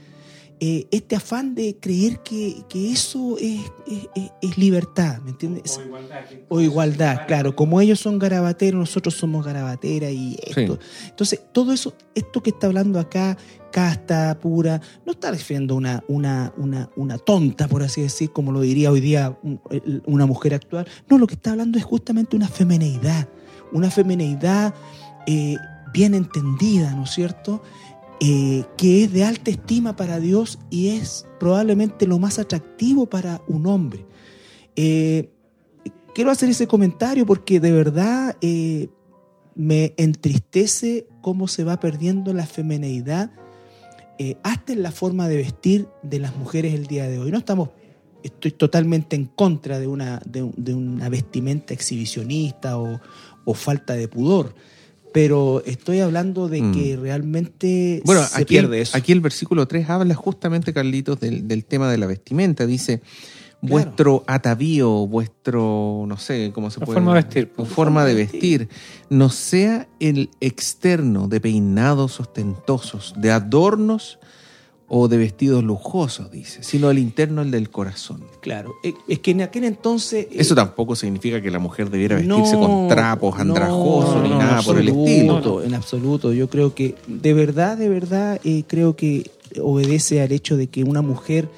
Eh, 0.68 0.88
este 0.90 1.16
afán 1.16 1.54
de 1.54 1.78
creer 1.80 2.24
que, 2.24 2.64
que 2.68 2.92
eso 2.92 3.38
es, 3.38 3.62
es, 3.86 4.32
es, 4.42 4.58
libertad, 4.58 5.20
¿me 5.22 5.30
entiendes? 5.30 5.78
O 5.78 5.82
igualdad. 5.84 6.26
O 6.50 6.60
igualdad, 6.60 7.28
claro. 7.28 7.56
Como 7.56 7.82
ellos 7.82 8.00
son 8.00 8.18
garabateros, 8.18 8.80
nosotros 8.80 9.14
somos 9.14 9.46
garabateras 9.46 10.12
y 10.12 10.40
esto. 10.42 10.80
Sí. 10.82 11.08
Entonces, 11.10 11.42
todo 11.52 11.72
eso, 11.72 11.94
esto 12.16 12.42
que 12.42 12.50
está 12.50 12.66
hablando 12.66 13.00
acá, 13.00 13.38
casta, 13.72 14.40
pura, 14.40 14.82
no 15.06 15.12
está 15.12 15.30
refiriendo 15.30 15.76
una, 15.76 16.04
una, 16.08 16.52
una, 16.58 16.90
una 16.96 17.20
tonta, 17.20 17.68
por 17.68 17.84
así 17.84 18.02
decir, 18.02 18.32
como 18.32 18.52
lo 18.52 18.62
diría 18.62 18.90
hoy 18.90 19.02
día 19.02 19.38
una 20.08 20.26
mujer 20.26 20.56
actual. 20.56 20.88
No, 21.08 21.20
lo 21.20 21.28
que 21.28 21.36
está 21.36 21.52
hablando 21.52 21.78
es 21.78 21.84
justamente 21.84 22.36
una 22.36 22.48
femineidad, 22.48 23.30
una 23.72 23.92
femineidad 23.92 24.74
eh, 25.28 25.58
bien 25.94 26.16
entendida, 26.16 26.96
¿no 26.96 27.04
es 27.04 27.12
cierto? 27.12 27.62
Eh, 28.22 28.64
que 28.78 29.04
es 29.04 29.12
de 29.12 29.26
alta 29.26 29.52
estima 29.52 29.98
para 29.98 30.22
Dios 30.22 30.58
y 30.70 30.90
es 30.90 31.28
probablemente 31.38 32.08
lo 32.08 32.18
más 32.18 32.40
atractivo 32.40 33.08
para 33.08 33.42
un 33.48 33.68
hombre. 33.68 34.06
Eh, 34.78 35.32
quiero 36.14 36.32
hacer 36.32 36.50
ese 36.50 36.66
comentario 36.66 37.26
porque 37.26 37.60
de 37.60 37.74
verdad 37.74 38.38
eh, 38.40 38.88
me 39.54 39.94
entristece 39.98 41.08
cómo 41.22 41.50
se 41.50 41.66
va 41.66 41.80
perdiendo 41.80 42.34
la 42.34 42.46
femineidad 42.46 43.32
hasta 44.44 44.72
en 44.72 44.82
la 44.82 44.92
forma 44.92 45.28
de 45.28 45.36
vestir 45.36 45.90
de 46.02 46.20
las 46.20 46.38
mujeres 46.38 46.74
el 46.74 46.88
día 46.88 47.10
de 47.10 47.20
hoy. 47.20 47.32
No 47.32 47.38
estamos, 47.38 47.72
estoy 48.24 48.52
totalmente 48.52 49.18
en 49.18 49.26
contra 49.26 49.78
de 49.78 49.88
una, 49.88 50.22
de 50.26 50.74
una 50.74 51.10
vestimenta 51.10 51.74
exhibicionista 51.74 52.80
o, 52.80 53.02
o 53.44 53.54
falta 53.54 53.94
de 53.94 54.08
pudor 54.08 54.56
pero 55.16 55.64
estoy 55.66 56.02
hablando 56.02 56.50
de 56.50 56.60
que 56.74 56.98
mm. 56.98 57.02
realmente 57.02 58.02
bueno, 58.04 58.22
se 58.26 58.42
aquí 58.42 58.50
pierde 58.50 58.76
el, 58.76 58.82
eso. 58.82 58.98
Aquí 58.98 59.14
el 59.14 59.22
versículo 59.22 59.66
3 59.66 59.90
habla 59.90 60.14
justamente, 60.14 60.74
Carlitos, 60.74 61.22
del, 61.22 61.48
del 61.48 61.64
tema 61.64 61.90
de 61.90 61.98
la 61.98 62.06
vestimenta. 62.06 62.66
Dice, 62.66 63.02
vuestro 63.62 64.24
claro. 64.24 64.36
atavío, 64.36 65.08
vuestro, 65.08 66.04
no 66.06 66.18
sé 66.18 66.52
cómo 66.54 66.70
se 66.70 66.82
la 66.82 66.86
puede... 66.86 66.98
Forma 66.98 67.14
de 67.14 67.24
vestir. 67.24 67.52
Forma, 67.56 67.74
forma 67.74 68.06
de 68.06 68.14
vestir, 68.14 68.70
no 69.10 69.30
sea 69.30 69.88
el 70.02 70.32
externo 70.42 71.30
de 71.30 71.40
peinados 71.40 72.20
ostentosos, 72.20 73.14
de 73.16 73.32
adornos 73.32 74.20
o 74.88 75.08
de 75.08 75.18
vestidos 75.18 75.64
lujosos, 75.64 76.32
dice, 76.32 76.62
sino 76.62 76.92
el 76.92 77.00
interno, 77.00 77.42
el 77.42 77.50
del 77.50 77.70
corazón. 77.70 78.24
Claro, 78.42 78.76
es 79.08 79.20
que 79.20 79.32
en 79.32 79.42
aquel 79.42 79.64
entonces... 79.64 80.28
Eso 80.32 80.54
eh, 80.54 80.58
tampoco 80.58 80.96
significa 80.96 81.42
que 81.42 81.50
la 81.50 81.60
mujer 81.60 81.90
debiera 81.90 82.18
vestirse 82.18 82.54
no, 82.54 82.60
con 82.60 82.88
trapos 82.88 83.40
andrajosos 83.40 84.16
no, 84.16 84.24
ni 84.24 84.30
no, 84.30 84.38
nada 84.38 84.62
por 84.62 84.78
el 84.78 84.90
estilo. 84.90 85.64
En 85.64 85.74
absoluto, 85.74 86.34
yo 86.34 86.50
creo 86.50 86.76
que 86.76 86.96
de 87.08 87.34
verdad, 87.34 87.78
de 87.78 87.90
verdad, 87.90 88.40
eh, 88.44 88.64
creo 88.68 88.96
que 88.96 89.32
obedece 89.62 90.22
al 90.22 90.32
hecho 90.32 90.58
de 90.58 90.68
que 90.68 90.84
una 90.84 91.02
mujer 91.02 91.50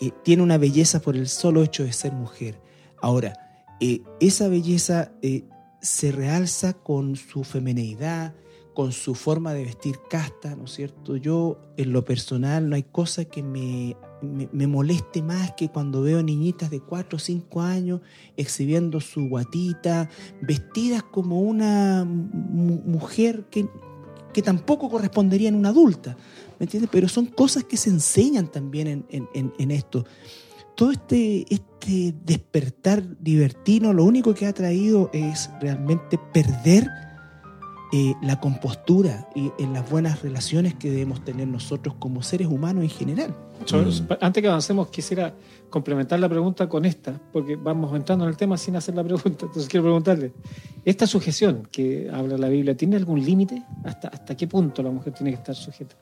eh, 0.00 0.10
tiene 0.22 0.42
una 0.42 0.58
belleza 0.58 1.00
por 1.00 1.16
el 1.16 1.28
solo 1.28 1.62
hecho 1.62 1.84
de 1.84 1.92
ser 1.92 2.12
mujer. 2.12 2.58
Ahora, 3.00 3.38
eh, 3.80 4.02
esa 4.20 4.48
belleza 4.48 5.12
eh, 5.22 5.44
se 5.80 6.12
realza 6.12 6.74
con 6.74 7.16
su 7.16 7.44
femineidad, 7.44 8.34
con 8.76 8.92
su 8.92 9.14
forma 9.14 9.54
de 9.54 9.64
vestir 9.64 10.00
casta, 10.10 10.54
¿no 10.54 10.64
es 10.64 10.72
cierto? 10.72 11.16
Yo, 11.16 11.56
en 11.78 11.94
lo 11.94 12.04
personal, 12.04 12.68
no 12.68 12.76
hay 12.76 12.82
cosa 12.82 13.24
que 13.24 13.42
me, 13.42 13.96
me, 14.20 14.66
moleste 14.66 15.22
más 15.22 15.52
que 15.52 15.70
cuando 15.70 16.02
veo 16.02 16.22
niñitas 16.22 16.68
de 16.68 16.80
4 16.80 17.16
o 17.16 17.18
5 17.18 17.62
años 17.62 18.02
exhibiendo 18.36 19.00
su 19.00 19.30
guatita, 19.30 20.10
vestidas 20.42 21.02
como 21.04 21.40
una 21.40 22.04
mujer 22.04 23.46
que, 23.50 23.66
que 24.34 24.42
tampoco 24.42 24.90
correspondería 24.90 25.48
en 25.48 25.54
una 25.54 25.70
adulta, 25.70 26.14
¿me 26.58 26.64
entiendes? 26.64 26.90
Pero 26.92 27.08
son 27.08 27.24
cosas 27.24 27.64
que 27.64 27.78
se 27.78 27.88
enseñan 27.88 28.48
también 28.52 29.06
en, 29.08 29.26
en, 29.32 29.54
en 29.58 29.70
esto. 29.70 30.04
Todo 30.74 30.90
este, 30.90 31.46
este 31.48 32.14
despertar 32.26 33.02
libertino 33.24 33.94
lo 33.94 34.04
único 34.04 34.34
que 34.34 34.44
ha 34.44 34.52
traído 34.52 35.08
es 35.14 35.48
realmente 35.62 36.18
perder 36.34 37.05
eh, 37.98 38.14
la 38.20 38.38
compostura 38.40 39.26
y 39.34 39.50
en 39.58 39.72
las 39.72 39.88
buenas 39.88 40.20
relaciones 40.20 40.74
que 40.74 40.90
debemos 40.90 41.24
tener 41.24 41.48
nosotros 41.48 41.94
como 41.98 42.22
seres 42.22 42.46
humanos 42.46 42.84
en 42.84 42.90
general. 42.90 43.30
Mm. 43.30 44.12
Antes 44.20 44.42
que 44.42 44.48
avancemos, 44.50 44.88
quisiera 44.88 45.34
complementar 45.70 46.20
la 46.20 46.28
pregunta 46.28 46.68
con 46.68 46.84
esta, 46.84 47.18
porque 47.32 47.56
vamos 47.56 47.96
entrando 47.96 48.26
en 48.26 48.32
el 48.32 48.36
tema 48.36 48.58
sin 48.58 48.76
hacer 48.76 48.94
la 48.96 49.02
pregunta. 49.02 49.46
Entonces 49.46 49.66
quiero 49.66 49.84
preguntarle, 49.84 50.34
¿esta 50.84 51.06
sujeción 51.06 51.66
que 51.72 52.10
habla 52.12 52.36
la 52.36 52.50
Biblia 52.50 52.76
tiene 52.76 52.96
algún 52.96 53.24
límite? 53.24 53.62
¿Hasta, 53.82 54.08
¿Hasta 54.08 54.36
qué 54.36 54.46
punto 54.46 54.82
la 54.82 54.90
mujer 54.90 55.14
tiene 55.14 55.30
que 55.30 55.36
estar 55.36 55.54
sujeta? 55.54 55.96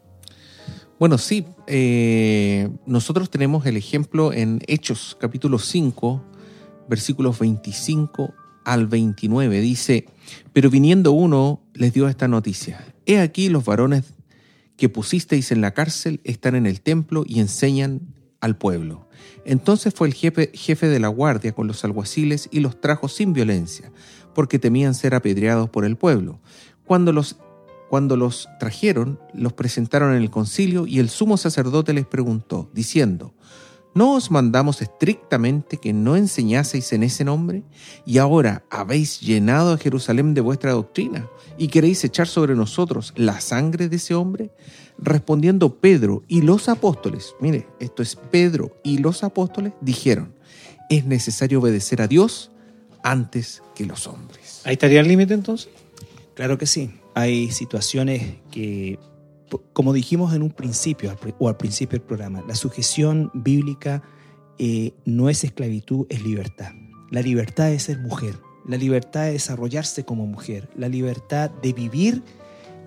Bueno, 0.99 1.17
sí, 1.17 1.47
eh, 1.69 2.71
nosotros 2.87 3.31
tenemos 3.31 3.67
el 3.67 3.77
ejemplo 3.77 4.33
en 4.33 4.59
Hechos 4.67 5.17
capítulo 5.21 5.61
5, 5.61 6.25
versículos 6.89 7.39
25 7.39 8.35
al 8.65 8.87
29. 8.87 9.61
Dice, 9.61 10.07
pero 10.53 10.71
viniendo 10.71 11.13
uno 11.13 11.61
les 11.75 11.93
dio 11.93 12.09
esta 12.09 12.29
noticia. 12.29 12.85
He 13.07 13.21
aquí 13.21 13.49
los 13.49 13.65
varones 13.65 14.15
que 14.77 14.89
pusisteis 14.89 15.53
en 15.53 15.61
la 15.61 15.73
cárcel 15.73 16.21
están 16.25 16.55
en 16.55 16.67
el 16.67 16.81
templo 16.81 17.25
y 17.27 17.41
enseñan 17.41 18.01
al 18.41 18.57
pueblo. 18.57 19.09
Entonces 19.45 19.95
fue 19.95 20.09
el 20.09 20.15
jefe, 20.15 20.51
jefe 20.55 20.89
de 20.89 21.01
la 21.01 21.09
guardia 21.09 21.53
con 21.53 21.67
los 21.67 21.85
alguaciles 21.85 22.49
y 22.51 22.61
los 22.61 22.81
trajo 22.81 23.09
sin 23.09 23.33
violencia, 23.33 23.93
porque 24.35 24.59
temían 24.59 24.95
ser 24.95 25.15
apedreados 25.15 25.71
por 25.71 25.85
el 25.85 25.97
pueblo. 25.97 26.41
Cuando 26.85 27.13
los, 27.13 27.37
cuando 27.89 28.17
los 28.17 28.49
trajeron, 28.59 29.19
los 29.33 29.53
presentaron 29.53 30.15
en 30.15 30.23
el 30.23 30.31
concilio 30.31 30.87
y 30.87 30.99
el 30.99 31.09
sumo 31.09 31.37
sacerdote 31.37 31.93
les 31.93 32.07
preguntó, 32.07 32.71
diciendo, 32.75 33.35
¿No 33.95 34.15
os 34.15 34.33
mandamos 34.33 34.83
estrictamente 34.83 35.77
que 35.77 35.93
no 35.93 36.17
enseñaseis 36.17 36.93
en 36.93 37.05
ese 37.05 37.25
nombre? 37.25 37.63
Y 38.05 38.19
ahora 38.19 38.65
habéis 38.69 39.21
llenado 39.21 39.73
a 39.73 39.79
Jerusalén 39.79 40.35
de 40.35 40.41
vuestra 40.41 40.73
doctrina 40.73 41.29
y 41.57 41.69
queréis 41.69 42.03
echar 42.03 42.27
sobre 42.27 42.57
nosotros 42.57 43.13
la 43.15 43.41
sangre 43.41 43.89
de 43.89 43.97
ese 43.97 44.15
hombre? 44.15 44.51
Respondiendo 44.99 45.79
Pedro 45.79 46.25
y 46.27 46.43
los 46.43 46.69
apóstoles, 46.69 47.35
mire, 47.41 47.69
esto 47.79 48.03
es 48.03 48.17
Pedro 48.17 48.77
y 48.83 48.99
los 48.99 49.23
apóstoles, 49.23 49.73
dijeron, 49.81 50.35
es 50.91 51.05
necesario 51.05 51.61
obedecer 51.61 52.03
a 52.03 52.09
Dios 52.09 52.51
antes 53.05 53.63
que 53.77 53.87
los 53.87 54.09
hombres. 54.09 54.63
¿Ahí 54.65 54.73
estaría 54.73 55.01
el 55.01 55.09
límite 55.09 55.35
entonces? 55.35 55.69
Claro 56.35 56.59
que 56.59 56.67
sí. 56.67 56.91
Hay 57.15 57.53
situaciones 57.53 58.39
que 58.51 58.99
como 59.73 59.93
dijimos 59.93 60.35
en 60.35 60.43
un 60.43 60.51
principio, 60.51 61.15
o 61.39 61.49
al 61.49 61.57
principio 61.57 61.99
del 61.99 62.07
programa, 62.07 62.43
la 62.47 62.55
sujeción 62.55 63.31
bíblica 63.35 64.03
eh, 64.59 64.93
no 65.05 65.29
es 65.29 65.45
esclavitud, 65.45 66.07
es 66.09 66.23
libertad. 66.23 66.73
La 67.11 67.23
libertad 67.23 67.67
de 67.67 67.79
ser 67.79 67.99
mujer, 67.99 68.41
la 68.67 68.77
libertad 68.77 69.25
de 69.25 69.33
desarrollarse 69.33 70.05
como 70.05 70.27
mujer, 70.27 70.69
la 70.77 70.89
libertad 70.89 71.51
de 71.51 71.73
vivir 71.73 72.23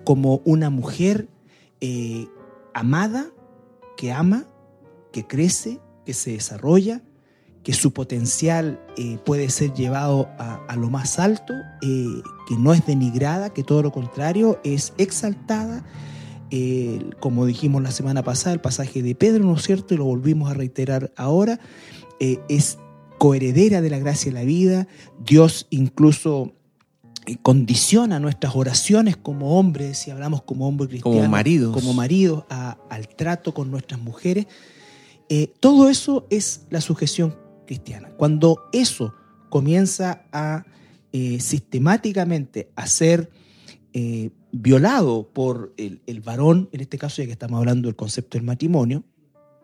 como 0.04 0.40
una 0.44 0.70
mujer 0.70 1.28
eh, 1.80 2.26
amada, 2.74 3.26
que 3.96 4.12
ama, 4.12 4.46
que 5.12 5.26
crece, 5.26 5.80
que 6.06 6.14
se 6.14 6.32
desarrolla, 6.32 7.02
que 7.62 7.72
su 7.74 7.92
potencial 7.92 8.80
eh, 8.96 9.18
puede 9.24 9.50
ser 9.50 9.74
llevado 9.74 10.28
a, 10.38 10.64
a 10.68 10.76
lo 10.76 10.88
más 10.88 11.18
alto, 11.18 11.52
eh, 11.82 12.22
que 12.48 12.56
no 12.56 12.72
es 12.72 12.86
denigrada, 12.86 13.50
que 13.50 13.62
todo 13.62 13.82
lo 13.82 13.92
contrario, 13.92 14.60
es 14.64 14.94
exaltada 14.96 15.84
eh, 16.50 17.10
como 17.20 17.46
dijimos 17.46 17.82
la 17.82 17.90
semana 17.90 18.22
pasada, 18.22 18.54
el 18.54 18.60
pasaje 18.60 19.02
de 19.02 19.14
Pedro, 19.14 19.44
¿no 19.44 19.56
es 19.56 19.62
cierto? 19.62 19.94
Y 19.94 19.96
lo 19.96 20.04
volvimos 20.04 20.50
a 20.50 20.54
reiterar 20.54 21.12
ahora, 21.16 21.60
eh, 22.20 22.38
es 22.48 22.78
coheredera 23.18 23.80
de 23.80 23.90
la 23.90 23.98
gracia 23.98 24.32
de 24.32 24.38
la 24.38 24.44
vida. 24.44 24.86
Dios 25.24 25.66
incluso 25.70 26.52
eh, 27.26 27.36
condiciona 27.42 28.18
nuestras 28.18 28.56
oraciones 28.56 29.16
como 29.16 29.58
hombres, 29.58 29.98
si 29.98 30.10
hablamos 30.10 30.42
como 30.42 30.66
hombres 30.66 30.88
cristianos, 30.88 31.18
como 31.18 31.30
maridos, 31.30 31.74
como 31.74 31.92
maridos 31.92 32.44
a, 32.48 32.78
al 32.88 33.08
trato 33.08 33.52
con 33.52 33.70
nuestras 33.70 34.00
mujeres. 34.00 34.46
Eh, 35.28 35.52
todo 35.60 35.90
eso 35.90 36.26
es 36.30 36.62
la 36.70 36.80
sujeción 36.80 37.36
cristiana. 37.66 38.08
Cuando 38.16 38.62
eso 38.72 39.12
comienza 39.50 40.24
a 40.32 40.64
eh, 41.12 41.38
sistemáticamente 41.40 42.70
a 42.76 42.86
ser 42.86 43.30
violado 44.52 45.28
por 45.32 45.72
el, 45.76 46.00
el 46.06 46.20
varón, 46.20 46.68
en 46.72 46.80
este 46.80 46.98
caso 46.98 47.22
ya 47.22 47.26
que 47.26 47.32
estamos 47.32 47.58
hablando 47.58 47.88
del 47.88 47.96
concepto 47.96 48.38
del 48.38 48.46
matrimonio, 48.46 49.04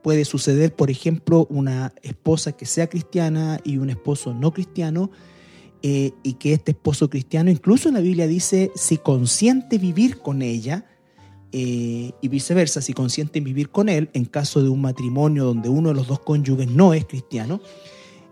puede 0.03 0.27
suceder, 0.27 0.75
por 0.77 0.91
ejemplo, 0.91 1.47
una 1.49 1.95
esposa 2.03 2.53
que 2.53 2.67
sea 2.67 2.89
cristiana 2.89 3.59
y 3.65 3.79
un 3.79 3.89
esposo 3.89 4.35
no 4.35 4.53
cristiano, 4.53 5.11
eh, 5.83 6.13
y 6.23 6.35
que 6.35 6.53
este 6.55 6.73
esposo 6.73 7.11
cristiano, 7.11 7.51
incluso 7.51 7.89
en 7.89 7.95
la 7.95 8.01
Biblia 8.01 8.27
dice, 8.27 8.71
si 8.75 8.99
consiente 8.99 9.79
vivir 9.79 10.19
con 10.19 10.43
ella, 10.43 10.87
eh, 11.53 12.13
y 12.21 12.29
viceversa, 12.29 12.81
si 12.81 12.93
consiente 12.93 13.39
vivir 13.41 13.71
con 13.71 13.89
él, 13.89 14.11
en 14.13 14.25
caso 14.25 14.63
de 14.63 14.69
un 14.69 14.81
matrimonio 14.81 15.45
donde 15.45 15.69
uno 15.69 15.91
de 15.91 15.95
los 15.95 16.07
dos 16.07 16.21
cónyuges 16.21 16.69
no 16.69 16.95
es 16.95 17.05
cristiano, 17.05 17.61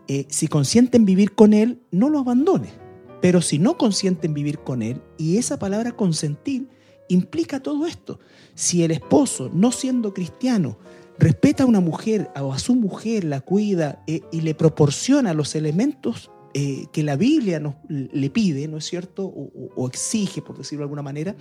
eh, 0.08 0.26
si 0.28 0.48
consienten 0.48 1.04
vivir 1.04 1.34
con 1.34 1.52
él, 1.52 1.82
no 1.90 2.08
lo 2.08 2.18
abandone. 2.18 2.81
Pero 3.22 3.40
si 3.40 3.58
no 3.58 3.78
consienten 3.78 4.34
vivir 4.34 4.58
con 4.58 4.82
él, 4.82 5.00
y 5.16 5.38
esa 5.38 5.58
palabra 5.58 5.92
consentir 5.92 6.68
implica 7.08 7.62
todo 7.62 7.86
esto, 7.86 8.18
si 8.54 8.82
el 8.82 8.90
esposo, 8.90 9.48
no 9.54 9.70
siendo 9.70 10.12
cristiano, 10.12 10.76
respeta 11.18 11.62
a 11.62 11.66
una 11.66 11.78
mujer 11.80 12.30
o 12.38 12.52
a 12.52 12.58
su 12.58 12.74
mujer, 12.74 13.22
la 13.22 13.40
cuida 13.40 14.02
eh, 14.08 14.22
y 14.32 14.40
le 14.40 14.56
proporciona 14.56 15.34
los 15.34 15.54
elementos 15.54 16.32
eh, 16.52 16.86
que 16.92 17.04
la 17.04 17.14
Biblia 17.14 17.62
le 17.88 18.30
pide, 18.30 18.66
¿no 18.66 18.78
es 18.78 18.86
cierto? 18.86 19.24
O, 19.24 19.70
o, 19.76 19.86
exige, 19.86 20.42
por 20.42 20.58
decirlo 20.58 20.80
de 20.80 20.86
alguna 20.86 21.02
manera. 21.02 21.36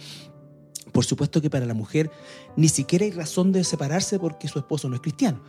Por 0.91 1.03
supuesto 1.03 1.41
que 1.41 1.49
para 1.49 1.65
la 1.65 1.73
mujer 1.73 2.11
ni 2.55 2.69
siquiera 2.69 3.05
hay 3.05 3.11
razón 3.11 3.51
de 3.51 3.63
separarse 3.63 4.19
porque 4.19 4.47
su 4.47 4.59
esposo 4.59 4.87
no 4.87 4.95
es 4.95 5.01
cristiano. 5.01 5.41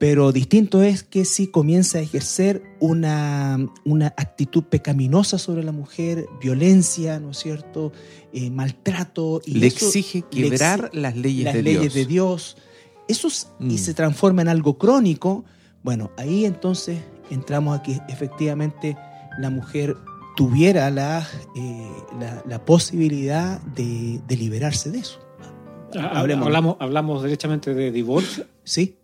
Pero 0.00 0.32
distinto 0.32 0.82
es 0.82 1.02
que 1.02 1.26
si 1.26 1.48
comienza 1.48 1.98
a 1.98 2.00
ejercer 2.00 2.62
una, 2.80 3.58
una 3.84 4.06
actitud 4.16 4.64
pecaminosa 4.64 5.36
sobre 5.36 5.62
la 5.62 5.72
mujer, 5.72 6.24
violencia, 6.40 7.20
¿no 7.20 7.32
es 7.32 7.36
cierto? 7.36 7.92
Eh, 8.32 8.48
maltrato. 8.50 9.42
Y 9.44 9.56
le 9.58 9.66
exige 9.66 10.22
quebrar 10.22 10.88
le 10.94 11.02
las 11.02 11.16
leyes, 11.18 11.44
las 11.44 11.54
de, 11.54 11.62
leyes 11.62 11.80
Dios. 11.82 11.94
de 11.94 12.06
Dios. 12.06 12.56
Eso 13.08 13.28
Mm. 13.58 13.70
y 13.72 13.76
se 13.76 13.92
transforma 13.92 14.40
en 14.40 14.48
algo 14.48 14.78
crónico. 14.78 15.44
Bueno, 15.82 16.10
ahí 16.16 16.46
entonces 16.46 16.98
entramos 17.30 17.78
a 17.78 17.82
que 17.82 18.00
efectivamente 18.08 18.96
la 19.38 19.50
mujer 19.50 19.98
tuviera 20.34 20.88
la, 20.90 21.28
eh, 21.54 21.90
la, 22.18 22.42
la 22.46 22.64
posibilidad 22.64 23.60
de, 23.60 24.18
de 24.26 24.36
liberarse 24.38 24.90
de 24.90 25.00
eso. 25.00 25.20
Hablemos. 25.92 26.46
Hablamos, 26.46 26.76
hablamos 26.80 27.22
derechamente 27.22 27.74
de 27.74 27.90
divorcio. 27.92 28.46
Sí, 28.64 28.96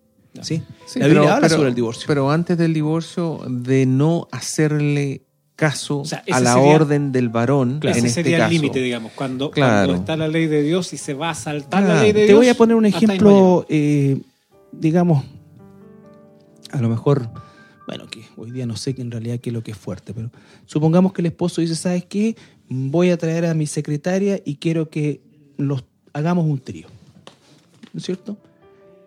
sí. 0.45 0.63
Sí, 0.87 0.99
la 0.99 1.07
Biblia 1.09 1.37
habla 1.37 1.49
sobre 1.49 1.69
el 1.71 1.75
divorcio. 1.75 2.05
Pero 2.07 2.31
antes 2.31 2.57
del 2.59 2.73
divorcio, 2.75 3.41
de 3.49 3.87
no 3.87 4.29
hacerle 4.33 5.23
caso 5.57 6.01
O 6.01 6.05
sea, 6.05 6.23
a 6.31 6.41
la 6.41 6.53
sería- 6.55 6.75
orden 6.75 7.13
del 7.13 7.29
varón 7.31 7.79
Claro, 7.81 7.97
en 7.97 8.05
ese 8.05 8.09
este 8.09 8.23
sería 8.25 8.39
caso. 8.39 8.49
el 8.49 8.61
límite, 8.61 8.79
digamos, 8.81 9.13
cuando, 9.13 9.51
Claro. 9.51 9.87
cuando 9.87 9.95
está 10.03 10.17
la 10.17 10.29
ley 10.29 10.47
de 10.47 10.63
Dios 10.63 10.93
y 10.93 10.99
se 10.99 11.15
va 11.15 11.31
a 11.31 11.35
saltar 11.35 11.83
Claro. 11.83 11.95
la 11.95 12.03
ley 12.03 12.13
de 12.13 12.21
Te 12.21 12.27
Dios. 12.27 12.39
voy 12.39 12.49
a 12.49 12.55
poner 12.55 12.77
un 12.77 12.85
ejemplo, 12.85 13.65
eh, 13.71 14.21
digamos, 14.73 15.25
a 16.73 16.81
lo 16.83 16.89
mejor, 16.89 17.29
bueno, 17.87 18.07
que 18.09 18.25
hoy 18.37 18.51
día 18.51 18.67
no 18.67 18.77
sé 18.77 18.95
que 18.95 19.01
en 19.03 19.11
realidad 19.11 19.39
qué 19.41 19.51
es 19.51 19.55
lo 19.55 19.63
que 19.63 19.71
es 19.71 19.79
fuerte, 19.79 20.13
pero 20.13 20.31
supongamos 20.67 21.13
que 21.13 21.23
el 21.23 21.27
esposo 21.27 21.61
dice, 21.61 21.75
¿sabes 21.77 22.05
qué? 22.05 22.37
Voy 22.69 23.11
a 23.11 23.17
traer 23.17 23.47
a 23.47 23.55
mi 23.55 23.67
secretaria 23.67 24.41
y 24.45 24.57
quiero 24.57 24.91
que 24.91 25.21
los 25.57 25.85
hagamos 26.13 26.45
un 26.45 26.59
trío. 26.59 26.87
¿No 27.95 27.99
es 27.99 28.05
cierto? 28.05 28.37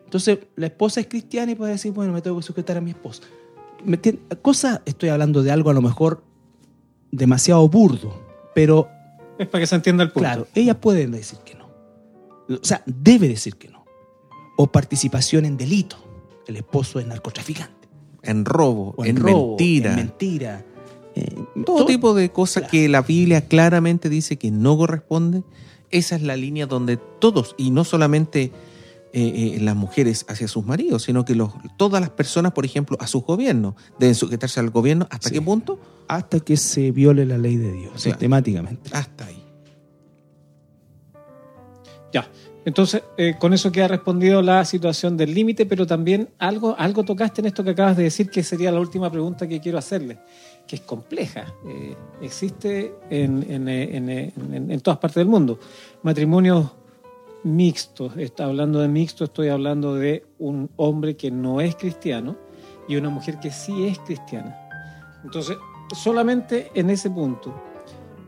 Entonces, 0.10 0.40
la 0.56 0.66
esposa 0.66 1.02
es 1.02 1.06
cristiana 1.06 1.52
y 1.52 1.56
puede 1.56 1.74
decir, 1.74 1.92
bueno, 1.92 2.12
me 2.12 2.24
tengo 2.24 2.38
que 2.38 2.42
sujetar 2.42 2.76
a 2.78 2.82
mi 2.82 2.90
esposa. 2.90 3.22
¿Me 3.86 3.98
entiendes? 3.98 4.40
Cosa, 4.42 4.82
estoy 4.86 5.10
hablando 5.10 5.44
de 5.44 5.52
algo 5.52 5.70
a 5.70 5.74
lo 5.76 5.84
mejor 5.84 6.24
demasiado 7.12 7.70
burdo, 7.70 8.20
pero. 8.56 8.90
Es 9.38 9.48
para 9.48 9.62
que 9.62 9.68
se 9.68 9.76
entienda 9.76 10.04
el 10.04 10.10
punto. 10.10 10.28
Claro, 10.28 10.48
ella 10.56 10.82
puede 10.82 11.06
decir 11.06 11.38
que 11.46 11.54
no. 11.54 11.70
O 12.50 12.64
sea, 12.64 12.82
debe 12.88 13.28
decir 13.28 13.58
que 13.58 13.68
no. 13.68 13.86
O 14.58 14.72
participación 14.72 15.46
en 15.46 15.58
delito. 15.58 15.98
El 16.48 16.56
esposo 16.56 17.00
es 17.00 17.06
narcotraficante. 17.06 17.88
En 18.24 18.46
robo, 18.46 18.96
en, 19.06 19.16
robo, 19.16 19.50
mentira. 19.50 19.92
En 19.92 19.96
mentira. 19.96 20.66
Eh, 21.14 21.36
todo, 21.64 21.86
tipo 21.86 22.16
de 22.16 22.32
cosas 22.32 22.62
Claro. 22.64 22.72
que 22.72 22.90
la 22.90 23.04
Biblia 23.04 23.48
claramente 23.48 24.10
dice 24.10 24.38
que 24.38 24.50
no 24.50 24.76
corresponde. 24.76 25.44
Esa 25.92 26.16
es 26.16 26.24
la 26.24 26.36
línea 26.36 26.66
donde 26.66 26.98
todos, 26.98 27.54
y 27.60 27.70
no 27.70 27.84
solamente 27.84 28.52
eh, 29.14 29.56
eh, 29.56 29.60
las 29.62 29.76
mujeres 29.76 30.26
hacia 30.30 30.48
sus 30.48 30.66
maridos, 30.66 31.04
sino 31.04 31.26
que 31.26 31.34
los, 31.36 31.52
todas 31.78 32.00
las 32.02 32.10
personas, 32.12 32.52
por 32.54 32.66
ejemplo, 32.66 32.96
a 33.00 33.08
sus 33.08 33.24
gobiernos, 33.24 33.74
deben 34.00 34.16
sujetarse 34.16 34.60
al 34.60 34.70
gobierno. 34.70 35.08
¿Hasta 35.10 35.30
Sí. 35.30 35.36
qué 35.36 35.42
punto? 35.42 35.80
Hasta 36.08 36.40
que 36.40 36.58
se 36.58 36.92
viole 36.92 37.26
la 37.26 37.38
ley 37.38 37.58
de 37.58 37.72
Dios, 37.72 37.86
Claro. 37.92 38.00
sistemáticamente. 38.00 38.90
Hasta 38.94 39.26
ahí. 39.26 39.44
Ya. 42.14 42.28
Entonces, 42.66 43.04
eh, 43.18 43.36
con 43.40 43.54
eso 43.54 43.72
queda 43.72 43.88
respondido 43.88 44.42
la 44.42 44.66
situación 44.66 45.16
del 45.18 45.34
límite, 45.34 45.66
pero 45.66 45.88
también 45.88 46.30
algo, 46.40 46.76
algo 46.78 47.04
tocaste 47.04 47.42
en 47.42 47.48
esto 47.48 47.64
que 47.64 47.72
acabas 47.72 47.98
de 47.98 48.04
decir, 48.04 48.30
que 48.30 48.44
sería 48.44 48.72
la 48.72 48.80
última 48.80 49.10
pregunta 49.12 49.48
que 49.48 49.60
quiero 49.60 49.78
hacerle, 49.78 50.20
que 50.68 50.76
es 50.76 50.82
compleja. 50.82 51.54
Eh, 51.68 51.96
existe 52.22 52.94
en, 53.10 53.44
en, 53.50 53.68
en, 53.70 54.10
en- 54.10 54.72
en 54.72 54.82
todas 54.82 55.00
partes 55.00 55.16
del 55.16 55.28
mundo 55.28 55.60
matrimonios 56.04 56.72
mixtos. 57.44 58.16
Está 58.18 58.46
hablando 58.46 58.80
de 58.80 58.88
mixto, 58.88 59.26
estoy 59.26 59.50
hablando 59.50 59.96
de 59.96 60.26
un 60.38 60.70
hombre 60.76 61.16
que 61.16 61.32
no 61.32 61.62
es 61.62 61.76
cristiano 61.76 62.38
y 62.88 62.96
una 62.96 63.10
mujer 63.10 63.40
que 63.40 63.52
sí 63.52 63.86
es 63.86 64.00
cristiana. 64.00 64.58
Entonces, 65.24 65.58
solamente 65.94 66.72
en 66.74 66.90
ese 66.90 67.10
punto, 67.10 67.54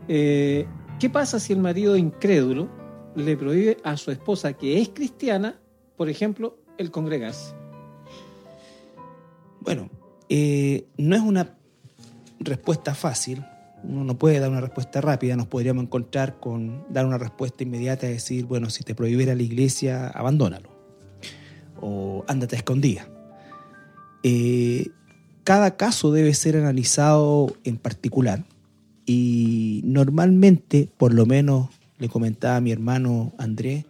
eh, 0.08 0.66
¿qué 0.98 1.10
pasa 1.10 1.40
si 1.40 1.52
el 1.52 1.58
marido 1.58 1.96
incrédulo 1.96 2.68
le 3.14 3.36
prohíbe 3.36 3.78
a 3.84 3.96
su 3.96 4.10
esposa 4.10 4.52
que 4.54 4.80
es 4.80 4.88
cristiana, 4.90 5.60
por 5.96 6.08
ejemplo, 6.08 6.56
el 6.78 6.90
congregarse? 6.90 7.54
Bueno, 9.60 9.90
eh, 10.28 10.86
no 10.96 11.14
es 11.14 11.22
una 11.22 11.56
respuesta 12.40 12.94
fácil. 12.94 13.44
Uno 13.84 14.04
no 14.04 14.18
puede 14.18 14.38
dar 14.38 14.50
una 14.50 14.60
respuesta 14.60 15.00
rápida. 15.00 15.36
Nos 15.36 15.46
podríamos 15.46 15.84
encontrar 15.84 16.38
con 16.38 16.84
dar 16.90 17.06
una 17.06 17.18
respuesta 17.18 17.62
inmediata 17.62 18.06
y 18.06 18.14
decir, 18.14 18.46
bueno, 18.46 18.70
si 18.70 18.84
te 18.84 18.94
prohibiera 18.94 19.34
la 19.34 19.42
iglesia, 19.42 20.08
abandónalo. 20.08 20.70
O 21.80 22.24
ándate 22.28 22.56
a 22.56 22.58
escondida. 22.58 23.08
Eh, 24.22 24.88
cada 25.44 25.76
caso 25.76 26.12
debe 26.12 26.32
ser 26.34 26.56
analizado 26.56 27.56
en 27.64 27.76
particular. 27.76 28.44
Y 29.04 29.82
normalmente, 29.84 30.88
por 30.96 31.12
lo 31.12 31.26
menos 31.26 31.68
le 31.98 32.08
comentaba 32.08 32.56
a 32.56 32.60
mi 32.60 32.70
hermano 32.70 33.32
Andrés, 33.38 33.84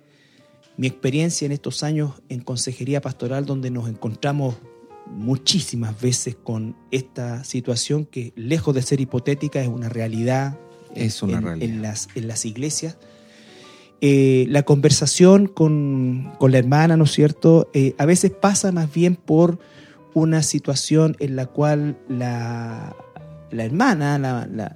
mi 0.77 0.87
experiencia 0.87 1.45
en 1.47 1.53
estos 1.53 1.83
años 1.83 2.23
en 2.29 2.41
consejería 2.41 3.01
pastoral 3.03 3.45
donde 3.45 3.71
nos 3.71 3.89
encontramos 3.89 4.57
muchísimas 5.17 6.01
veces 6.01 6.37
con 6.43 6.77
esta 6.91 7.45
situación 7.45 8.07
que 8.07 8.33
lejos 8.37 8.75
de 8.75 8.83
ser 8.83 9.01
hipotética 9.01 9.61
es 9.61 9.69
una 9.69 9.89
realidad 9.89 10.59
Es 10.95 11.23
una 11.23 11.39
en, 11.39 11.45
realidad. 11.45 11.69
en 11.69 11.83
las, 11.83 12.09
en 12.15 12.29
las 12.29 12.45
iglesias. 12.45 12.97
Eh, 14.01 14.47
la 14.49 14.65
conversación 14.65 15.47
con, 15.47 16.33
con 16.39 16.51
la 16.51 16.59
hermana, 16.59 16.97
¿no 16.97 17.05
es 17.05 17.13
cierto? 17.13 17.71
Eh, 17.73 17.95
a 17.99 18.05
veces 18.07 18.33
pasa 18.33 18.73
más 18.73 18.93
bien 18.93 19.15
por 19.15 19.59
una 20.15 20.43
situación 20.43 21.17
en 21.21 21.37
la 21.37 21.47
cual 21.47 21.97
la, 22.09 22.97
la 23.53 23.65
hermana, 23.65 24.19
la, 24.19 24.47
la- 24.53 24.75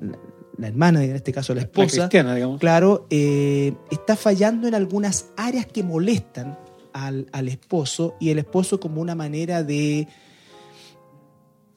hermana, 0.68 1.02
en 1.04 1.16
este 1.16 1.32
caso 1.32 1.54
la 1.54 1.60
La 1.62 1.64
esposa, 1.66 2.02
cristiana, 2.08 2.34
digamos. 2.34 2.60
claro, 2.60 3.06
eh, 3.10 3.74
está 3.90 4.14
fallando 4.16 4.68
en 4.68 4.74
algunas 4.74 5.26
áreas 5.36 5.66
que 5.66 5.82
molestan 5.82 6.56
al, 6.94 7.26
al 7.32 7.48
esposo 7.48 8.14
y 8.20 8.30
el 8.30 8.38
esposo 8.38 8.78
como 8.80 9.00
una 9.02 9.14
manera 9.14 9.62
de... 9.64 10.06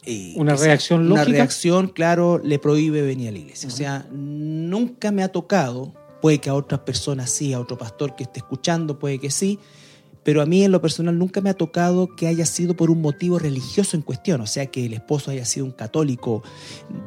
eh, 0.06 0.34
Una 0.38 0.56
sea- 0.58 0.68
reacción 0.68 1.02
Una 1.02 1.22
lógica. 1.22 1.38
reacción, 1.38 1.88
claro, 1.88 2.40
le 2.44 2.58
prohíbe 2.60 3.02
venir 3.02 3.30
a 3.30 3.32
la 3.32 3.38
iglesia. 3.40 3.68
O 3.68 3.72
sea, 3.72 4.08
nunca 4.12 5.12
me 5.12 5.24
ha 5.24 5.30
tocado, 5.30 5.94
puede 6.22 6.40
que 6.40 6.50
a 6.50 6.56
otras 6.56 6.82
personas 6.82 7.30
sí, 7.30 7.54
a 7.54 7.60
otro 7.60 7.78
pastor 7.78 8.16
que 8.16 8.24
esté 8.24 8.40
escuchando, 8.40 8.98
puede 9.00 9.20
que 9.20 9.30
sí, 9.30 9.60
pero 10.22 10.42
a 10.42 10.46
mí 10.46 10.64
en 10.64 10.72
lo 10.72 10.82
personal 10.82 11.18
nunca 11.18 11.40
me 11.42 11.50
ha 11.50 11.54
tocado 11.54 12.14
que 12.16 12.28
haya 12.28 12.46
sido 12.46 12.76
por 12.76 12.92
un 12.92 13.02
motivo 13.02 13.40
religioso 13.40 13.96
en 13.96 14.04
cuestión, 14.04 14.42
o 14.42 14.48
sea, 14.48 14.66
que 14.68 14.86
el 14.86 14.94
esposo 14.94 15.32
haya 15.32 15.46
sido 15.46 15.66
un 15.66 15.72
católico 15.72 16.44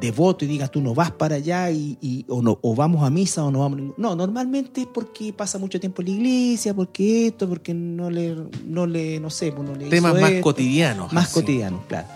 devoto 0.01 0.45
y 0.45 0.49
diga 0.49 0.69
tú 0.69 0.81
no 0.81 0.95
vas 0.95 1.11
para 1.13 1.37
allá 1.37 1.71
y, 1.71 1.99
y- 2.01 2.25
o, 2.29 2.41
no, 2.43 2.59
o 2.63 2.75
vamos 2.75 3.05
a 3.05 3.11
misa 3.11 3.45
o 3.45 3.51
no 3.51 3.61
vamos. 3.61 3.79
a 3.79 3.81
ningún-". 3.83 3.95
No, 3.99 4.17
normalmente 4.17 4.83
es 4.83 4.87
porque 4.93 5.33
pasa 5.33 5.59
mucho 5.59 5.79
tiempo 5.79 6.03
en 6.03 6.09
la 6.09 6.15
iglesia, 6.15 6.75
porque 6.75 7.27
esto, 7.29 7.49
porque 7.49 7.75
no 7.75 8.11
le, 8.11 8.35
no 8.67 8.87
le, 8.87 9.21
no 9.21 9.29
sé, 9.31 9.53
pues 9.53 9.69
no 9.69 9.75
le 9.77 9.89
Temas 9.89 10.13
hizo 10.13 10.21
más 10.23 10.31
esto. 10.31 10.43
cotidianos. 10.45 11.13
Más 11.13 11.25
así. 11.27 11.35
cotidianos, 11.35 11.81
claro. 11.87 12.09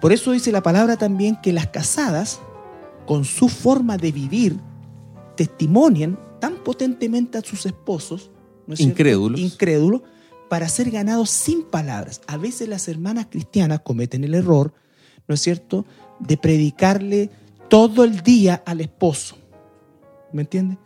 Por 0.00 0.12
eso 0.12 0.32
dice 0.32 0.52
la 0.52 0.62
palabra 0.62 0.96
también 0.96 1.38
que 1.42 1.52
las 1.52 1.68
casadas, 1.68 2.40
con 3.06 3.24
su 3.24 3.48
forma 3.48 3.96
de 3.96 4.12
vivir, 4.12 4.58
testimonian 5.36 6.18
tan 6.40 6.56
potentemente 6.56 7.38
a 7.38 7.42
sus 7.42 7.66
esposos, 7.66 8.30
¿no 8.66 8.74
es 8.74 8.78
cierto? 8.78 8.92
Incrédulos. 8.92 9.40
incrédulos, 9.40 10.02
para 10.48 10.68
ser 10.68 10.90
ganados 10.90 11.30
sin 11.30 11.64
palabras. 11.64 12.20
A 12.26 12.36
veces 12.36 12.68
las 12.68 12.88
hermanas 12.88 13.26
cristianas 13.30 13.80
cometen 13.80 14.24
el 14.24 14.34
error, 14.34 14.72
¿no 15.26 15.34
es 15.34 15.40
cierto?, 15.40 15.84
de 16.20 16.36
predicarle 16.36 17.30
todo 17.68 18.04
el 18.04 18.22
día 18.22 18.62
al 18.64 18.80
esposo. 18.80 19.36
¿Me 20.32 20.42
entiendes? 20.42 20.78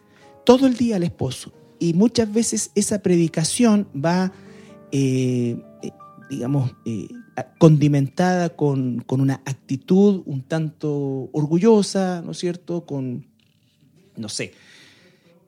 todo 0.50 0.66
el 0.66 0.76
día 0.76 0.96
al 0.96 1.04
esposo. 1.04 1.52
Y 1.78 1.94
muchas 1.94 2.32
veces 2.32 2.72
esa 2.74 3.00
predicación 3.00 3.86
va, 3.94 4.32
eh, 4.90 5.62
eh, 5.82 5.92
digamos, 6.28 6.72
eh, 6.84 7.06
condimentada 7.58 8.50
con, 8.50 9.02
con 9.06 9.20
una 9.20 9.34
actitud 9.44 10.22
un 10.26 10.42
tanto 10.42 11.28
orgullosa, 11.32 12.22
¿no 12.24 12.32
es 12.32 12.38
cierto? 12.38 12.84
Con, 12.86 13.26
no 14.16 14.28
sé. 14.28 14.52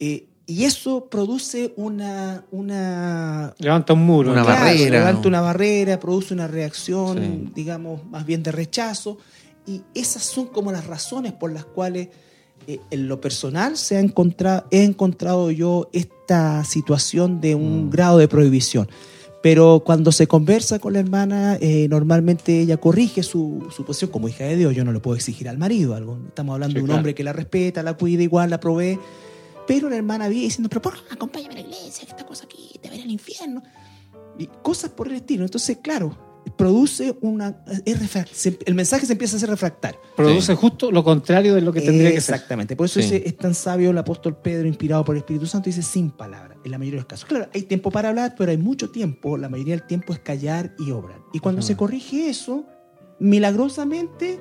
Eh, 0.01 0.26
y 0.47 0.64
eso 0.64 1.09
produce 1.09 1.72
una, 1.76 2.45
una 2.51 3.55
Levanta 3.59 3.93
un 3.93 4.05
muro. 4.05 4.32
Una 4.32 4.43
Claro, 4.43 4.61
barrera, 4.66 4.99
levanta 4.99 5.22
¿no? 5.22 5.28
una 5.28 5.40
barrera, 5.40 5.99
produce 6.01 6.34
una 6.34 6.49
reacción, 6.49 7.18
Sí. 7.18 7.53
digamos, 7.55 8.05
más 8.07 8.26
bien 8.26 8.43
de 8.43 8.53
rechazo. 8.53 9.18
Y 9.66 9.82
esas 9.95 10.24
son 10.24 10.47
como 10.47 10.72
las 10.72 10.86
razones 10.86 11.32
por 11.32 11.53
las 11.53 11.64
cuales, 11.64 12.09
eh, 12.66 12.80
en 12.90 13.07
lo 13.09 13.20
personal, 13.20 13.76
se 13.76 13.97
ha 13.97 14.01
encontrado, 14.01 14.66
he 14.72 14.82
encontrado 14.82 15.51
yo 15.53 15.88
esta 15.93 16.64
situación 16.64 17.40
de 17.40 17.55
un 17.55 17.86
Mm. 17.86 17.90
grado 17.90 18.18
de 18.18 18.26
prohibición. 18.28 18.88
Pero 19.43 19.82
cuando 19.84 20.12
se 20.12 20.28
conversa 20.28 20.78
con 20.78 20.93
la 20.93 21.01
hermana, 21.01 21.57
eh, 21.61 21.88
normalmente 21.88 22.61
ella 22.61 22.76
corrige 22.76 23.22
su, 23.24 23.66
su 23.74 23.84
posición 23.84 24.11
como 24.12 24.28
hija 24.28 24.45
de 24.45 24.57
Dios. 24.57 24.74
Yo 24.74 24.84
no 24.84 24.93
le 24.93 25.01
puedo 25.01 25.16
exigir 25.16 25.49
al 25.49 25.59
marido 25.59 25.95
algo. 25.97 26.18
Estamos 26.28 26.55
hablando 26.55 26.72
Sí, 26.74 26.76
de 26.76 26.80
un 26.82 26.86
claro. 26.86 26.99
hombre 26.99 27.14
que 27.14 27.24
la 27.24 27.32
respeta, 27.32 27.82
la 27.82 27.95
cuida 27.95 28.22
igual, 28.22 28.51
la 28.51 28.61
provee. 28.61 28.99
Pero 29.66 29.88
la 29.90 29.97
hermana 29.97 30.28
viene 30.28 30.45
diciendo, 30.45 30.68
pero 30.68 30.80
por 30.82 30.95
acompáñame 31.11 31.55
a 31.55 31.57
la 31.57 31.61
iglesia, 31.62 32.05
que 32.05 32.12
esta 32.12 32.24
cosa 32.24 32.45
aquí 32.45 32.78
te 32.80 32.88
va 32.88 32.95
a 32.95 32.99
ir 32.99 33.03
al 33.05 33.11
infierno. 33.11 33.62
Y 34.38 34.47
cosas 34.62 34.90
por 34.90 35.09
el 35.09 35.14
estilo. 35.14 35.45
Entonces, 35.45 35.78
claro, 35.82 36.16
produce 36.57 37.16
una... 37.20 37.64
es 37.86 38.01
refra- 38.01 38.26
se- 38.30 38.59
el 38.66 38.74
mensaje 38.74 39.07
se 39.07 39.12
empieza 39.12 39.34
a 39.34 39.38
hacer 39.38 39.49
refractario. 39.51 40.01
Produce 40.16 40.55
justo 40.55 40.90
lo 40.90 41.03
contrario 41.05 41.55
de 41.55 41.61
lo 41.61 41.72
que 41.72 41.80
tendría 41.80 42.11
que 42.12 42.20
ser. 42.20 42.34
Exactamente. 42.34 42.76
Por 42.76 42.86
eso 42.86 43.01
Sí. 43.01 43.22
es 43.24 43.36
tan 43.36 43.55
sabio 43.55 43.90
el 43.90 43.99
apóstol 43.99 44.36
Pedro, 44.36 44.66
inspirado 44.68 45.05
por 45.05 45.14
el 45.14 45.20
Espíritu 45.20 45.47
Santo, 45.47 45.66
dice 45.70 45.82
sin 45.82 46.11
palabras, 46.11 46.59
en 46.64 46.70
la 46.70 46.78
mayoría 46.78 46.99
de 46.99 47.03
los 47.03 47.07
casos. 47.07 47.24
Claro, 47.26 47.49
hay 47.55 47.62
tiempo 47.62 47.90
para 47.90 48.09
hablar, 48.11 48.34
pero 48.36 48.51
hay 48.51 48.59
mucho 48.59 48.90
tiempo. 48.90 49.36
La 49.36 49.49
mayoría 49.49 49.76
del 49.76 49.86
tiempo 49.86 50.12
es 50.12 50.18
callar 50.20 50.74
y 50.78 50.90
obrar. 50.90 51.18
Y 51.32 51.38
cuando 51.38 51.62
se 51.62 51.76
corrige 51.76 52.28
eso, 52.28 52.64
milagrosamente 53.20 54.40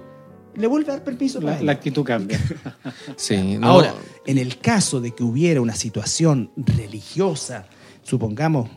le 0.55 0.67
vuelve 0.67 0.91
a 0.91 0.95
dar 0.95 1.03
permiso 1.03 1.39
para 1.39 1.51
La, 1.51 1.57
ello. 1.57 1.65
la 1.65 1.71
actitud 1.71 2.03
cambia. 2.03 2.39
Sí, 3.15 3.57
no, 3.57 3.67
Ahora, 3.67 3.93
en 4.25 4.37
el 4.37 4.57
caso 4.57 4.99
de 4.99 5.11
que 5.11 5.23
hubiera 5.23 5.61
una 5.61 5.75
situación 5.75 6.51
religiosa, 6.57 7.67
supongamos, 8.03 8.69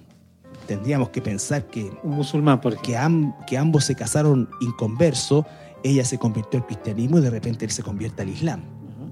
tendríamos 0.66 1.10
que 1.10 1.20
pensar 1.22 1.66
que, 1.66 1.90
Un 2.02 2.12
musulmán, 2.16 2.60
por 2.60 2.72
ejemplo. 2.72 2.86
que, 2.92 2.96
am- 2.96 3.34
que 3.46 3.58
ambos 3.58 3.84
se 3.84 3.94
casaron 3.94 4.48
inconversos, 4.60 5.44
ella 5.82 6.04
se 6.04 6.18
convirtió 6.18 6.60
al 6.60 6.66
cristianismo 6.66 7.18
y 7.18 7.20
de 7.22 7.30
repente 7.30 7.64
él 7.64 7.70
se 7.70 7.82
convierte 7.82 8.22
al 8.22 8.28
islam. 8.30 8.62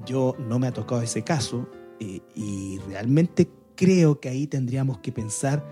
Yo 0.07 0.34
no 0.48 0.59
me 0.59 0.66
ha 0.66 0.72
tocado 0.72 1.03
ese 1.03 1.22
caso 1.22 1.68
eh, 2.00 2.20
y 2.34 2.78
realmente 2.88 3.48
creo 3.76 4.18
que 4.20 4.28
ahí 4.28 4.46
tendríamos 4.46 4.98
que 4.98 5.12
pensar 5.12 5.64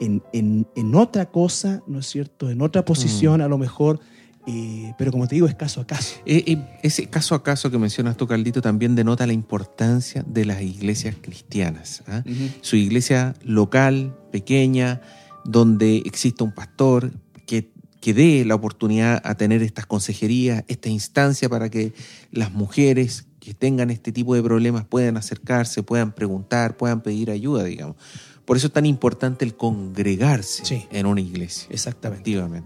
en, 0.00 0.22
en- 0.32 0.66
en 0.76 0.94
otra 0.94 1.26
cosa, 1.30 1.82
¿no 1.86 1.98
es 1.98 2.06
cierto? 2.06 2.48
En 2.50 2.62
otra 2.62 2.84
posición 2.84 3.40
a 3.42 3.48
lo 3.48 3.58
mejor, 3.58 4.00
eh, 4.46 4.94
pero 4.98 5.12
como 5.12 5.26
te 5.28 5.34
digo, 5.36 5.46
es 5.46 5.54
caso 5.54 5.80
a 5.80 5.86
caso. 5.86 6.16
Eh, 6.26 6.44
eh, 6.46 6.78
ese 6.82 7.06
caso 7.08 7.34
a 7.34 7.42
caso 7.42 7.70
que 7.70 7.78
mencionas 7.78 8.16
tú, 8.16 8.26
Caldito, 8.26 8.62
también 8.62 8.94
denota 8.94 9.26
la 9.26 9.32
importancia 9.32 10.24
de 10.26 10.44
las 10.44 10.62
iglesias 10.62 11.14
cristianas. 11.20 12.02
¿ah? 12.06 12.22
Su 12.62 12.76
iglesia 12.76 13.34
local, 13.42 14.16
pequeña, 14.32 15.00
donde 15.44 15.98
exista 15.98 16.44
un 16.44 16.52
pastor 16.52 17.12
que, 17.46 17.70
que 18.00 18.14
dé 18.14 18.44
la 18.44 18.54
oportunidad 18.54 19.20
a 19.24 19.34
tener 19.36 19.62
estas 19.62 19.86
consejerías, 19.86 20.64
esta 20.68 20.88
instancia 20.88 21.48
para 21.48 21.68
que 21.68 21.92
las 22.30 22.50
mujeres 22.52 23.26
que 23.40 23.54
tengan 23.54 23.90
este 23.90 24.12
tipo 24.12 24.34
de 24.34 24.42
problemas 24.42 24.84
puedan 24.84 25.16
acercarse, 25.16 25.82
puedan 25.82 26.12
preguntar, 26.12 26.76
puedan 26.76 27.02
pedir 27.02 27.30
ayuda, 27.30 27.64
digamos. 27.64 27.96
Por 28.44 28.56
eso 28.56 28.66
es 28.66 28.72
tan 28.72 28.84
importante 28.84 29.44
el 29.44 29.54
congregarse 29.54 30.64
Sí. 30.64 30.86
en 30.90 31.06
una 31.06 31.20
iglesia. 31.20 31.68
Exactamente. 31.70 32.22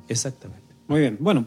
Exactamente. 0.09 0.64
Muy 0.87 1.01
bien. 1.01 1.17
Bueno, 1.21 1.47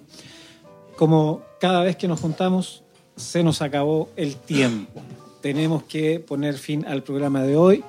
como 0.95 1.41
cada 1.59 1.83
vez 1.83 1.95
que 1.95 2.07
nos 2.07 2.19
juntamos, 2.19 2.83
se 3.15 3.43
nos 3.43 3.61
acabó 3.61 4.09
el 4.15 4.35
tiempo. 4.35 5.01
Tenemos 5.41 5.83
que 5.83 6.19
poner 6.19 6.55
fin 6.55 6.85
al 6.85 7.03
programa 7.03 7.43
de 7.43 7.55
hoy 7.55 7.83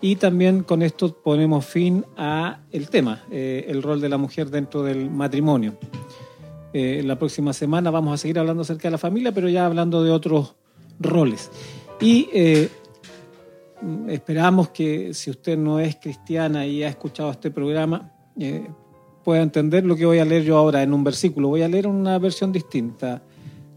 y 0.00 0.16
también 0.16 0.62
con 0.62 0.82
esto 0.82 1.14
ponemos 1.14 1.64
fin 1.64 2.04
a 2.16 2.60
el 2.72 2.88
tema, 2.88 3.24
eh, 3.30 3.66
el 3.68 3.82
rol 3.82 4.00
de 4.00 4.08
la 4.08 4.18
mujer 4.18 4.50
dentro 4.50 4.82
del 4.82 5.10
matrimonio. 5.10 5.78
Eh, 6.72 7.02
la 7.04 7.18
próxima 7.18 7.52
semana 7.52 7.90
vamos 7.90 8.14
a 8.14 8.16
seguir 8.18 8.38
hablando 8.38 8.62
acerca 8.62 8.88
de 8.88 8.92
la 8.92 8.98
familia, 8.98 9.32
pero 9.32 9.48
ya 9.48 9.64
hablando 9.64 10.02
de 10.02 10.10
otros 10.10 10.56
roles. 10.98 11.50
Y 12.00 12.28
eh, 12.32 12.68
esperamos 14.08 14.70
que 14.70 15.14
si 15.14 15.30
usted 15.30 15.56
no 15.56 15.80
es 15.80 15.96
cristiana 15.96 16.66
y 16.66 16.82
ha 16.82 16.88
escuchado 16.88 17.30
este 17.30 17.50
programa, 17.50 18.12
pueda 19.24 19.42
entender 19.42 19.84
lo 19.84 19.96
que 19.96 20.06
voy 20.06 20.18
a 20.18 20.24
leer 20.24 20.44
yo 20.44 20.56
ahora 20.56 20.82
en 20.82 20.92
un 20.92 21.02
versículo. 21.02 21.48
Voy 21.48 21.62
a 21.62 21.68
leer 21.68 21.86
una 21.86 22.18
versión 22.18 22.52
distinta, 22.52 23.22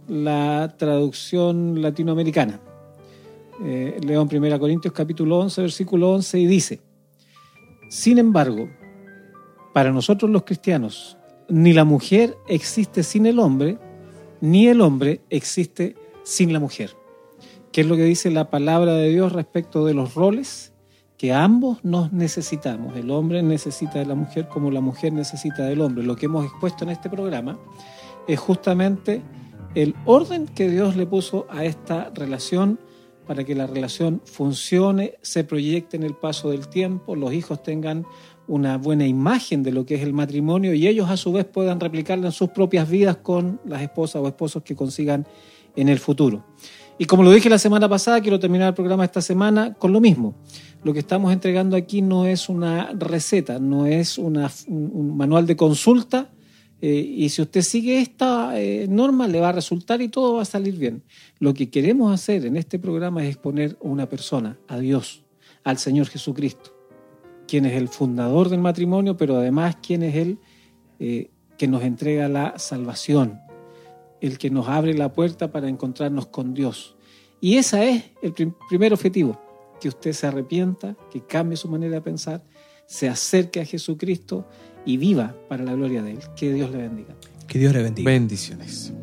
la 0.08 0.76
traducción 0.78 1.82
latinoamericana. 1.82 2.60
Eh, 3.64 4.00
leo 4.06 4.22
en 4.22 4.43
1 4.43 4.60
Corintios 4.60 4.93
capítulo 4.93 5.39
11, 5.39 5.62
versículo 5.62 6.12
11 6.12 6.39
y 6.39 6.45
dice, 6.45 6.82
sin 7.89 8.20
embargo, 8.20 8.70
para 9.74 9.91
nosotros 9.91 10.30
los 10.30 10.43
cristianos, 10.43 11.18
ni 11.50 11.74
la 11.74 11.86
mujer 11.86 12.38
existe 12.48 13.02
sin 13.02 13.26
el 13.26 13.39
hombre, 13.39 13.78
ni 14.41 14.68
el 14.68 14.82
hombre 14.82 15.22
existe 15.30 15.95
sin 16.24 16.54
la 16.54 16.60
mujer. 16.60 16.91
¿Qué 17.72 17.82
es 17.82 17.88
lo 17.88 17.95
que 17.95 18.04
dice 18.04 18.30
la 18.30 18.50
palabra 18.50 18.93
de 18.93 19.10
Dios 19.10 19.32
respecto 19.32 19.86
de 19.86 19.93
los 19.93 20.14
roles? 20.14 20.74
Que 21.18 21.34
ambos 21.34 21.84
nos 21.84 22.13
necesitamos. 22.13 22.95
El 22.95 23.09
hombre 23.11 23.41
necesita 23.41 23.99
de 23.99 24.05
la 24.05 24.15
mujer 24.15 24.47
como 24.47 24.70
la 24.70 24.82
mujer 24.82 25.13
necesita 25.13 25.63
del 25.63 25.82
hombre. 25.82 26.03
Lo 26.03 26.15
que 26.15 26.28
hemos 26.28 26.45
expuesto 26.45 26.84
en 26.84 26.91
este 26.91 27.09
programa 27.09 27.57
es 28.28 28.39
justamente 28.39 29.22
el 29.74 29.95
orden 30.05 30.45
que 30.47 30.70
Dios 30.70 30.95
le 30.95 31.05
puso 31.05 31.47
a 31.49 31.65
esta 31.65 32.11
relación 32.13 32.80
para 33.28 33.43
que 33.43 33.55
la 33.55 33.68
relación 33.68 34.22
funcione, 34.26 35.15
se 35.22 35.43
proyecte 35.43 35.97
en 35.97 36.03
el 36.03 36.15
paso 36.15 36.49
del 36.49 36.70
tiempo, 36.70 37.15
los 37.15 37.34
hijos 37.34 37.61
tengan 37.61 38.05
una 38.47 38.78
buena 38.78 39.05
imagen 39.05 39.63
de 39.63 39.74
lo 39.74 39.86
que 39.86 39.95
es 39.95 40.01
el 40.01 40.13
matrimonio 40.13 40.74
y 40.74 40.88
ellos 40.88 41.09
a 41.09 41.18
su 41.18 41.34
vez 41.34 41.45
puedan 41.45 41.82
replicarla 41.82 42.28
en 42.28 42.32
sus 42.32 42.49
propias 42.49 42.89
vidas 42.89 43.18
con 43.18 43.59
las 43.65 43.82
esposas 43.82 44.22
o 44.22 44.28
esposos 44.28 44.63
que 44.63 44.76
consigan 44.76 45.28
en 45.76 45.89
el 45.89 45.99
futuro. 45.99 46.45
Y 47.00 47.06
como 47.06 47.24
lo 47.24 47.32
dije 47.32 47.50
la 47.50 47.60
semana 47.60 47.88
pasada, 47.88 48.22
quiero 48.22 48.39
terminar 48.39 48.70
el 48.70 48.74
programa 48.74 49.06
esta 49.06 49.22
semana 49.22 49.74
con 49.76 49.93
lo 49.93 50.00
mismo. 50.00 50.36
Lo 50.84 50.93
que 50.93 51.00
estamos 51.00 51.32
entregando 51.32 51.76
aquí 51.76 52.02
no 52.02 52.26
es 52.26 52.50
una 52.50 52.91
receta, 52.98 53.60
no 53.60 53.86
es 53.86 54.18
una- 54.18 54.50
un, 54.68 55.16
manual 55.16 55.45
de 55.45 55.56
consulta, 55.56 56.30
eh, 56.82 56.93
y 56.95 57.30
si 57.30 57.41
usted 57.41 57.62
sigue 57.62 58.00
esta 58.02 58.60
eh, 58.60 58.88
norma 58.88 59.28
le 59.28 59.39
va 59.39 59.50
a 59.50 59.52
resultar 59.52 60.02
y 60.02 60.10
todo 60.10 60.36
va 60.36 60.43
a 60.43 60.45
salir 60.45 60.76
bien. 60.78 61.04
Lo 61.39 61.54
que 61.54 61.70
queremos 61.70 62.14
hacer 62.14 62.45
en 62.45 62.56
este 62.56 62.78
programa 62.80 63.24
es 63.24 63.30
exponer 63.30 63.78
a 63.84 63.88
una 63.88 64.08
persona, 64.08 64.58
a 64.68 64.78
Dios, 64.80 65.24
al 65.64 65.78
Señor 65.78 66.08
Jesucristo, 66.08 66.76
quien 67.48 67.66
es 67.66 67.74
el 67.74 67.88
fundador 67.89 68.50
del 68.50 68.60
matrimonio, 68.62 69.18
pero 69.18 69.38
además 69.38 69.78
quien 69.82 70.04
es 70.04 70.16
el 70.16 70.39
eh, 71.00 71.30
que 71.58 71.68
nos 71.68 71.84
entrega 71.84 72.28
la 72.30 72.58
salvación, 72.58 73.39
el 74.22 74.38
que 74.38 74.49
nos 74.49 74.68
abre 74.68 74.93
la 74.93 75.13
puerta 75.13 75.51
para 75.51 75.68
encontrarnos 75.70 76.28
con 76.28 76.53
Dios. 76.53 76.95
Y 77.39 77.57
ese 77.57 77.89
es 77.89 78.03
el 78.22 78.34
prim- 78.34 78.53
primer 78.70 78.93
objetivo, 78.93 79.39
que 79.80 79.89
usted 79.89 80.13
se 80.13 80.28
arrepienta, 80.28 80.95
que 81.11 81.22
cambie 81.22 81.55
su 81.57 81.68
manera 81.70 81.95
de 81.95 82.01
pensar, 82.01 82.43
se 82.88 83.07
acerque 83.09 83.59
a 83.61 83.65
Jesucristo 83.65 84.47
y 84.86 84.97
viva 84.97 85.36
para 85.49 85.63
la 85.63 85.74
gloria 85.74 86.01
de 86.01 86.11
Él. 86.13 86.20
Que 86.36 86.53
Dios 86.53 86.72
le 86.72 86.78
bendiga. 86.78 87.15
Que 87.47 87.59
Dios 87.59 87.74
le 87.74 87.84
bendiga. 87.84 88.09
Bendiciones. 88.09 88.93